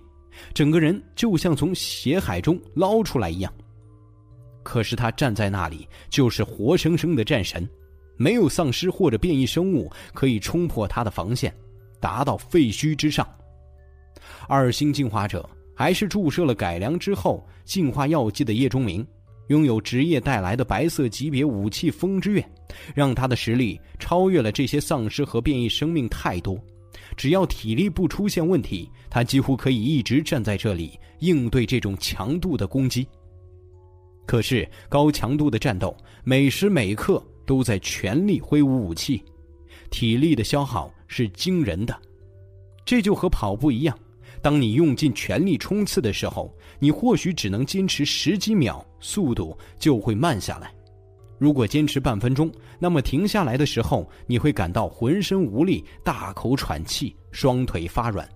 [0.54, 3.54] 整个人就像从血海中捞出来一样。
[4.64, 7.68] 可是他站在那里，就是活生生的战神，
[8.18, 11.54] 没有丧尸或者变异生物可以冲破他的防线，
[12.00, 13.28] 达到废墟之上。
[14.48, 19.06] 二星进化者还是注射了改良之后进化药剂的叶钟明。
[19.50, 22.44] 拥有职业带来的白色级别武器风之月，
[22.96, 26.60] 让他的实力超越了这些丧尸和变异生命太多。
[27.16, 33.08] 只要体力不出现问题，他几乎可以一直站在这里应对这种强度的攻击。
[34.26, 39.24] 可是高强度的战斗，每时每刻都在全力挥舞武器，
[39.90, 41.96] 体力的消耗是惊人的。
[42.84, 43.98] 这就和跑步一样。
[44.42, 50.72] 当你用尽全力冲刺的时候，你或许只能坚持十几秒，速度就会慢下来。
[51.38, 58.28] 如果坚持半分钟，那么停下来的时候，你会感到浑身无力，大口喘气，双腿发软。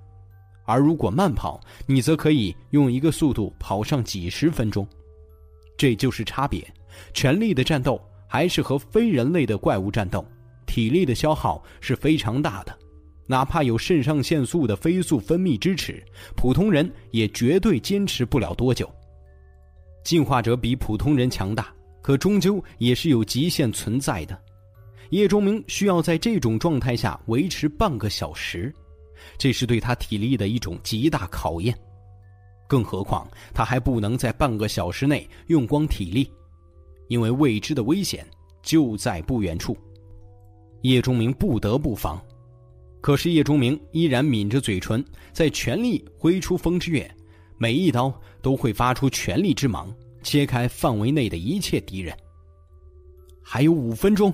[0.65, 4.87] 而如果慢跑，你则可以用一个速度跑上几十分钟。
[5.77, 6.65] 这就是差别。
[7.13, 10.23] 全力的战斗还是和非人类的怪物战斗，
[10.65, 12.77] 体力的消耗是非常大的。
[13.25, 16.03] 哪怕有肾上腺素的飞速分泌支持，
[16.35, 18.91] 普通人也绝对坚持不了多久。
[20.03, 24.39] 进化者比普通人强大，可终究也是有极限存在的。
[25.09, 28.73] 叶钟明需要在这种状态下维持半个小时，
[29.37, 31.77] 这是对他体力的一种极大考验。
[32.67, 36.31] 更何况他还不能在半个小时内用光体力，
[37.07, 38.23] 因为未知的危险
[38.61, 39.75] 就在不远处。
[40.83, 42.21] 叶钟明不得不防。
[43.01, 47.09] 可是叶钟明依然抿着嘴唇，在全力挥出风之月，
[47.57, 52.15] 每一刀都会发出全力之芒，切开范围内的一切敌人。
[53.41, 54.33] 还有五分钟，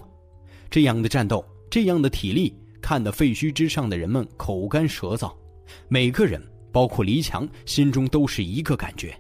[0.70, 5.34] 这样的战斗，这样的体力，看得废墟之上的人们口干舌燥，
[5.88, 6.41] 每个人，
[6.72, 9.18] 包括黎强，心中都是一个感觉：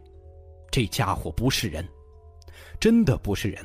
[0.69, 1.87] 这家伙不是人，
[2.79, 3.63] 真的不是人，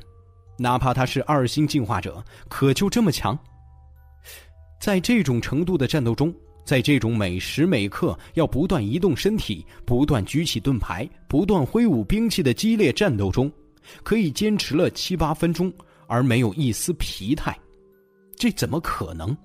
[0.57, 3.37] 哪怕他是二星进化者，可就这么强？
[4.81, 6.33] 在这种程度的战斗中，
[6.65, 13.51] 在这种每时每刻要不断移动身体、不断举起盾牌、不断挥舞兵器的激烈战斗中，
[14.03, 15.73] 可以坚持了七八分钟
[16.07, 17.59] 而没有一丝疲态，
[18.37, 19.37] 这怎么可能？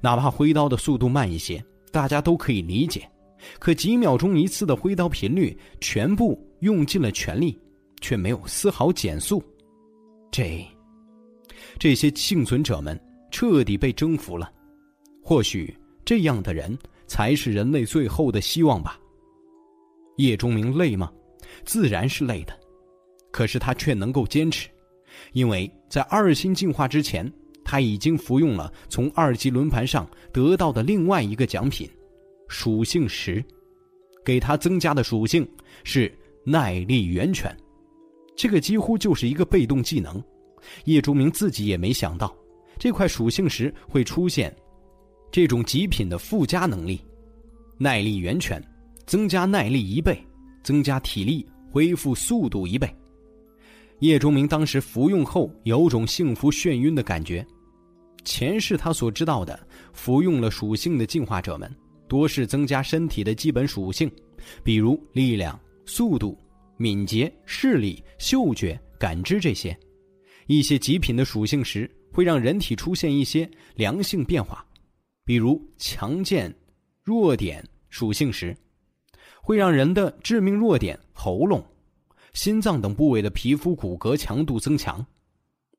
[0.00, 3.08] 哪怕挥刀的速度慢一些，大家都可以理解。
[3.58, 7.58] 可几秒钟一次的挥刀频率，全部用尽了全力，
[8.00, 9.42] 却没有丝毫减速，
[10.30, 10.66] 这，
[11.78, 12.98] 这些幸存者们。
[13.30, 14.50] 彻底被征服了，
[15.22, 15.77] 或许
[16.08, 16.74] 这样的人
[17.06, 18.98] 才是人类最后的希望吧。
[20.16, 21.12] 叶钟明累吗？
[21.66, 22.58] 自然是累的，
[23.30, 24.70] 可是他却能够坚持，
[25.32, 27.30] 因为在二星进化之前，
[27.62, 31.86] 他已经服用了从二级轮盘上得到的另外一个奖品——
[32.48, 33.44] 属性石，
[34.24, 35.46] 给他增加的属性
[35.84, 36.10] 是
[36.42, 37.54] 耐力源泉，
[38.34, 40.24] 这个几乎就是一个被动技能。
[40.86, 42.34] 叶钟明自己也没想到。
[42.78, 44.56] 这块属性石会出现
[45.30, 47.00] 这种极品的附加能力，
[47.76, 48.62] 耐力源泉，
[49.06, 50.18] 增加耐力一倍，
[50.62, 52.92] 增加体力恢复速度一倍。
[54.00, 57.46] 叶钟明当时服用后有种幸福眩晕的感觉。
[58.24, 59.58] 前世他所知道的
[59.92, 61.70] 服用了属性的进化者们，
[62.08, 64.10] 多是增加身体的基本属性，
[64.62, 66.38] 比如力量、速度、
[66.76, 69.78] 敏捷、视力、嗅觉、感知这些。
[70.46, 71.90] 一些极品的属性石。
[72.10, 74.66] 会让人体出现一些良性变化，
[75.28, 76.50] 比如强健、
[77.02, 78.56] 弱点属性时，
[79.42, 81.62] 会让人的致命弱点喉咙
[82.32, 85.04] 心脏等部位的皮肤骨骼强度增强。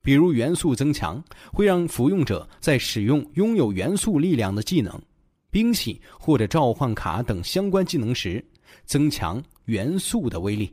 [0.04, 5.02] 比如元素增强会让服用者在使用拥有元素力量的技能、
[5.50, 8.46] 兵器或者召唤卡等相关技能时，
[8.86, 10.72] 增强元素的威力。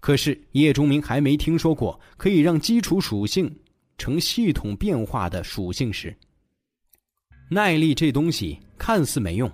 [0.00, 3.50] 可是叶钟明还没听说过可以让基础属性
[3.96, 6.14] 成系统变化的属性时。
[7.52, 9.50] 耐力这东西看似没用，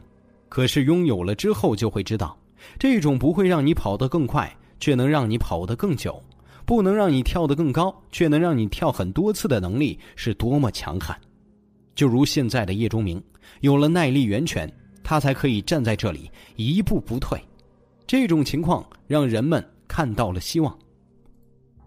[0.50, 2.38] 可是拥有了之后就会知道，
[2.78, 6.22] 这种不会让你跑得更快，却能让你跑得更久。
[6.66, 11.16] 不能让你跳得更高，却能让你跳很多次的能力是多么强悍！
[11.94, 13.22] 就如现在的叶钟明，
[13.60, 14.70] 有了耐力源泉，
[15.02, 17.40] 他才可以站在这里一步不退。
[18.06, 20.76] 这种情况让人们看到了希望，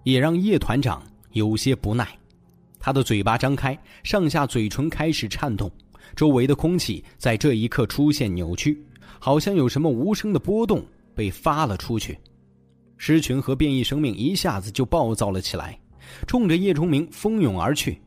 [0.03, 1.03] 也让叶团长
[1.34, 2.18] 有些不耐。
[2.80, 5.69] 他的嘴巴张开，上下嘴唇开始颤动，
[6.19, 8.77] 周围的空气在这一刻出现扭曲，
[9.19, 10.85] 好像有什么无声的波动
[11.15, 12.19] 被发了出去。
[12.97, 15.79] 狮群和变异生命一下子就暴躁了起来，
[16.27, 18.01] 冲着叶崇明蜂拥而去，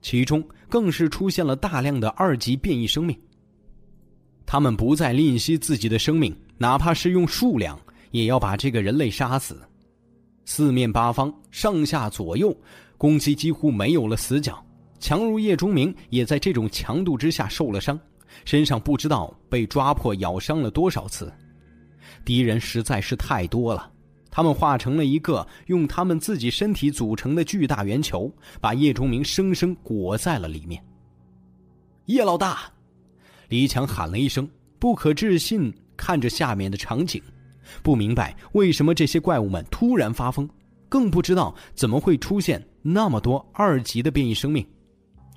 [0.00, 3.14] 其中更是出现了大量的二级变异生命。
[4.46, 7.78] 他们不再吝惜自己的生命，哪怕是用数量，
[8.10, 9.60] 也要把这个人类杀死。
[10.46, 12.56] 四面八方、上下左右，
[12.96, 14.63] 攻击几乎没有了死角。
[15.04, 18.00] 强如叶钟明也在这种强度之下受了伤，
[18.46, 21.30] 身上不知道被抓破、咬伤了多少次。
[22.24, 23.92] 敌人实在是太多了。
[24.30, 28.32] 他们化成了一个用他们自己身体组成的巨大圆球，
[28.62, 30.82] 把叶钟明生生裹在了里面。
[32.06, 32.60] 叶老大，
[33.50, 34.48] 李强喊了一声，
[34.78, 37.22] 不可置信看着下面的场景，
[37.82, 40.48] 不明白为什么这些怪物们突然发疯，
[40.88, 44.66] 更不知道怎么会出现那么多二级的变异生命。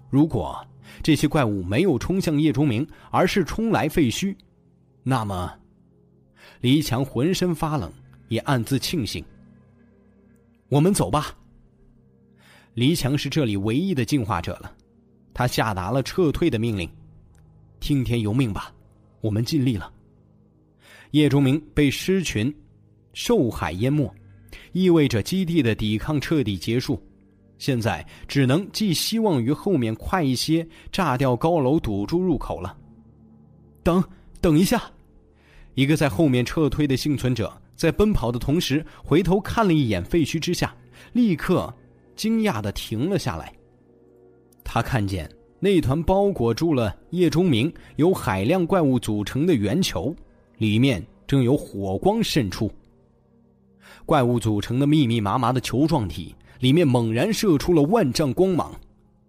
[0.10, 0.66] 如果
[1.04, 4.36] 这些怪物没有冲向叶钟明，而是冲来废墟，
[5.04, 5.54] 那么，
[6.62, 7.92] 李强浑身发冷。
[8.30, 9.24] 也暗自庆幸。
[10.68, 11.34] 我们走吧。
[12.74, 14.76] 黎强是这里唯一的进化者了，
[15.34, 16.90] 他下达了撤退的命令。
[17.80, 18.76] 听天由命吧，
[19.22, 19.90] 我们尽力了。
[21.12, 22.54] 叶钟明被狮群、
[23.14, 24.14] 兽海淹没，
[24.74, 27.02] 意味着基地的抵抗彻底结束。
[27.58, 32.78] 现在只能寄希望于后面快一些炸掉高楼堵住入口了。
[33.84, 34.04] 等
[34.40, 34.82] 等一下，
[35.74, 37.52] 一个在后面撤退的幸存者。
[37.76, 40.76] 在奔跑的同时，回头看了一眼废墟之下，
[41.14, 41.72] 立刻
[42.16, 43.54] 惊讶的停了下来。
[44.64, 50.16] 他看见那团包裹住了叶钟明、由海量怪物组成的圆球，
[50.58, 52.72] 里面正有火光渗出。
[54.08, 58.74] 怪物组成的密密麻麻的球状体里面猛然射出了万丈光芒，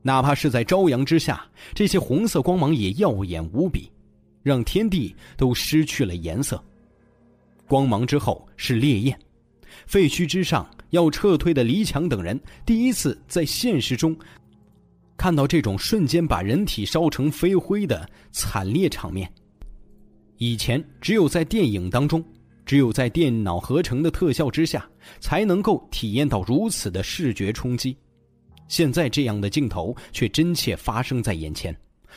[0.03, 1.45] 哪怕是在朝阳之下，
[1.75, 3.91] 这些红色光芒也耀眼无比，
[4.43, 6.63] 让天地都失去了颜色。
[7.67, 9.19] 光芒之后是烈焰，
[9.87, 14.17] 废墟之上要撤退的黎强等人第一次在现实中
[15.17, 19.31] 看到这种瞬间把人体烧成飞灰的惨烈场面。
[20.39, 22.25] 以前只有在电影当中，
[22.69, 24.87] 只有在电脑合成的特效之下，
[25.21, 27.97] 才能够体验到如此的视觉冲击。
[28.69, 31.75] 现在这样的镜头却真切发生在眼前，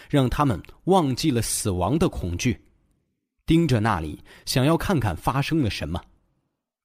[0.09, 2.59] 让他们忘记了死亡的恐惧。
[3.45, 6.01] 盯着那里，想要看看发生了什么。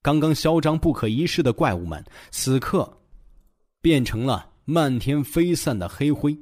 [0.01, 2.89] 刚刚嚣张不可一世的怪物们，此刻
[3.81, 6.33] 变成了漫天飞散的黑灰。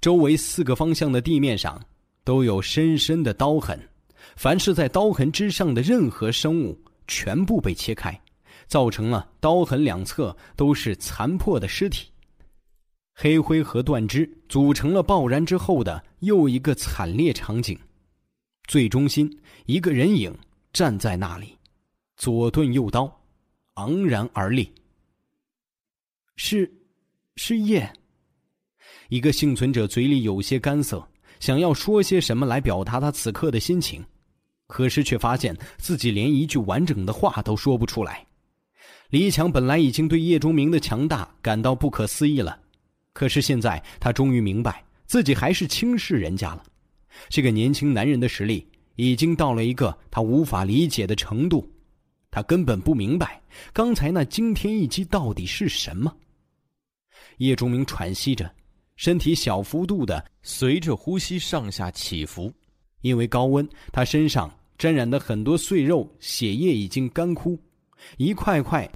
[0.00, 1.80] 周围四个方向的地面上
[2.24, 3.80] 都有深深的刀痕，
[4.40, 8.18] 凡是在刀痕之上的任何生物，全部被切开，
[8.66, 12.08] 造成了刀痕两侧都是残破的尸体。
[13.12, 17.78] 黑灰和断肢组成了爆燃之后的又一个惨烈场景。
[18.66, 19.30] 最中心，
[19.66, 20.34] 一个人影
[20.72, 21.54] 站在那里，
[22.16, 23.14] 左盾右刀，
[23.74, 24.72] 昂然而立。
[26.36, 26.72] 是，
[27.36, 27.92] 是叶。
[29.10, 31.06] 一个幸存者嘴里有些干涩，
[31.40, 34.02] 想要说些什么来表达他此刻的心情，
[34.70, 38.24] 可是却发现自己连一句完整的话都说不出来。
[39.10, 42.56] 李强本来已经对叶钟明的强大感到不可思议了，
[43.12, 46.62] 可是现在他终于明白，自己还是轻视人家了。
[47.28, 48.64] 这个年轻男人的实力
[48.94, 51.68] 已经到了一个他无法理解的程度，
[52.30, 53.42] 他根本不明白
[53.72, 56.16] 刚才那惊天一击到底是什么。
[57.38, 58.48] 叶钟明喘息着，
[58.94, 62.52] 身体小幅度的随着呼吸上下起伏，
[63.00, 64.48] 因为高温，他身上
[64.80, 67.60] 沾染的很多碎肉、血液已经干枯，
[68.16, 68.90] 一块块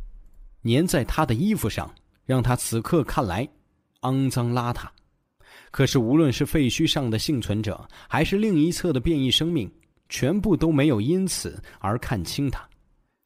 [0.62, 1.94] 粘在他的衣服上，
[2.24, 3.46] 让他此刻看来
[4.00, 4.88] 肮脏邋遢。
[5.70, 9.70] 可是，无论是废墟上的幸存者，还是另一侧的变异生命，
[10.08, 12.66] 全部都没有因此而看清他，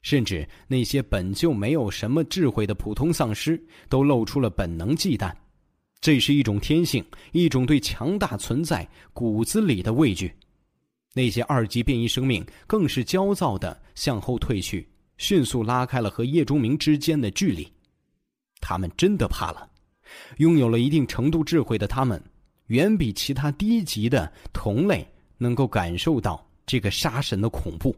[0.01, 3.57] 甚至那些本就没有什么智慧的普通丧尸
[3.87, 5.33] 都露出了本能忌惮。
[6.01, 10.29] 这是一种天性，一种对强大存在骨子里的畏惧。
[11.19, 14.87] 那些二级变异生命更是焦躁的向后退去，
[15.17, 17.69] 迅速拉开了和叶钟明之间的距离。
[18.61, 19.69] 他们真的怕了。
[20.37, 22.23] 拥有了一定程度智慧的他们，
[22.67, 25.05] 远比其他低级的同类
[25.37, 27.93] 能够感受到这个杀神的恐怖。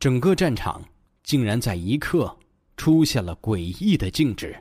[0.00, 0.82] 整个战场
[1.22, 2.36] 竟然在一刻
[2.76, 4.60] 出现了诡异的静止。